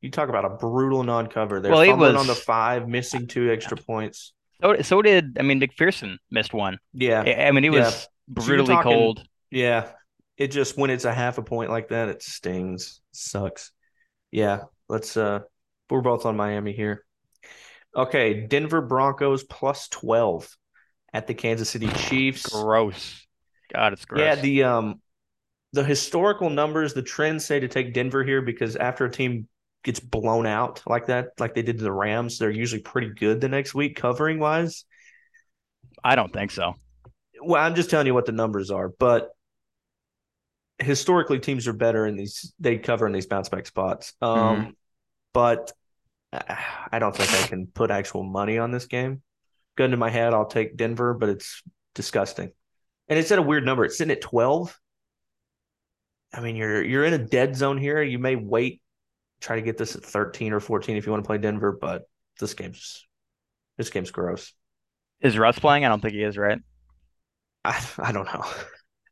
You 0.00 0.10
talk 0.10 0.28
about 0.28 0.44
a 0.46 0.50
brutal 0.50 1.02
non-cover. 1.02 1.60
They're 1.60 1.72
well, 1.72 1.84
fumbling 1.84 2.14
was... 2.14 2.20
on 2.20 2.26
the 2.26 2.34
five, 2.34 2.88
missing 2.88 3.26
two 3.26 3.50
extra 3.50 3.76
points. 3.76 4.32
So, 4.62 4.80
so 4.82 5.02
did 5.02 5.36
I 5.38 5.42
mean 5.42 5.60
McPherson 5.60 6.16
missed 6.30 6.54
one. 6.54 6.78
Yeah, 6.92 7.20
I 7.20 7.50
mean 7.50 7.64
it 7.64 7.70
was 7.70 8.08
yeah. 8.28 8.42
brutally 8.42 8.66
so 8.66 8.74
talking, 8.74 8.92
cold. 8.92 9.24
Yeah, 9.50 9.88
it 10.36 10.48
just 10.48 10.78
when 10.78 10.90
it's 10.90 11.04
a 11.04 11.12
half 11.12 11.38
a 11.38 11.42
point 11.42 11.70
like 11.70 11.88
that, 11.88 12.08
it 12.08 12.22
stings. 12.22 13.00
Sucks. 13.12 13.72
Yeah, 14.30 14.62
let's. 14.88 15.16
uh 15.16 15.40
We're 15.90 16.02
both 16.02 16.24
on 16.24 16.36
Miami 16.36 16.72
here. 16.72 17.04
Okay, 17.96 18.46
Denver 18.46 18.80
Broncos 18.80 19.42
plus 19.44 19.88
twelve 19.88 20.56
at 21.12 21.26
the 21.26 21.34
Kansas 21.34 21.70
City 21.70 21.88
Chiefs. 21.88 22.48
Gross. 22.48 23.26
God, 23.72 23.92
it's 23.92 24.04
gross. 24.04 24.20
Yeah, 24.20 24.34
the 24.36 24.64
um 24.64 25.00
the 25.72 25.84
historical 25.84 26.50
numbers, 26.50 26.94
the 26.94 27.02
trends 27.02 27.44
say 27.44 27.60
to 27.60 27.68
take 27.68 27.94
Denver 27.94 28.24
here 28.24 28.42
because 28.42 28.76
after 28.76 29.04
a 29.04 29.10
team 29.10 29.48
gets 29.84 30.00
blown 30.00 30.46
out 30.46 30.82
like 30.86 31.06
that, 31.06 31.28
like 31.38 31.54
they 31.54 31.62
did 31.62 31.78
to 31.78 31.84
the 31.84 31.92
Rams, 31.92 32.38
they're 32.38 32.50
usually 32.50 32.82
pretty 32.82 33.10
good 33.10 33.40
the 33.40 33.48
next 33.48 33.74
week 33.74 33.96
covering 33.96 34.38
wise. 34.38 34.84
I 36.02 36.16
don't 36.16 36.32
think 36.32 36.50
so. 36.50 36.74
Well, 37.42 37.62
I'm 37.62 37.74
just 37.74 37.90
telling 37.90 38.06
you 38.06 38.14
what 38.14 38.26
the 38.26 38.32
numbers 38.32 38.70
are, 38.70 38.88
but 38.88 39.30
historically 40.78 41.38
teams 41.38 41.68
are 41.68 41.72
better 41.74 42.06
in 42.06 42.16
these 42.16 42.54
they 42.58 42.78
cover 42.78 43.06
in 43.06 43.12
these 43.12 43.26
bounce 43.26 43.48
back 43.48 43.66
spots. 43.66 44.14
Um 44.22 44.38
mm-hmm. 44.38 44.70
but 45.32 45.72
I 46.32 46.98
don't 46.98 47.14
think 47.14 47.32
I 47.32 47.46
can 47.46 47.66
put 47.66 47.90
actual 47.90 48.22
money 48.22 48.58
on 48.58 48.70
this 48.70 48.86
game. 48.86 49.22
Gun 49.76 49.90
to 49.90 49.96
my 49.96 50.10
head, 50.10 50.34
I'll 50.34 50.46
take 50.46 50.76
Denver, 50.76 51.14
but 51.14 51.28
it's 51.28 51.62
disgusting. 51.94 52.52
And 53.08 53.18
it's 53.18 53.30
at 53.32 53.38
a 53.38 53.42
weird 53.42 53.64
number. 53.64 53.84
It's 53.84 53.98
sitting 53.98 54.12
at 54.12 54.20
12. 54.20 54.78
I 56.32 56.40
mean, 56.40 56.56
you're 56.56 56.82
you're 56.82 57.04
in 57.04 57.14
a 57.14 57.18
dead 57.18 57.56
zone 57.56 57.76
here. 57.76 58.02
You 58.02 58.18
may 58.18 58.36
wait, 58.36 58.80
try 59.40 59.56
to 59.56 59.62
get 59.62 59.78
this 59.78 59.96
at 59.96 60.04
13 60.04 60.52
or 60.52 60.60
14 60.60 60.96
if 60.96 61.06
you 61.06 61.12
want 61.12 61.24
to 61.24 61.26
play 61.26 61.38
Denver, 61.38 61.76
but 61.80 62.02
this 62.38 62.54
game's 62.54 63.06
this 63.78 63.90
game's 63.90 64.10
gross. 64.10 64.52
Is 65.20 65.36
Russ 65.36 65.58
playing? 65.58 65.84
I 65.84 65.88
don't 65.88 66.00
think 66.00 66.14
he 66.14 66.22
is, 66.22 66.38
right? 66.38 66.58
I, 67.64 67.84
I 67.98 68.12
don't 68.12 68.26
know. 68.26 68.44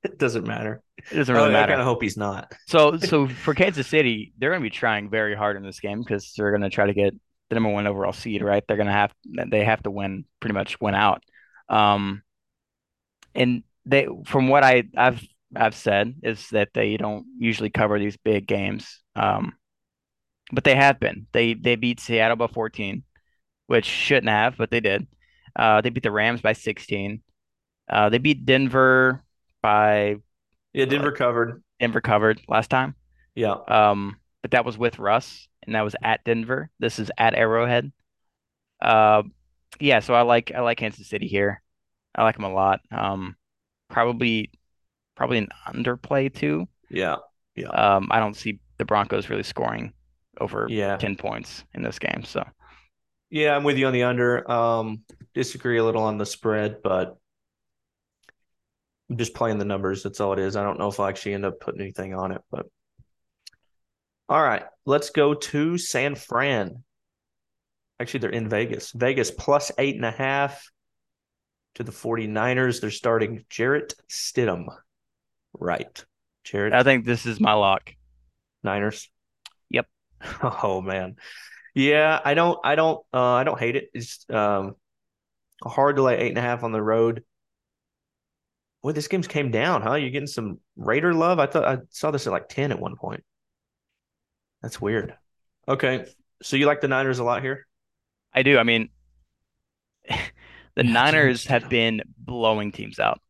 It 0.04 0.16
doesn't 0.16 0.46
matter. 0.46 0.80
It 1.10 1.16
doesn't 1.16 1.34
really 1.34 1.48
I, 1.48 1.52
matter. 1.52 1.72
I 1.72 1.76
kind 1.76 1.80
of 1.80 1.86
hope 1.86 2.02
he's 2.02 2.16
not. 2.16 2.52
so, 2.68 2.98
so 2.98 3.26
for 3.26 3.52
Kansas 3.52 3.86
City, 3.88 4.32
they're 4.38 4.50
going 4.50 4.60
to 4.60 4.64
be 4.64 4.70
trying 4.70 5.10
very 5.10 5.34
hard 5.34 5.56
in 5.56 5.64
this 5.64 5.80
game 5.80 5.98
because 5.98 6.32
they're 6.36 6.52
going 6.52 6.62
to 6.62 6.70
try 6.70 6.86
to 6.86 6.94
get 6.94 7.14
the 7.48 7.54
number 7.54 7.70
one 7.70 7.86
overall 7.86 8.12
seed, 8.12 8.42
right? 8.42 8.62
They're 8.66 8.76
going 8.76 8.86
to 8.86 8.92
have 8.92 9.12
they 9.48 9.64
have 9.64 9.82
to 9.84 9.90
win 9.90 10.24
pretty 10.40 10.54
much 10.54 10.80
win 10.80 10.94
out. 10.94 11.22
Um, 11.68 12.22
and 13.34 13.62
they, 13.86 14.08
from 14.26 14.48
what 14.48 14.64
I 14.64 14.84
I've 14.96 15.22
I've 15.54 15.74
said 15.74 16.16
is 16.22 16.48
that 16.50 16.70
they 16.74 16.96
don't 16.96 17.26
usually 17.38 17.70
cover 17.70 17.98
these 17.98 18.16
big 18.16 18.46
games. 18.46 19.02
Um, 19.16 19.54
but 20.52 20.64
they 20.64 20.74
have 20.74 21.00
been. 21.00 21.26
They 21.32 21.54
they 21.54 21.76
beat 21.76 22.00
Seattle 22.00 22.36
by 22.36 22.46
14, 22.46 23.02
which 23.66 23.84
shouldn't 23.84 24.28
have, 24.28 24.56
but 24.56 24.70
they 24.70 24.80
did. 24.80 25.06
Uh, 25.56 25.80
they 25.80 25.90
beat 25.90 26.02
the 26.02 26.10
Rams 26.10 26.40
by 26.40 26.52
16. 26.52 27.22
Uh, 27.90 28.08
they 28.08 28.18
beat 28.18 28.44
Denver 28.44 29.24
by 29.62 30.16
yeah, 30.72 30.84
Denver 30.84 31.12
uh, 31.12 31.16
covered. 31.16 31.62
Denver 31.80 32.00
covered 32.00 32.40
last 32.48 32.70
time. 32.70 32.94
Yeah. 33.34 33.56
Um, 33.66 34.16
but 34.42 34.52
that 34.52 34.64
was 34.64 34.78
with 34.78 34.98
Russ, 34.98 35.48
and 35.68 35.74
that 35.74 35.82
was 35.82 35.94
at 36.02 36.24
Denver. 36.24 36.70
This 36.80 36.98
is 36.98 37.10
at 37.18 37.34
Arrowhead. 37.34 37.92
Uh, 38.80 39.22
yeah. 39.78 40.00
So 40.00 40.14
I 40.14 40.22
like 40.22 40.50
I 40.54 40.60
like 40.60 40.78
Kansas 40.78 41.06
City 41.06 41.28
here. 41.28 41.62
I 42.14 42.24
like 42.24 42.36
them 42.36 42.44
a 42.44 42.52
lot. 42.52 42.80
Um, 42.90 43.36
probably 43.90 44.50
probably 45.14 45.38
an 45.38 45.48
underplay 45.66 46.34
too. 46.34 46.66
Yeah. 46.90 47.16
Yeah. 47.54 47.68
Um, 47.68 48.08
I 48.10 48.18
don't 48.18 48.36
see 48.36 48.60
the 48.78 48.84
Broncos 48.84 49.28
really 49.28 49.42
scoring 49.42 49.92
over 50.40 50.66
yeah. 50.70 50.96
10 50.96 51.16
points 51.16 51.64
in 51.74 51.82
this 51.82 51.98
game. 51.98 52.22
So, 52.24 52.46
yeah, 53.28 53.54
I'm 53.54 53.64
with 53.64 53.76
you 53.76 53.88
on 53.88 53.92
the 53.92 54.04
under. 54.04 54.48
Um, 54.50 55.02
disagree 55.34 55.78
a 55.78 55.84
little 55.84 56.04
on 56.04 56.16
the 56.16 56.24
spread, 56.24 56.82
but 56.82 57.18
I'm 59.10 59.16
just 59.16 59.34
playing 59.34 59.58
the 59.58 59.64
numbers. 59.64 60.02
That's 60.02 60.20
all 60.20 60.32
it 60.32 60.38
is. 60.38 60.56
I 60.56 60.62
don't 60.62 60.78
know 60.78 60.88
if 60.88 61.00
I'll 61.00 61.08
actually 61.08 61.34
end 61.34 61.44
up 61.44 61.60
putting 61.60 61.80
anything 61.80 62.14
on 62.14 62.30
it, 62.30 62.40
but 62.50 62.66
all 64.28 64.42
right, 64.42 64.64
let's 64.84 65.10
go 65.10 65.34
to 65.34 65.78
San 65.78 66.14
Fran. 66.14 66.82
Actually, 68.00 68.20
they're 68.20 68.30
in 68.30 68.48
Vegas. 68.48 68.92
Vegas 68.92 69.30
plus 69.30 69.72
eight 69.78 69.96
and 69.96 70.04
a 70.04 70.10
half 70.10 70.70
to 71.74 71.82
the 71.82 71.92
49ers. 71.92 72.80
They're 72.80 72.90
starting 72.90 73.44
Jarrett 73.48 73.94
Stidham. 74.08 74.66
Right. 75.54 76.04
Jarrett. 76.44 76.74
I 76.74 76.82
think 76.82 77.04
this 77.04 77.26
is 77.26 77.40
my 77.40 77.54
lock. 77.54 77.94
Niners. 78.62 79.10
Yep. 79.70 79.86
Oh 80.42 80.80
man. 80.80 81.16
Yeah, 81.74 82.20
I 82.24 82.34
don't 82.34 82.58
I 82.64 82.74
don't 82.74 83.00
uh 83.12 83.34
I 83.34 83.44
don't 83.44 83.58
hate 83.58 83.76
it. 83.76 83.90
It's 83.94 84.26
um 84.30 84.74
hard 85.62 85.96
to 85.96 86.02
lay 86.02 86.18
eight 86.18 86.30
and 86.30 86.38
a 86.38 86.42
half 86.42 86.64
on 86.64 86.72
the 86.72 86.82
road. 86.82 87.22
Boy, 88.82 88.92
this 88.92 89.08
game's 89.08 89.28
came 89.28 89.50
down, 89.50 89.82
huh? 89.82 89.94
You're 89.94 90.10
getting 90.10 90.26
some 90.26 90.60
Raider 90.76 91.14
love. 91.14 91.38
I 91.38 91.46
thought 91.46 91.64
I 91.64 91.78
saw 91.90 92.10
this 92.10 92.26
at 92.26 92.32
like 92.32 92.48
10 92.48 92.72
at 92.72 92.80
one 92.80 92.96
point. 92.96 93.24
That's 94.62 94.80
weird. 94.80 95.14
Okay. 95.66 96.06
So 96.42 96.56
you 96.56 96.66
like 96.66 96.80
the 96.80 96.88
Niners 96.88 97.18
a 97.18 97.24
lot 97.24 97.42
here? 97.42 97.66
I 98.32 98.42
do. 98.42 98.58
I 98.58 98.62
mean, 98.62 98.90
the 100.74 100.84
Niners 100.84 101.46
have 101.46 101.68
been 101.68 102.02
blowing 102.18 102.72
teams 102.72 102.98
out. 102.98 103.20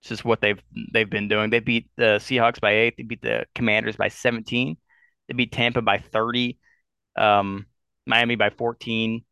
It's 0.00 0.10
just 0.10 0.24
what 0.24 0.40
they've 0.40 0.60
they've 0.92 1.10
been 1.10 1.28
doing. 1.28 1.50
They 1.50 1.60
beat 1.60 1.88
the 1.96 2.18
Seahawks 2.20 2.60
by 2.60 2.72
eight. 2.72 2.96
They 2.96 3.02
beat 3.02 3.22
the 3.22 3.46
Commanders 3.54 3.96
by 3.96 4.08
17. 4.08 4.76
They 5.26 5.34
beat 5.34 5.52
Tampa 5.52 5.82
by 5.82 5.98
30. 5.98 6.58
Um, 7.16 7.66
Miami 8.06 8.36
by 8.36 8.50
14, 8.50 9.22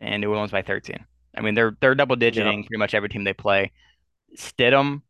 and 0.00 0.20
New 0.20 0.30
Orleans 0.30 0.50
by 0.50 0.62
13. 0.62 0.98
I 1.36 1.40
mean, 1.40 1.54
they're 1.54 1.76
they're 1.80 1.94
double 1.94 2.16
digiting 2.16 2.58
yep. 2.58 2.66
pretty 2.66 2.78
much 2.78 2.94
every 2.94 3.08
team 3.08 3.24
they 3.24 3.32
play. 3.32 3.72
Stidham 4.36 5.02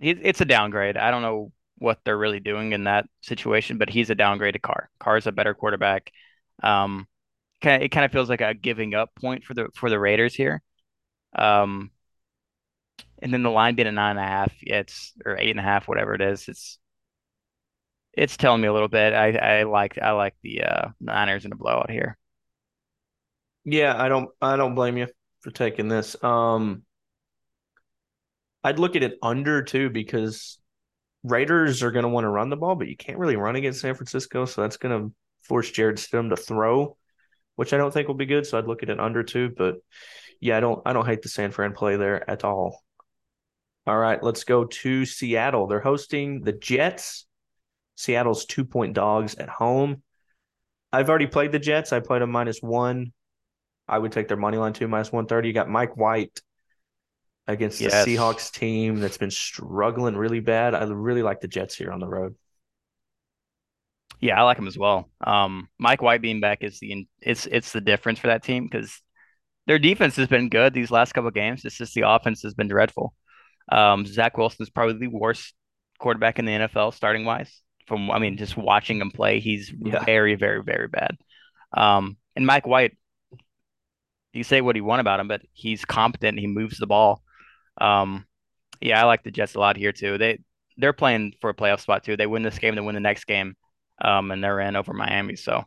it's 0.00 0.40
a 0.40 0.44
downgrade. 0.44 0.96
I 0.96 1.10
don't 1.10 1.22
know 1.22 1.52
what 1.78 2.00
they're 2.04 2.18
really 2.18 2.40
doing 2.40 2.72
in 2.72 2.84
that 2.84 3.06
situation, 3.20 3.78
but 3.78 3.90
he's 3.90 4.10
a 4.10 4.16
downgraded 4.16 4.62
Carr. 4.62 4.90
Carr's 4.98 5.26
a 5.26 5.32
better 5.32 5.54
quarterback. 5.54 6.10
Um, 6.62 7.06
kind 7.62 7.82
it 7.82 7.90
kind 7.90 8.04
of 8.04 8.12
feels 8.12 8.28
like 8.28 8.40
a 8.40 8.54
giving 8.54 8.94
up 8.94 9.14
point 9.14 9.44
for 9.44 9.54
the 9.54 9.68
for 9.74 9.90
the 9.90 9.98
Raiders 9.98 10.34
here. 10.34 10.62
Um, 11.34 11.90
and 13.20 13.32
then 13.32 13.42
the 13.42 13.50
line 13.50 13.74
being 13.74 13.88
a 13.88 13.92
nine 13.92 14.16
and 14.16 14.24
a 14.24 14.28
half, 14.28 14.52
yeah, 14.62 14.80
it's 14.80 15.12
or 15.24 15.38
eight 15.38 15.50
and 15.50 15.60
a 15.60 15.62
half, 15.62 15.88
whatever 15.88 16.14
it 16.14 16.20
is. 16.20 16.48
It's 16.48 16.78
it's 18.12 18.36
telling 18.36 18.62
me 18.62 18.68
a 18.68 18.72
little 18.72 18.88
bit. 18.88 19.12
I 19.12 19.32
I 19.32 19.62
like 19.64 19.98
I 20.00 20.12
like 20.12 20.34
the 20.42 20.62
uh, 20.62 20.88
Niners 21.00 21.44
in 21.44 21.52
a 21.52 21.56
blowout 21.56 21.90
here. 21.90 22.16
Yeah, 23.64 24.00
I 24.00 24.08
don't 24.08 24.30
I 24.40 24.56
don't 24.56 24.74
blame 24.74 24.96
you 24.96 25.08
for 25.40 25.50
taking 25.50 25.88
this. 25.88 26.22
Um, 26.22 26.82
I'd 28.64 28.78
look 28.78 28.96
at 28.96 29.02
it 29.02 29.18
under 29.22 29.62
too 29.62 29.90
because 29.90 30.58
Raiders 31.26 31.82
are 31.82 31.90
going 31.90 32.04
to 32.04 32.08
want 32.08 32.24
to 32.24 32.28
run 32.28 32.50
the 32.50 32.56
ball, 32.56 32.76
but 32.76 32.88
you 32.88 32.96
can't 32.96 33.18
really 33.18 33.36
run 33.36 33.56
against 33.56 33.80
San 33.80 33.94
Francisco, 33.94 34.44
so 34.44 34.62
that's 34.62 34.76
going 34.76 34.98
to 34.98 35.14
force 35.42 35.70
Jarrett 35.70 35.96
Stidham 35.96 36.30
to 36.30 36.36
throw, 36.36 36.96
which 37.56 37.72
I 37.72 37.76
don't 37.76 37.92
think 37.92 38.06
will 38.06 38.14
be 38.14 38.26
good. 38.26 38.46
So 38.46 38.58
I'd 38.58 38.66
look 38.66 38.82
at 38.82 38.90
it 38.90 39.00
under 39.00 39.22
two, 39.22 39.52
but 39.56 39.76
yeah, 40.40 40.56
I 40.56 40.60
don't 40.60 40.82
I 40.86 40.92
don't 40.92 41.06
hate 41.06 41.22
the 41.22 41.28
San 41.28 41.50
Fran 41.50 41.72
play 41.72 41.96
there 41.96 42.28
at 42.30 42.44
all. 42.44 42.82
All 43.86 43.98
right, 43.98 44.22
let's 44.22 44.44
go 44.44 44.64
to 44.64 45.04
Seattle. 45.04 45.66
They're 45.66 45.80
hosting 45.80 46.42
the 46.42 46.52
Jets. 46.52 47.26
Seattle's 47.96 48.44
two 48.44 48.64
point 48.64 48.94
dogs 48.94 49.34
at 49.36 49.48
home. 49.48 50.02
I've 50.92 51.08
already 51.08 51.26
played 51.26 51.52
the 51.52 51.58
Jets. 51.58 51.92
I 51.92 52.00
played 52.00 52.22
them 52.22 52.30
minus 52.30 52.60
one. 52.60 53.12
I 53.88 53.98
would 53.98 54.12
take 54.12 54.28
their 54.28 54.36
money 54.36 54.58
line 54.58 54.72
too, 54.72 54.88
minus 54.88 55.12
130. 55.12 55.48
You 55.48 55.54
got 55.54 55.68
Mike 55.68 55.96
White 55.96 56.40
against 57.48 57.80
yes. 57.80 58.04
the 58.04 58.16
Seahawks 58.16 58.50
team 58.50 59.00
that's 59.00 59.18
been 59.18 59.30
struggling 59.30 60.16
really 60.16 60.40
bad. 60.40 60.74
I 60.74 60.84
really 60.84 61.22
like 61.22 61.40
the 61.40 61.48
Jets 61.48 61.74
here 61.74 61.92
on 61.92 62.00
the 62.00 62.08
road. 62.08 62.34
Yeah, 64.20 64.40
I 64.40 64.44
like 64.44 64.58
him 64.58 64.66
as 64.66 64.78
well. 64.78 65.10
Um, 65.20 65.68
Mike 65.78 66.02
White 66.02 66.22
being 66.22 66.40
back 66.40 66.62
is 66.62 66.78
the 66.80 67.06
it's 67.20 67.46
it's 67.46 67.72
the 67.72 67.80
difference 67.80 68.18
for 68.18 68.28
that 68.28 68.42
team 68.42 68.64
because 68.64 69.00
their 69.66 69.78
defense 69.78 70.16
has 70.16 70.28
been 70.28 70.48
good 70.48 70.72
these 70.72 70.90
last 70.90 71.12
couple 71.12 71.30
games. 71.30 71.64
It's 71.64 71.76
just 71.76 71.94
the 71.94 72.08
offense 72.08 72.42
has 72.42 72.54
been 72.54 72.68
dreadful. 72.68 73.14
Um, 73.70 74.06
Zach 74.06 74.38
Wilson 74.38 74.62
is 74.62 74.70
probably 74.70 74.98
the 74.98 75.08
worst 75.08 75.54
quarterback 75.98 76.38
in 76.38 76.44
the 76.44 76.52
NFL 76.52 76.94
starting 76.94 77.24
wise. 77.24 77.60
From 77.86 78.10
I 78.10 78.18
mean, 78.18 78.36
just 78.36 78.56
watching 78.56 79.00
him 79.00 79.10
play, 79.10 79.40
he's 79.40 79.72
yeah. 79.78 80.04
very, 80.04 80.34
very, 80.34 80.62
very 80.62 80.88
bad. 80.88 81.16
Um, 81.76 82.16
and 82.34 82.46
Mike 82.46 82.66
White, 82.66 82.96
you 84.32 84.44
say 84.44 84.60
what 84.60 84.76
you 84.76 84.84
want 84.84 85.00
about 85.00 85.20
him, 85.20 85.28
but 85.28 85.42
he's 85.52 85.84
competent. 85.84 86.38
He 86.38 86.46
moves 86.46 86.78
the 86.78 86.86
ball. 86.86 87.22
Um, 87.78 88.26
yeah, 88.80 89.00
I 89.00 89.04
like 89.04 89.22
the 89.22 89.30
Jets 89.30 89.54
a 89.54 89.60
lot 89.60 89.76
here 89.76 89.92
too. 89.92 90.18
They 90.18 90.40
they're 90.76 90.92
playing 90.92 91.34
for 91.40 91.50
a 91.50 91.54
playoff 91.54 91.80
spot 91.80 92.04
too. 92.04 92.16
They 92.16 92.26
win 92.26 92.42
this 92.42 92.58
game, 92.58 92.74
they 92.74 92.80
win 92.80 92.94
the 92.94 93.00
next 93.00 93.24
game, 93.24 93.56
um, 94.02 94.30
and 94.30 94.42
they're 94.42 94.60
in 94.60 94.76
over 94.76 94.92
Miami. 94.92 95.36
So 95.36 95.64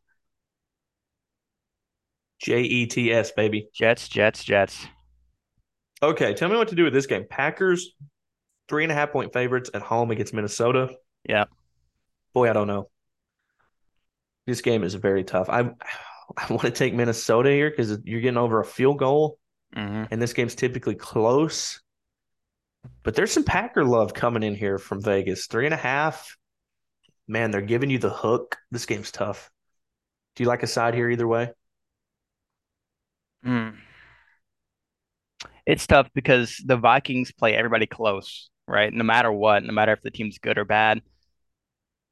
J 2.40 2.62
E 2.62 2.86
T 2.86 3.12
S 3.12 3.32
baby. 3.32 3.70
Jets, 3.74 4.08
Jets, 4.08 4.44
Jets. 4.44 4.88
Okay, 6.02 6.34
tell 6.34 6.50
me 6.50 6.56
what 6.56 6.70
to 6.70 6.76
do 6.76 6.86
with 6.86 6.94
this 6.94 7.08
game. 7.08 7.26
Packers, 7.30 7.94
three 8.70 8.84
and 8.84 8.92
a 8.92 8.96
half 8.96 9.12
point 9.12 9.34
favorites 9.34 9.70
at 9.74 9.82
home 9.82 10.12
against 10.12 10.34
Minnesota. 10.34 10.90
Yeah. 11.28 11.46
Boy, 12.34 12.50
I 12.50 12.54
don't 12.54 12.68
know. 12.68 12.90
This 14.48 14.62
game 14.62 14.84
is 14.84 14.94
very 14.94 15.24
tough. 15.24 15.50
I 15.50 15.72
I 16.38 16.46
want 16.50 16.62
to 16.62 16.72
take 16.72 16.94
Minnesota 16.94 17.50
here 17.50 17.72
because 17.72 17.98
you're 18.04 18.22
getting 18.22 18.38
over 18.38 18.60
a 18.60 18.66
field 18.66 19.00
goal, 19.00 19.40
mm-hmm. 19.76 20.06
and 20.12 20.22
this 20.22 20.34
game's 20.34 20.56
typically 20.56 20.94
close. 20.94 21.82
But 23.04 23.16
there's 23.16 23.32
some 23.32 23.44
Packer 23.44 23.84
love 23.84 24.14
coming 24.14 24.44
in 24.44 24.56
here 24.56 24.78
from 24.78 25.02
Vegas. 25.02 25.48
Three 25.48 25.66
and 25.66 25.74
a 25.74 25.78
half. 25.78 26.38
Man, 27.28 27.52
they're 27.52 27.62
giving 27.62 27.90
you 27.90 28.00
the 28.00 28.10
hook. 28.10 28.58
This 28.72 28.86
game's 28.86 29.12
tough. 29.12 29.50
Do 30.36 30.44
you 30.44 30.48
like 30.48 30.64
a 30.64 30.68
side 30.68 30.94
here 30.94 31.10
either 31.10 31.28
way? 31.28 31.52
Mm 33.46 33.76
it's 35.70 35.86
tough 35.86 36.10
because 36.16 36.60
the 36.66 36.78
Vikings 36.78 37.32
play 37.32 37.54
everybody 37.56 37.86
close, 37.86 38.50
right? 38.68 38.92
No 38.92 39.04
matter 39.04 39.32
what, 39.32 39.64
no 39.64 39.72
matter 39.72 39.94
if 39.94 40.02
the 40.02 40.10
team's 40.10 40.40
good 40.40 40.58
or 40.58 40.66
bad. 40.66 41.04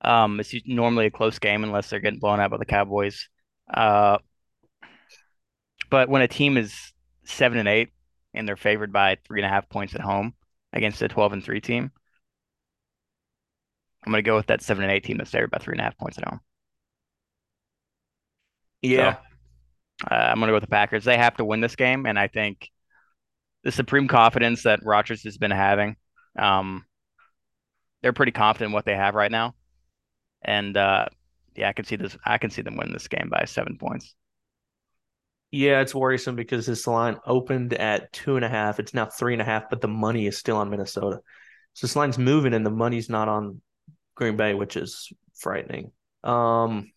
Um, 0.02 0.40
it's 0.40 0.54
normally 0.64 1.08
a 1.08 1.12
close 1.12 1.40
game 1.40 1.64
unless 1.64 1.90
they're 1.90 2.00
getting 2.00 2.20
blown 2.20 2.40
out 2.40 2.52
by 2.52 2.58
the 2.58 2.66
Cowboys. 2.66 3.30
Uh, 3.72 4.20
but 5.90 6.08
when 6.08 6.22
a 6.22 6.28
team 6.28 6.56
is 6.56 6.94
seven 7.24 7.58
and 7.58 7.68
eight 7.68 7.90
and 8.36 8.48
they're 8.48 8.56
favored 8.56 8.94
by 8.94 9.18
three 9.26 9.40
and 9.40 9.48
a 9.48 9.50
half 9.50 9.68
points 9.70 9.96
at 9.96 10.02
home 10.02 10.36
against 10.74 11.02
a 11.02 11.08
twelve 11.08 11.34
and 11.34 11.44
three 11.44 11.62
team, 11.62 11.92
I'm 14.06 14.12
gonna 14.12 14.22
go 14.22 14.36
with 14.36 14.48
that 14.48 14.62
seven 14.62 14.84
and 14.84 14.92
eight 14.92 15.04
team 15.04 15.18
that's 15.18 15.32
favored 15.32 15.52
by 15.52 15.60
three 15.60 15.74
and 15.74 15.82
a 15.82 15.84
half 15.84 15.98
points 15.98 16.18
at 16.18 16.28
home. 16.28 16.40
Yeah, 18.82 19.14
so, 19.14 19.18
uh, 20.12 20.16
I'm 20.16 20.40
gonna 20.40 20.52
go 20.52 20.56
with 20.56 20.64
the 20.64 20.68
Packers. 20.70 21.06
They 21.06 21.18
have 21.18 21.38
to 21.38 21.46
win 21.46 21.62
this 21.62 21.76
game, 21.76 22.06
and 22.06 22.20
I 22.20 22.28
think 22.28 22.70
the 23.64 23.72
supreme 23.72 24.08
confidence 24.08 24.64
that 24.64 24.84
Rodgers 24.84 25.24
has 25.24 25.38
been 25.38 25.52
having. 25.52 25.96
Um, 26.38 26.86
they're 28.02 28.14
pretty 28.14 28.32
confident 28.32 28.70
in 28.70 28.74
what 28.74 28.86
they 28.86 28.96
have 28.96 29.16
right 29.16 29.32
now, 29.32 29.56
and 30.44 30.78
uh, 30.78 31.08
yeah, 31.56 31.70
I 31.70 31.74
can 31.74 31.86
see 31.86 31.96
this. 31.96 32.18
I 32.26 32.38
can 32.38 32.50
see 32.52 32.62
them 32.62 32.78
win 32.78 32.94
this 32.94 33.08
game 33.08 33.30
by 33.30 33.46
seven 33.46 33.78
points. 33.78 34.16
Yeah, 35.52 35.80
it's 35.80 35.96
worrisome 35.96 36.36
because 36.36 36.66
this 36.66 36.88
line 36.88 37.18
opened 37.26 37.74
at 37.74 38.12
two 38.12 38.36
and 38.36 38.44
a 38.44 38.50
half. 38.50 38.80
It's 38.80 38.94
now 38.94 39.06
three 39.06 39.34
and 39.34 39.42
a 39.42 39.46
half, 39.46 39.70
but 39.70 39.80
the 39.80 39.88
money 39.88 40.28
is 40.28 40.38
still 40.38 40.58
on 40.58 40.70
Minnesota. 40.70 41.22
So 41.74 41.88
this 41.88 41.96
line's 41.96 42.18
moving 42.18 42.54
and 42.54 42.66
the 42.66 42.72
money's 42.72 43.10
not 43.10 43.30
on 43.30 43.62
Green 44.16 44.36
Bay, 44.36 44.54
which 44.54 44.76
is 44.76 45.12
frightening. 45.36 45.92
Um, 46.24 46.92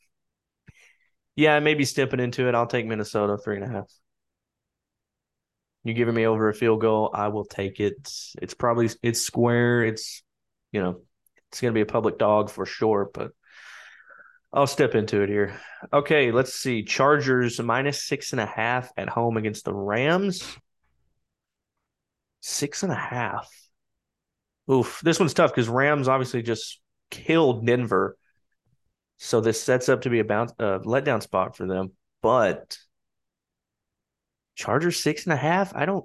yeah, 1.37 1.61
maybe 1.61 1.85
stepping 1.85 2.21
into 2.21 2.49
it. 2.49 2.55
I'll 2.55 2.67
take 2.67 2.87
Minnesota 2.87 3.39
three 3.39 3.57
and 3.57 3.65
a 3.65 3.69
half. 3.69 3.91
You're 5.85 5.95
giving 5.95 6.15
me 6.15 6.27
over 6.27 6.49
a 6.49 6.55
field 6.55 6.81
goal. 6.81 7.11
I 7.15 7.29
will 7.29 7.45
take 7.45 7.81
it. 7.81 8.13
It's 8.43 8.55
probably 8.55 8.91
it's 9.03 9.21
square. 9.21 9.85
It's 9.85 10.23
you 10.73 10.81
know 10.83 11.03
it's 11.51 11.61
gonna 11.61 11.73
be 11.73 11.81
a 11.81 11.87
public 11.87 12.19
dog 12.19 12.51
for 12.51 12.67
sure, 12.67 13.11
but 13.15 13.31
I'll 14.53 14.67
step 14.67 14.95
into 14.97 15.23
it 15.23 15.29
here. 15.29 15.55
Okay, 15.93 16.33
let's 16.33 16.55
see. 16.55 16.83
Chargers 16.83 17.61
minus 17.61 18.03
six 18.03 18.33
and 18.33 18.41
a 18.41 18.47
half 18.47 18.91
at 18.97 19.09
home 19.09 19.37
against 19.37 19.65
the 19.65 19.73
Rams. 19.73 20.57
Six 22.41 22.83
and 22.83 22.91
a 22.91 22.97
half. 22.97 23.49
Oof, 24.71 25.01
this 25.05 25.21
one's 25.21 25.35
tough 25.35 25.53
because 25.53 25.69
Rams 25.69 26.09
obviously 26.09 26.43
just 26.43 26.81
killed 27.11 27.67
Denver. 27.67 28.17
So 29.19 29.41
this 29.41 29.63
sets 29.63 29.89
up 29.89 30.03
to 30.03 30.11
be 30.11 30.19
a 30.19 30.25
bounce, 30.25 30.53
uh, 30.59 30.79
letdown 30.81 31.23
spot 31.23 31.57
for 31.57 31.67
them. 31.67 31.93
But 32.23 32.77
Chargers 34.57 34.99
six 34.99 35.25
and 35.25 35.33
a 35.33 35.37
half. 35.37 35.77
I 35.77 35.87
don't, 35.87 36.05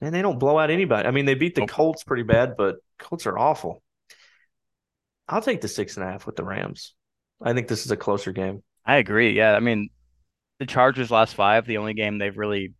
and 0.00 0.14
they 0.14 0.22
don't 0.22 0.38
blow 0.38 0.58
out 0.58 0.70
anybody. 0.70 1.06
I 1.06 1.10
mean, 1.10 1.26
they 1.26 1.34
beat 1.34 1.54
the 1.54 1.66
Colts 1.66 2.02
pretty 2.02 2.22
bad, 2.24 2.54
but 2.56 2.76
Colts 2.98 3.26
are 3.26 3.38
awful. 3.38 3.82
I'll 5.28 5.42
take 5.42 5.60
the 5.60 5.68
six 5.68 5.96
and 5.96 6.04
a 6.04 6.10
half 6.10 6.26
with 6.26 6.36
the 6.36 6.44
Rams. 6.44 6.94
I 7.40 7.52
think 7.52 7.68
this 7.68 7.84
is 7.84 7.90
a 7.90 7.96
closer 7.96 8.32
game. 8.32 8.62
I 8.84 8.96
agree. 8.96 9.36
Yeah, 9.36 9.54
I 9.54 9.60
mean, 9.60 9.90
the 10.58 10.66
Chargers 10.66 11.10
last 11.10 11.34
five, 11.34 11.66
the 11.66 11.78
only 11.78 11.94
game 11.94 12.18
they've 12.18 12.36
really 12.36 12.74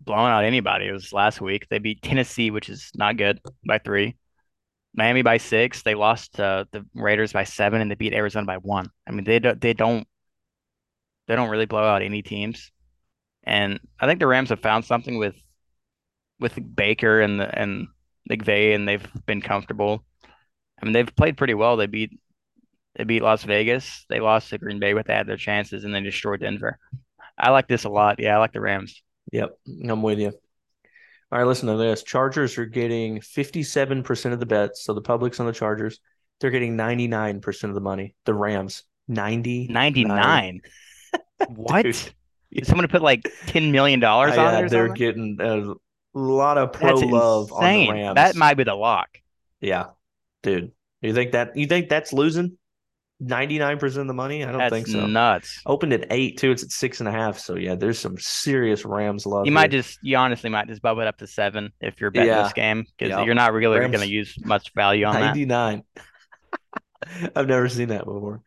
blown 0.00 0.30
out 0.30 0.44
anybody 0.44 0.90
was 0.90 1.12
last 1.12 1.40
week. 1.40 1.66
They 1.68 1.78
beat 1.78 2.02
Tennessee, 2.02 2.50
which 2.50 2.68
is 2.68 2.90
not 2.94 3.16
good, 3.16 3.40
by 3.66 3.78
three. 3.78 4.16
Miami 4.94 5.22
by 5.22 5.38
six. 5.38 5.82
They 5.82 5.94
lost 5.94 6.38
uh, 6.38 6.66
the 6.72 6.84
Raiders 6.94 7.32
by 7.32 7.44
seven, 7.44 7.80
and 7.80 7.90
they 7.90 7.94
beat 7.94 8.12
Arizona 8.12 8.46
by 8.46 8.58
one. 8.58 8.90
I 9.06 9.12
mean, 9.12 9.24
they 9.24 9.38
do, 9.38 9.54
they 9.54 9.72
don't 9.72 10.06
they 11.26 11.36
don't 11.36 11.50
really 11.50 11.66
blow 11.66 11.82
out 11.82 12.02
any 12.02 12.22
teams. 12.22 12.70
And 13.44 13.80
I 13.98 14.06
think 14.06 14.20
the 14.20 14.26
Rams 14.26 14.50
have 14.50 14.60
found 14.60 14.84
something 14.84 15.18
with 15.18 15.36
with 16.38 16.58
Baker 16.76 17.20
and 17.20 17.40
the, 17.40 17.58
and 17.58 17.88
McVay, 18.30 18.74
and 18.74 18.86
they've 18.86 19.06
been 19.26 19.40
comfortable. 19.40 20.04
I 20.80 20.84
mean, 20.84 20.92
they've 20.92 21.16
played 21.16 21.36
pretty 21.36 21.54
well. 21.54 21.76
They 21.76 21.86
beat 21.86 22.20
they 22.96 23.04
beat 23.04 23.22
Las 23.22 23.42
Vegas. 23.44 24.04
They 24.08 24.20
lost 24.20 24.50
to 24.50 24.58
Green 24.58 24.78
Bay, 24.78 24.92
but 24.92 25.06
they 25.06 25.14
had 25.14 25.26
their 25.26 25.36
chances, 25.36 25.84
and 25.84 25.94
they 25.94 26.00
destroyed 26.00 26.40
Denver. 26.40 26.78
I 27.38 27.50
like 27.50 27.68
this 27.68 27.84
a 27.84 27.88
lot. 27.88 28.20
Yeah, 28.20 28.36
I 28.36 28.38
like 28.38 28.52
the 28.52 28.60
Rams. 28.60 29.02
Yep, 29.32 29.58
I'm 29.88 30.02
with 30.02 30.18
you. 30.18 30.32
All 31.30 31.38
right, 31.38 31.46
listen 31.46 31.68
to 31.68 31.76
this. 31.76 32.02
Chargers 32.02 32.58
are 32.58 32.66
getting 32.66 33.20
57% 33.20 34.32
of 34.32 34.40
the 34.40 34.46
bets. 34.46 34.84
So 34.84 34.92
the 34.92 35.00
public's 35.00 35.40
on 35.40 35.46
the 35.46 35.52
Chargers. 35.52 35.98
They're 36.40 36.50
getting 36.50 36.76
99% 36.76 37.64
of 37.64 37.74
the 37.74 37.80
money. 37.80 38.14
The 38.26 38.34
Rams, 38.34 38.84
90. 39.08 39.68
99. 39.68 40.60
what? 41.48 41.82
Dude. 41.82 41.96
Is 42.52 42.68
someone 42.68 42.86
put 42.88 43.00
like 43.00 43.26
ten 43.46 43.72
million 43.72 43.98
dollars 43.98 44.36
on 44.36 44.64
it? 44.64 44.68
they're 44.68 44.92
getting 44.92 45.38
a 45.40 45.72
lot 46.12 46.58
of 46.58 46.72
pro 46.74 46.98
that's 46.98 47.10
love 47.10 47.50
insane. 47.50 47.88
on 47.88 47.96
the 47.96 48.02
Rams. 48.02 48.14
That 48.16 48.36
might 48.36 48.54
be 48.54 48.64
the 48.64 48.74
lock. 48.74 49.08
Yeah, 49.60 49.86
dude. 50.42 50.72
You 51.00 51.14
think 51.14 51.32
that? 51.32 51.56
You 51.56 51.66
think 51.66 51.88
that's 51.88 52.12
losing? 52.12 52.58
99% 53.22 53.82
of 53.98 54.06
the 54.06 54.12
money? 54.14 54.44
I 54.44 54.50
don't 54.50 54.58
That's 54.58 54.72
think 54.72 54.86
so. 54.86 55.06
nuts. 55.06 55.60
Opened 55.66 55.92
at 55.92 56.06
eight 56.10 56.38
too. 56.38 56.50
It's 56.50 56.62
at 56.62 56.70
six 56.70 57.00
and 57.00 57.08
a 57.08 57.12
half. 57.12 57.38
So 57.38 57.56
yeah, 57.56 57.74
there's 57.74 57.98
some 57.98 58.18
serious 58.18 58.84
Rams 58.84 59.26
love. 59.26 59.46
You 59.46 59.50
here. 59.52 59.54
might 59.54 59.70
just, 59.70 59.98
you 60.02 60.16
honestly 60.16 60.50
might 60.50 60.66
just 60.68 60.82
bubble 60.82 61.02
it 61.02 61.06
up 61.08 61.18
to 61.18 61.26
seven 61.26 61.72
if 61.80 62.00
you're 62.00 62.10
betting 62.10 62.28
Yeah. 62.28 62.42
this 62.42 62.52
game 62.52 62.84
because 62.98 63.10
Yeah. 63.10 63.24
you're 63.24 63.34
not 63.34 63.52
really 63.52 63.78
Rams- 63.78 64.00
to 64.00 64.06
use 64.08 64.34
much 64.44 64.72
value 64.74 65.06
on 65.06 65.14
that. 65.14 65.20
99. 65.36 65.82
I've 67.36 67.46
never 67.48 67.68
seen 67.68 67.88
that 67.88 68.04
before. 68.04 68.42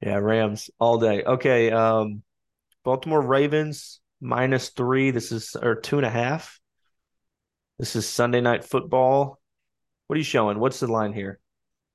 Yeah, 0.00 0.16
Rams 0.16 0.70
all 0.78 0.98
day. 0.98 1.22
Okay. 1.24 1.70
Um, 1.70 2.22
Baltimore 2.84 3.20
Ravens 3.22 4.00
minus 4.20 4.68
three. 4.70 5.10
This 5.10 5.32
is 5.32 5.56
or 5.60 5.74
two 5.76 5.96
and 5.96 6.06
a 6.06 6.10
half. 6.10 6.60
This 7.78 7.96
is 7.96 8.08
Sunday 8.08 8.40
night 8.40 8.64
football. 8.64 9.38
What 10.06 10.14
are 10.14 10.18
you 10.18 10.24
showing? 10.24 10.58
What's 10.60 10.80
the 10.80 10.86
line 10.86 11.12
here? 11.12 11.40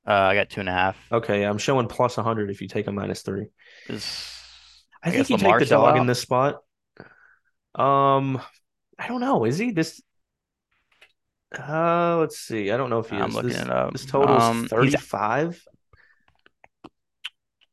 Uh, 0.08 0.12
I 0.14 0.36
got 0.36 0.50
two 0.50 0.60
and 0.62 0.70
a 0.70 0.72
half. 0.72 0.98
Okay, 1.12 1.44
I'm 1.44 1.58
showing 1.58 1.88
plus 1.88 2.18
100 2.18 2.50
if 2.50 2.62
you 2.62 2.68
take 2.68 2.88
a 2.88 2.92
minus 2.92 3.22
three. 3.22 3.48
Is- 3.88 4.38
I, 5.04 5.10
I 5.10 5.12
think 5.14 5.30
you 5.30 5.38
Lamar 5.38 5.60
take 5.60 5.68
the 5.70 5.76
dog 5.76 5.96
out? 5.96 5.98
in 6.02 6.06
this 6.06 6.20
spot. 6.20 6.62
Um, 7.74 8.40
I 9.00 9.08
don't 9.08 9.22
know. 9.22 9.46
Is 9.46 9.58
he 9.58 9.72
this? 9.72 10.00
Uh, 11.58 12.18
let's 12.20 12.38
see. 12.38 12.72
I 12.72 12.78
don't 12.78 12.90
know 12.90 13.00
if 13.00 13.10
he 13.10 13.16
I'm 13.18 13.30
is. 13.30 13.36
looking 13.36 13.50
this, 13.50 13.62
it 13.62 13.70
up. 13.70 13.92
This 13.94 14.06
total 14.06 14.38
is 14.38 14.44
Um, 14.44 14.68
35. 14.68 15.64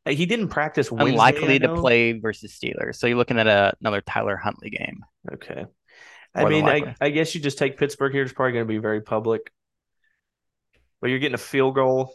Hey, 0.05 0.15
He 0.15 0.25
didn't 0.27 0.49
practice 0.49 0.91
Wednesday. 0.91 1.11
Unlikely 1.13 1.59
to 1.59 1.75
play 1.75 2.13
versus 2.19 2.59
Steelers. 2.59 2.97
So 2.97 3.07
you're 3.07 3.19
looking 3.19 3.39
at 3.39 3.47
a, 3.47 3.75
another 3.81 4.01
Tyler 4.01 4.37
Huntley 4.37 4.71
game. 4.71 5.05
Okay. 5.33 5.67
I 6.35 6.45
mean, 6.47 6.65
I. 6.67 6.95
I 7.01 7.11
guess 7.11 7.35
you 7.35 7.41
just 7.41 7.59
take 7.59 7.77
Pittsburgh 7.79 8.13
here. 8.13 8.23
It's 8.23 8.33
probably 8.33 8.53
going 8.53 8.65
to 8.65 8.69
be 8.69 8.79
very 8.79 9.03
public. 9.03 9.53
But 11.01 11.11
you're 11.11 11.19
getting 11.19 11.35
a 11.35 11.39
field 11.39 11.75
goal 11.75 12.15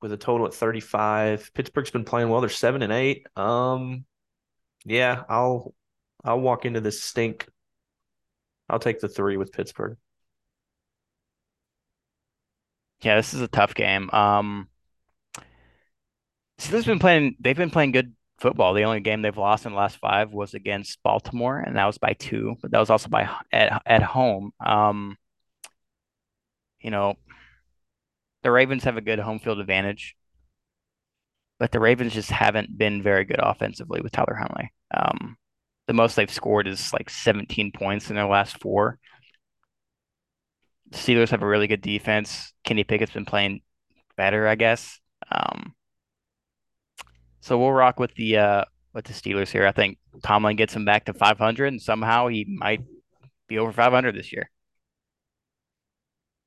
with 0.00 0.12
a 0.12 0.16
total 0.16 0.46
at 0.46 0.54
35. 0.54 1.50
Pittsburgh's 1.54 1.90
been 1.90 2.04
playing 2.04 2.28
well. 2.28 2.40
They're 2.40 2.50
seven 2.50 2.82
and 2.82 2.92
eight. 2.92 3.26
Um, 3.36 4.04
yeah, 4.84 5.24
I'll 5.28 5.74
I'll 6.24 6.40
walk 6.40 6.64
into 6.64 6.80
this 6.80 7.02
stink. 7.02 7.48
I'll 8.68 8.78
take 8.78 9.00
the 9.00 9.08
three 9.08 9.36
with 9.36 9.52
Pittsburgh. 9.52 9.96
Yeah, 13.02 13.16
this 13.16 13.32
is 13.34 13.40
a 13.40 13.48
tough 13.48 13.74
game. 13.74 14.10
Um, 14.10 14.68
Steelers 16.58 16.86
been 16.86 16.98
playing. 16.98 17.36
They've 17.38 17.56
been 17.56 17.70
playing 17.70 17.92
good 17.92 18.14
football. 18.38 18.74
The 18.74 18.82
only 18.82 19.00
game 19.00 19.22
they've 19.22 19.36
lost 19.36 19.66
in 19.66 19.72
the 19.72 19.78
last 19.78 19.98
five 19.98 20.32
was 20.32 20.54
against 20.54 21.02
Baltimore, 21.02 21.58
and 21.58 21.76
that 21.76 21.86
was 21.86 21.98
by 21.98 22.14
two. 22.14 22.56
But 22.60 22.72
that 22.72 22.80
was 22.80 22.90
also 22.90 23.08
by 23.08 23.30
at 23.52 23.82
at 23.86 24.02
home. 24.02 24.52
Um, 24.64 25.16
you 26.80 26.90
know, 26.90 27.14
the 28.42 28.50
Ravens 28.50 28.84
have 28.84 28.96
a 28.96 29.02
good 29.02 29.18
home 29.18 29.38
field 29.38 29.58
advantage, 29.58 30.16
but 31.58 31.72
the 31.72 31.80
Ravens 31.80 32.14
just 32.14 32.30
haven't 32.30 32.76
been 32.76 33.02
very 33.02 33.24
good 33.24 33.40
offensively 33.40 34.00
with 34.00 34.12
Tyler 34.12 34.36
Huntley. 34.36 34.72
Um, 34.94 35.36
the 35.86 35.94
most 35.94 36.16
they've 36.16 36.30
scored 36.30 36.68
is 36.68 36.92
like 36.92 37.10
17 37.10 37.72
points 37.72 38.10
in 38.10 38.16
their 38.16 38.26
last 38.26 38.60
four. 38.60 38.98
The 40.90 40.98
Steelers 40.98 41.30
have 41.30 41.42
a 41.42 41.46
really 41.46 41.66
good 41.66 41.82
defense. 41.82 42.52
Kenny 42.64 42.84
Pickett's 42.84 43.12
been 43.12 43.24
playing 43.24 43.60
better, 44.16 44.46
I 44.46 44.54
guess. 44.54 45.00
Um, 45.30 45.74
so 47.40 47.58
we'll 47.58 47.72
rock 47.72 47.98
with 47.98 48.14
the 48.14 48.38
uh 48.38 48.64
with 48.94 49.04
the 49.04 49.12
Steelers 49.12 49.50
here. 49.50 49.66
I 49.66 49.72
think 49.72 49.98
Tomlin 50.22 50.56
gets 50.56 50.74
him 50.74 50.84
back 50.84 51.04
to 51.06 51.14
500, 51.14 51.66
and 51.66 51.80
somehow 51.80 52.28
he 52.28 52.46
might 52.48 52.82
be 53.48 53.58
over 53.58 53.72
500 53.72 54.14
this 54.14 54.32
year. 54.32 54.50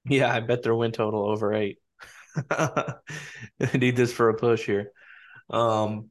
Yeah, 0.06 0.34
I 0.34 0.40
bet 0.40 0.64
their 0.64 0.76
win 0.76 0.92
total 0.92 1.30
over 1.30 1.54
eight. 1.54 1.78
Need 3.74 3.96
this 3.96 4.14
for 4.14 4.30
a 4.30 4.34
push 4.34 4.66
here. 4.66 4.92
Um, 5.50 6.10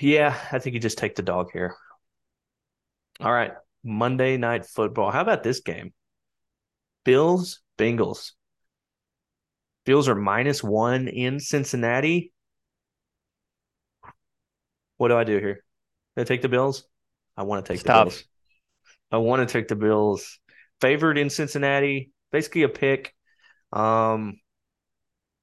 yeah, 0.00 0.36
I 0.50 0.58
think 0.58 0.74
you 0.74 0.80
just 0.80 0.98
take 0.98 1.14
the 1.14 1.22
dog 1.22 1.50
here. 1.52 1.76
All 3.20 3.32
right, 3.32 3.52
Monday 3.84 4.36
night 4.36 4.66
football. 4.66 5.10
How 5.10 5.20
about 5.20 5.42
this 5.42 5.60
game? 5.60 5.92
Bills, 7.04 7.60
Bengals. 7.78 8.32
Bills 9.84 10.08
are 10.08 10.14
minus 10.14 10.64
one 10.64 11.08
in 11.08 11.38
Cincinnati. 11.38 12.32
What 14.96 15.08
do 15.08 15.16
I 15.16 15.24
do 15.24 15.38
here? 15.38 15.62
Do 16.16 16.22
I 16.22 16.24
take 16.24 16.42
the 16.42 16.48
Bills? 16.48 16.84
I 17.36 17.42
want 17.42 17.64
to 17.64 17.68
take 17.68 17.80
It's 17.80 17.84
the. 17.84 17.92
Bills. 17.92 18.24
I 19.12 19.18
want 19.18 19.46
to 19.46 19.52
take 19.52 19.68
the 19.68 19.76
Bills. 19.76 20.38
Favored 20.80 21.18
in 21.18 21.30
Cincinnati, 21.30 22.10
basically 22.34 22.64
a 22.64 22.68
pick. 22.68 23.14
Um, 23.72 24.40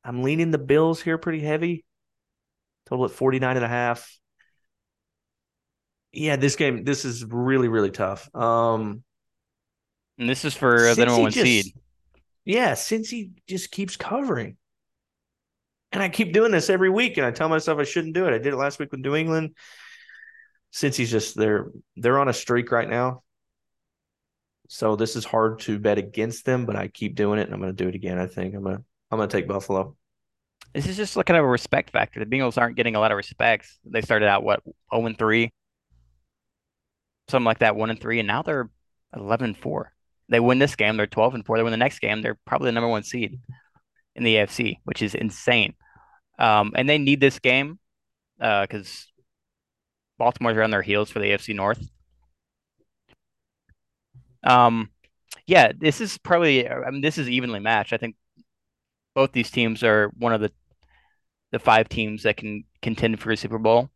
I'm 0.03 0.23
leaning 0.23 0.51
the 0.51 0.57
Bills 0.57 1.01
here 1.01 1.17
pretty 1.17 1.39
heavy. 1.39 1.85
Total 2.87 3.05
at 3.05 3.11
49 3.11 3.55
and 3.55 3.63
a 3.65 3.69
half. 3.69 4.13
Yeah, 6.11 6.35
this 6.35 6.57
game, 6.57 6.83
this 6.83 7.05
is 7.05 7.23
really, 7.23 7.69
really 7.69 7.91
tough. 7.91 8.29
Um, 8.35 9.03
And 10.17 10.29
this 10.29 10.43
is 10.43 10.53
for 10.53 10.93
the 10.93 11.05
number 11.05 11.21
one 11.21 11.31
just- 11.31 11.45
seed. 11.45 11.65
Yeah, 12.43 12.73
since 12.73 13.09
he 13.09 13.31
just 13.47 13.71
keeps 13.71 13.95
covering. 13.95 14.57
And 15.93 16.03
I 16.03 16.09
keep 16.09 16.33
doing 16.33 16.51
this 16.51 16.69
every 16.69 16.89
week, 16.89 17.15
and 17.15 17.25
I 17.25 17.31
tell 17.31 17.47
myself 17.47 17.79
I 17.79 17.85
shouldn't 17.85 18.15
do 18.15 18.25
it. 18.27 18.33
I 18.33 18.37
did 18.37 18.47
it 18.53 18.57
last 18.57 18.79
week 18.79 18.91
with 18.91 18.99
New 18.99 19.15
England. 19.15 19.55
Cincy's 20.73 21.11
just 21.11 21.37
they're 21.37 21.71
they're 21.95 22.19
on 22.19 22.27
a 22.27 22.33
streak 22.33 22.69
right 22.71 22.89
now. 22.89 23.23
So 24.73 24.95
this 24.95 25.17
is 25.17 25.25
hard 25.25 25.59
to 25.59 25.77
bet 25.77 25.97
against 25.97 26.45
them, 26.45 26.65
but 26.65 26.77
I 26.77 26.87
keep 26.87 27.15
doing 27.15 27.39
it 27.39 27.41
and 27.41 27.53
I'm 27.53 27.59
gonna 27.59 27.73
do 27.73 27.89
it 27.89 27.93
again. 27.93 28.17
I 28.17 28.25
think 28.25 28.55
I'm 28.55 28.63
gonna 28.63 28.81
I'm 29.11 29.17
gonna 29.17 29.27
take 29.27 29.45
Buffalo. 29.45 29.97
This 30.73 30.87
is 30.87 30.95
just 30.95 31.17
looking 31.17 31.35
at 31.35 31.41
a 31.41 31.45
respect 31.45 31.89
factor. 31.89 32.21
The 32.21 32.25
Bengals 32.25 32.57
aren't 32.57 32.77
getting 32.77 32.95
a 32.95 32.99
lot 33.01 33.11
of 33.11 33.17
respect. 33.17 33.67
They 33.83 33.99
started 33.99 34.29
out 34.29 34.45
what 34.45 34.63
0 34.95 35.07
and 35.07 35.17
3, 35.17 35.51
something 37.27 37.43
like 37.43 37.59
that, 37.59 37.75
1 37.75 37.89
and 37.89 37.99
3, 37.99 38.19
and 38.19 38.27
now 38.27 38.43
they're 38.43 38.69
11 39.13 39.43
and 39.43 39.57
4. 39.57 39.91
They 40.29 40.39
win 40.39 40.59
this 40.59 40.77
game, 40.77 40.95
they're 40.95 41.05
12 41.05 41.35
and 41.35 41.45
4. 41.45 41.57
They 41.57 41.63
win 41.63 41.71
the 41.71 41.77
next 41.77 41.99
game, 41.99 42.21
they're 42.21 42.39
probably 42.45 42.69
the 42.69 42.71
number 42.71 42.87
one 42.87 43.03
seed 43.03 43.41
in 44.15 44.23
the 44.23 44.35
AFC, 44.35 44.77
which 44.85 45.01
is 45.01 45.15
insane. 45.15 45.73
Um, 46.39 46.71
and 46.77 46.87
they 46.87 46.97
need 46.97 47.19
this 47.19 47.39
game 47.39 47.77
because 48.39 49.11
Baltimore's 50.17 50.55
around 50.55 50.71
their 50.71 50.81
heels 50.81 51.09
for 51.09 51.19
the 51.19 51.25
AFC 51.25 51.53
North. 51.53 51.85
Um, 54.43 54.89
yeah, 55.47 55.71
this 55.77 56.01
is 56.01 56.17
probably. 56.17 56.67
I 56.69 56.89
mean, 56.89 57.01
this 57.01 57.17
is 57.17 57.29
evenly 57.29 57.59
matched. 57.59 57.93
I 57.93 57.97
think 57.97 58.15
both 59.15 59.31
these 59.31 59.51
teams 59.51 59.83
are 59.83 60.11
one 60.17 60.33
of 60.33 60.41
the 60.41 60.51
the 61.51 61.59
five 61.59 61.89
teams 61.89 62.23
that 62.23 62.37
can 62.37 62.63
contend 62.81 63.19
for 63.19 63.31
a 63.31 63.37
Super 63.37 63.57
Bowl. 63.59 63.89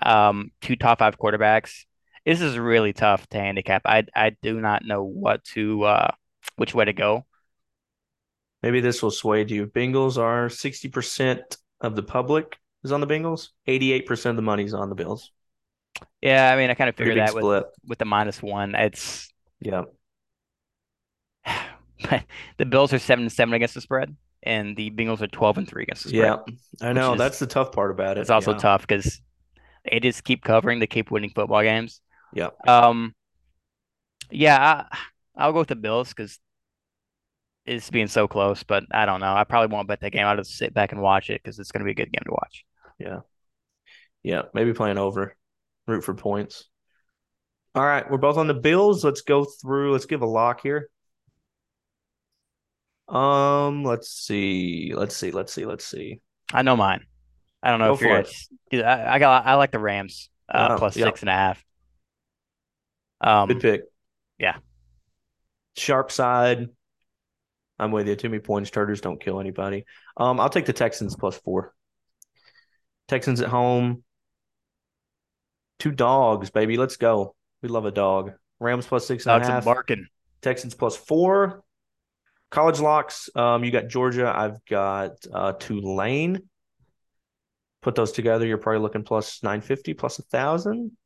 Um, 0.00 0.52
two 0.60 0.76
top 0.76 1.00
five 1.00 1.18
quarterbacks. 1.18 1.84
This 2.24 2.40
is 2.40 2.58
really 2.58 2.92
tough 2.92 3.26
to 3.30 3.38
handicap. 3.38 3.82
I 3.84 4.04
I 4.14 4.36
do 4.42 4.60
not 4.60 4.84
know 4.84 5.02
what 5.02 5.44
to 5.54 5.84
uh 5.84 6.10
which 6.56 6.74
way 6.74 6.84
to 6.84 6.92
go. 6.92 7.26
Maybe 8.62 8.80
this 8.80 9.02
will 9.02 9.10
sway 9.10 9.44
you. 9.46 9.66
Bengals 9.66 10.18
are 10.18 10.48
60% 10.48 11.56
of 11.80 11.94
the 11.94 12.02
public 12.02 12.58
is 12.82 12.92
on 12.92 13.00
the 13.00 13.06
Bengals, 13.06 13.50
88% 13.68 14.30
of 14.30 14.36
the 14.36 14.42
money's 14.42 14.74
on 14.74 14.88
the 14.88 14.94
Bills. 14.94 15.30
Yeah, 16.20 16.52
I 16.52 16.56
mean, 16.56 16.70
I 16.70 16.74
kind 16.74 16.88
of 16.88 16.96
figured 16.96 17.18
that 17.18 17.34
with 17.34 17.64
with 17.86 17.98
the 17.98 18.04
minus 18.04 18.42
one. 18.42 18.74
It's 18.74 19.32
Yeah. 19.60 19.84
the 22.58 22.66
Bills 22.66 22.92
are 22.92 22.98
seven 22.98 23.24
and 23.24 23.32
seven 23.32 23.54
against 23.54 23.74
the 23.74 23.80
spread, 23.80 24.16
and 24.42 24.76
the 24.76 24.90
Bengals 24.90 25.20
are 25.20 25.26
twelve 25.26 25.58
and 25.58 25.68
three 25.68 25.82
against 25.84 26.04
the 26.04 26.10
spread. 26.10 26.38
Yeah. 26.80 26.88
I 26.88 26.92
know. 26.92 27.12
is- 27.14 27.18
That's 27.18 27.38
the 27.38 27.46
tough 27.46 27.72
part 27.72 27.90
about 27.90 28.18
it. 28.18 28.20
It's 28.20 28.30
also 28.30 28.52
yeah. 28.52 28.58
tough 28.58 28.86
because 28.86 29.20
they 29.90 30.00
just 30.00 30.24
keep 30.24 30.42
covering. 30.42 30.78
They 30.78 30.86
keep 30.86 31.10
winning 31.10 31.30
football 31.34 31.62
games. 31.62 32.00
Yeah. 32.34 32.50
Um, 32.66 33.14
yeah, 34.30 34.84
I, 34.90 34.98
I'll 35.36 35.52
go 35.52 35.60
with 35.60 35.68
the 35.68 35.76
Bills 35.76 36.08
because 36.10 36.38
it's 37.64 37.90
being 37.90 38.08
so 38.08 38.28
close. 38.28 38.62
But 38.62 38.84
I 38.90 39.06
don't 39.06 39.20
know. 39.20 39.34
I 39.34 39.44
probably 39.44 39.74
won't 39.74 39.88
bet 39.88 40.00
that 40.00 40.12
game. 40.12 40.26
I'll 40.26 40.36
just 40.36 40.56
sit 40.56 40.74
back 40.74 40.92
and 40.92 41.00
watch 41.00 41.30
it 41.30 41.42
because 41.42 41.58
it's 41.58 41.72
going 41.72 41.80
to 41.80 41.84
be 41.84 41.92
a 41.92 41.94
good 41.94 42.12
game 42.12 42.22
to 42.24 42.32
watch. 42.32 42.64
Yeah. 42.98 43.20
Yeah, 44.22 44.42
maybe 44.52 44.72
playing 44.72 44.98
over, 44.98 45.36
root 45.86 46.04
for 46.04 46.12
points. 46.12 46.68
All 47.74 47.84
right, 47.84 48.08
we're 48.10 48.18
both 48.18 48.36
on 48.38 48.46
the 48.46 48.54
Bills. 48.54 49.04
Let's 49.04 49.20
go 49.20 49.44
through. 49.44 49.92
Let's 49.92 50.06
give 50.06 50.22
a 50.22 50.26
lock 50.26 50.62
here. 50.62 50.88
Um, 53.08 53.84
let's 53.84 54.10
see. 54.10 54.92
Let's 54.94 55.16
see. 55.16 55.30
Let's 55.30 55.52
see. 55.52 55.64
Let's 55.64 55.84
see. 55.84 56.20
I 56.52 56.62
know 56.62 56.76
mine. 56.76 57.04
I 57.62 57.70
don't 57.70 57.78
know 57.80 57.88
Go 57.88 57.94
if 57.94 58.00
you're. 58.00 58.24
dude, 58.70 58.84
I, 58.84 59.14
I 59.14 59.18
got. 59.18 59.46
I 59.46 59.54
like 59.54 59.70
the 59.70 59.78
Rams 59.78 60.30
uh, 60.52 60.68
Oh, 60.72 60.78
plus 60.78 60.96
yeah. 60.96 61.06
six 61.06 61.20
and 61.20 61.28
a 61.30 61.34
half. 61.34 61.64
Um, 63.20 63.48
Good 63.48 63.60
pick. 63.60 63.80
yeah. 64.38 64.56
Sharp 65.76 66.10
side. 66.10 66.68
I'm 67.78 67.92
with 67.92 68.08
you. 68.08 68.16
Too 68.16 68.28
many 68.28 68.40
points. 68.40 68.70
Turtles 68.70 69.00
don't 69.00 69.20
kill 69.20 69.40
anybody. 69.40 69.84
Um, 70.16 70.40
I'll 70.40 70.50
take 70.50 70.66
the 70.66 70.72
Texans 70.72 71.14
plus 71.16 71.36
four. 71.38 71.74
Texans 73.06 73.40
at 73.40 73.48
home. 73.48 74.02
Two 75.78 75.92
dogs, 75.92 76.50
baby. 76.50 76.76
Let's 76.76 76.96
go. 76.96 77.34
We 77.62 77.68
love 77.68 77.84
a 77.86 77.90
dog. 77.90 78.32
Rams 78.60 78.86
plus 78.86 79.06
six 79.06 79.26
and 79.26 79.32
dogs 79.32 79.48
are 79.48 79.52
half. 79.52 79.64
barking. 79.64 80.06
Texans 80.42 80.74
plus 80.74 80.96
four. 80.96 81.62
College 82.50 82.80
locks. 82.80 83.28
Um, 83.34 83.64
you 83.64 83.70
got 83.70 83.88
Georgia. 83.88 84.32
I've 84.34 84.64
got 84.64 85.12
uh, 85.32 85.52
Tulane. 85.52 86.48
Put 87.82 87.94
those 87.94 88.10
together, 88.12 88.44
you're 88.44 88.58
probably 88.58 88.80
looking 88.80 89.04
plus 89.04 89.42
950 89.42 89.94
plus 89.94 90.18
a 90.18 90.22
thousand. 90.22 90.96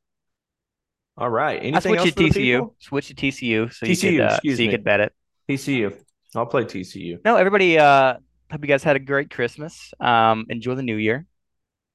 All 1.17 1.29
right. 1.29 1.61
I 1.61 1.65
Anything 1.65 1.81
switch 1.81 1.99
else 1.99 2.11
to 2.13 2.31
for 2.31 2.39
TCU. 2.39 2.73
Switch 2.79 3.07
to 3.09 3.13
TCU 3.13 3.71
so 3.71 3.85
you 3.85 3.93
TCU, 3.93 4.11
could 4.17 4.19
uh, 4.21 4.35
so 4.35 4.39
you 4.43 4.57
me. 4.57 4.69
could 4.69 4.83
bet 4.83 4.99
it. 4.99 5.13
TCU. 5.47 5.95
I'll 6.35 6.47
play 6.47 6.63
TCU. 6.63 7.19
No, 7.23 7.35
everybody. 7.35 7.77
Uh, 7.77 8.15
hope 8.51 8.61
you 8.61 8.67
guys 8.67 8.83
had 8.83 8.95
a 8.95 8.99
great 8.99 9.29
Christmas. 9.29 9.93
Um, 9.99 10.45
enjoy 10.49 10.73
the 10.73 10.81
new 10.81 10.95
year. 10.95 11.27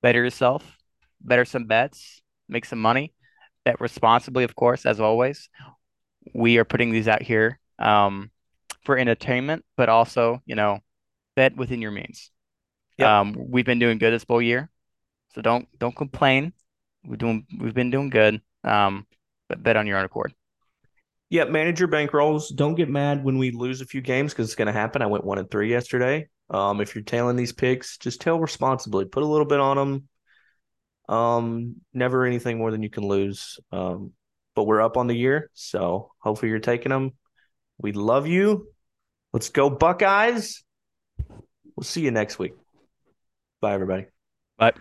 Better 0.01 0.23
yourself. 0.23 0.77
Better 1.21 1.45
some 1.45 1.67
bets. 1.67 2.23
Make 2.49 2.65
some 2.65 2.79
money. 2.79 3.13
Bet 3.69 3.83
responsibly, 3.83 4.45
of 4.45 4.57
course, 4.57 4.87
as 4.87 4.99
always. 4.99 5.51
We 6.33 6.57
are 6.57 6.65
putting 6.65 6.91
these 6.91 7.07
out 7.07 7.21
here 7.21 7.61
um, 7.79 8.31
for 8.83 8.97
entertainment, 8.97 9.63
but 9.77 9.91
also, 9.91 10.41
you 10.47 10.55
know, 10.55 10.79
bet 11.37 11.55
within 11.55 11.83
your 11.83 11.91
means. 11.91 12.31
Yep. 12.97 13.07
Um, 13.07 13.37
we've 13.37 13.67
been 13.67 13.79
doing 13.79 13.99
good 13.99 14.15
this 14.15 14.25
whole 14.27 14.41
year, 14.41 14.71
so 15.35 15.43
don't 15.43 15.69
don't 15.79 15.95
complain. 15.95 16.55
We're 17.05 17.17
doing 17.17 17.47
we've 17.61 17.75
been 17.75 17.91
doing 17.91 18.09
good. 18.09 18.41
Um, 18.65 19.07
but 19.51 19.63
bet 19.63 19.77
on 19.77 19.87
your 19.87 19.99
own 19.99 20.07
accord. 20.07 20.33
Yeah, 21.29 21.45
manage 21.45 21.79
your 21.79 21.91
bankrolls. 21.91 22.45
Don't 22.57 22.75
get 22.75 22.89
mad 22.89 23.23
when 23.23 23.37
we 23.37 23.51
lose 23.51 23.83
a 23.83 23.85
few 23.85 24.01
games 24.01 24.33
because 24.33 24.47
it's 24.47 24.57
going 24.57 24.69
to 24.69 24.73
happen. 24.73 25.03
I 25.03 25.07
went 25.09 25.27
one 25.27 25.37
and 25.37 25.51
three 25.51 25.69
yesterday. 25.69 26.27
Um, 26.49 26.81
if 26.81 26.95
you're 26.95 27.05
tailing 27.05 27.37
these 27.37 27.53
picks, 27.53 27.99
just 27.99 28.23
tail 28.23 28.41
responsibly. 28.41 29.05
Put 29.05 29.25
a 29.25 29.27
little 29.27 29.45
bit 29.45 29.61
on 29.61 29.77
them. 29.77 30.09
Um, 31.09 31.77
never 31.95 32.25
anything 32.25 32.59
more 32.59 32.71
than 32.71 32.83
you 32.83 32.91
can 32.91 33.07
lose. 33.07 33.59
Um, 33.73 34.13
but 34.55 34.65
we're 34.65 34.83
up 34.83 34.97
on 34.97 35.07
the 35.07 35.15
year, 35.15 35.51
so 35.55 36.13
hopefully 36.19 36.51
you're 36.51 36.59
taking 36.59 36.91
them. 36.91 37.13
We 37.79 37.93
love 37.93 38.27
you. 38.27 38.69
Let's 39.33 39.51
go 39.51 39.71
Buckeyes. 39.71 40.65
We'll 41.77 41.85
see 41.85 42.01
you 42.01 42.11
next 42.11 42.39
week. 42.39 42.55
Bye, 43.61 43.75
everybody. 43.75 44.07
Bye. 44.57 44.73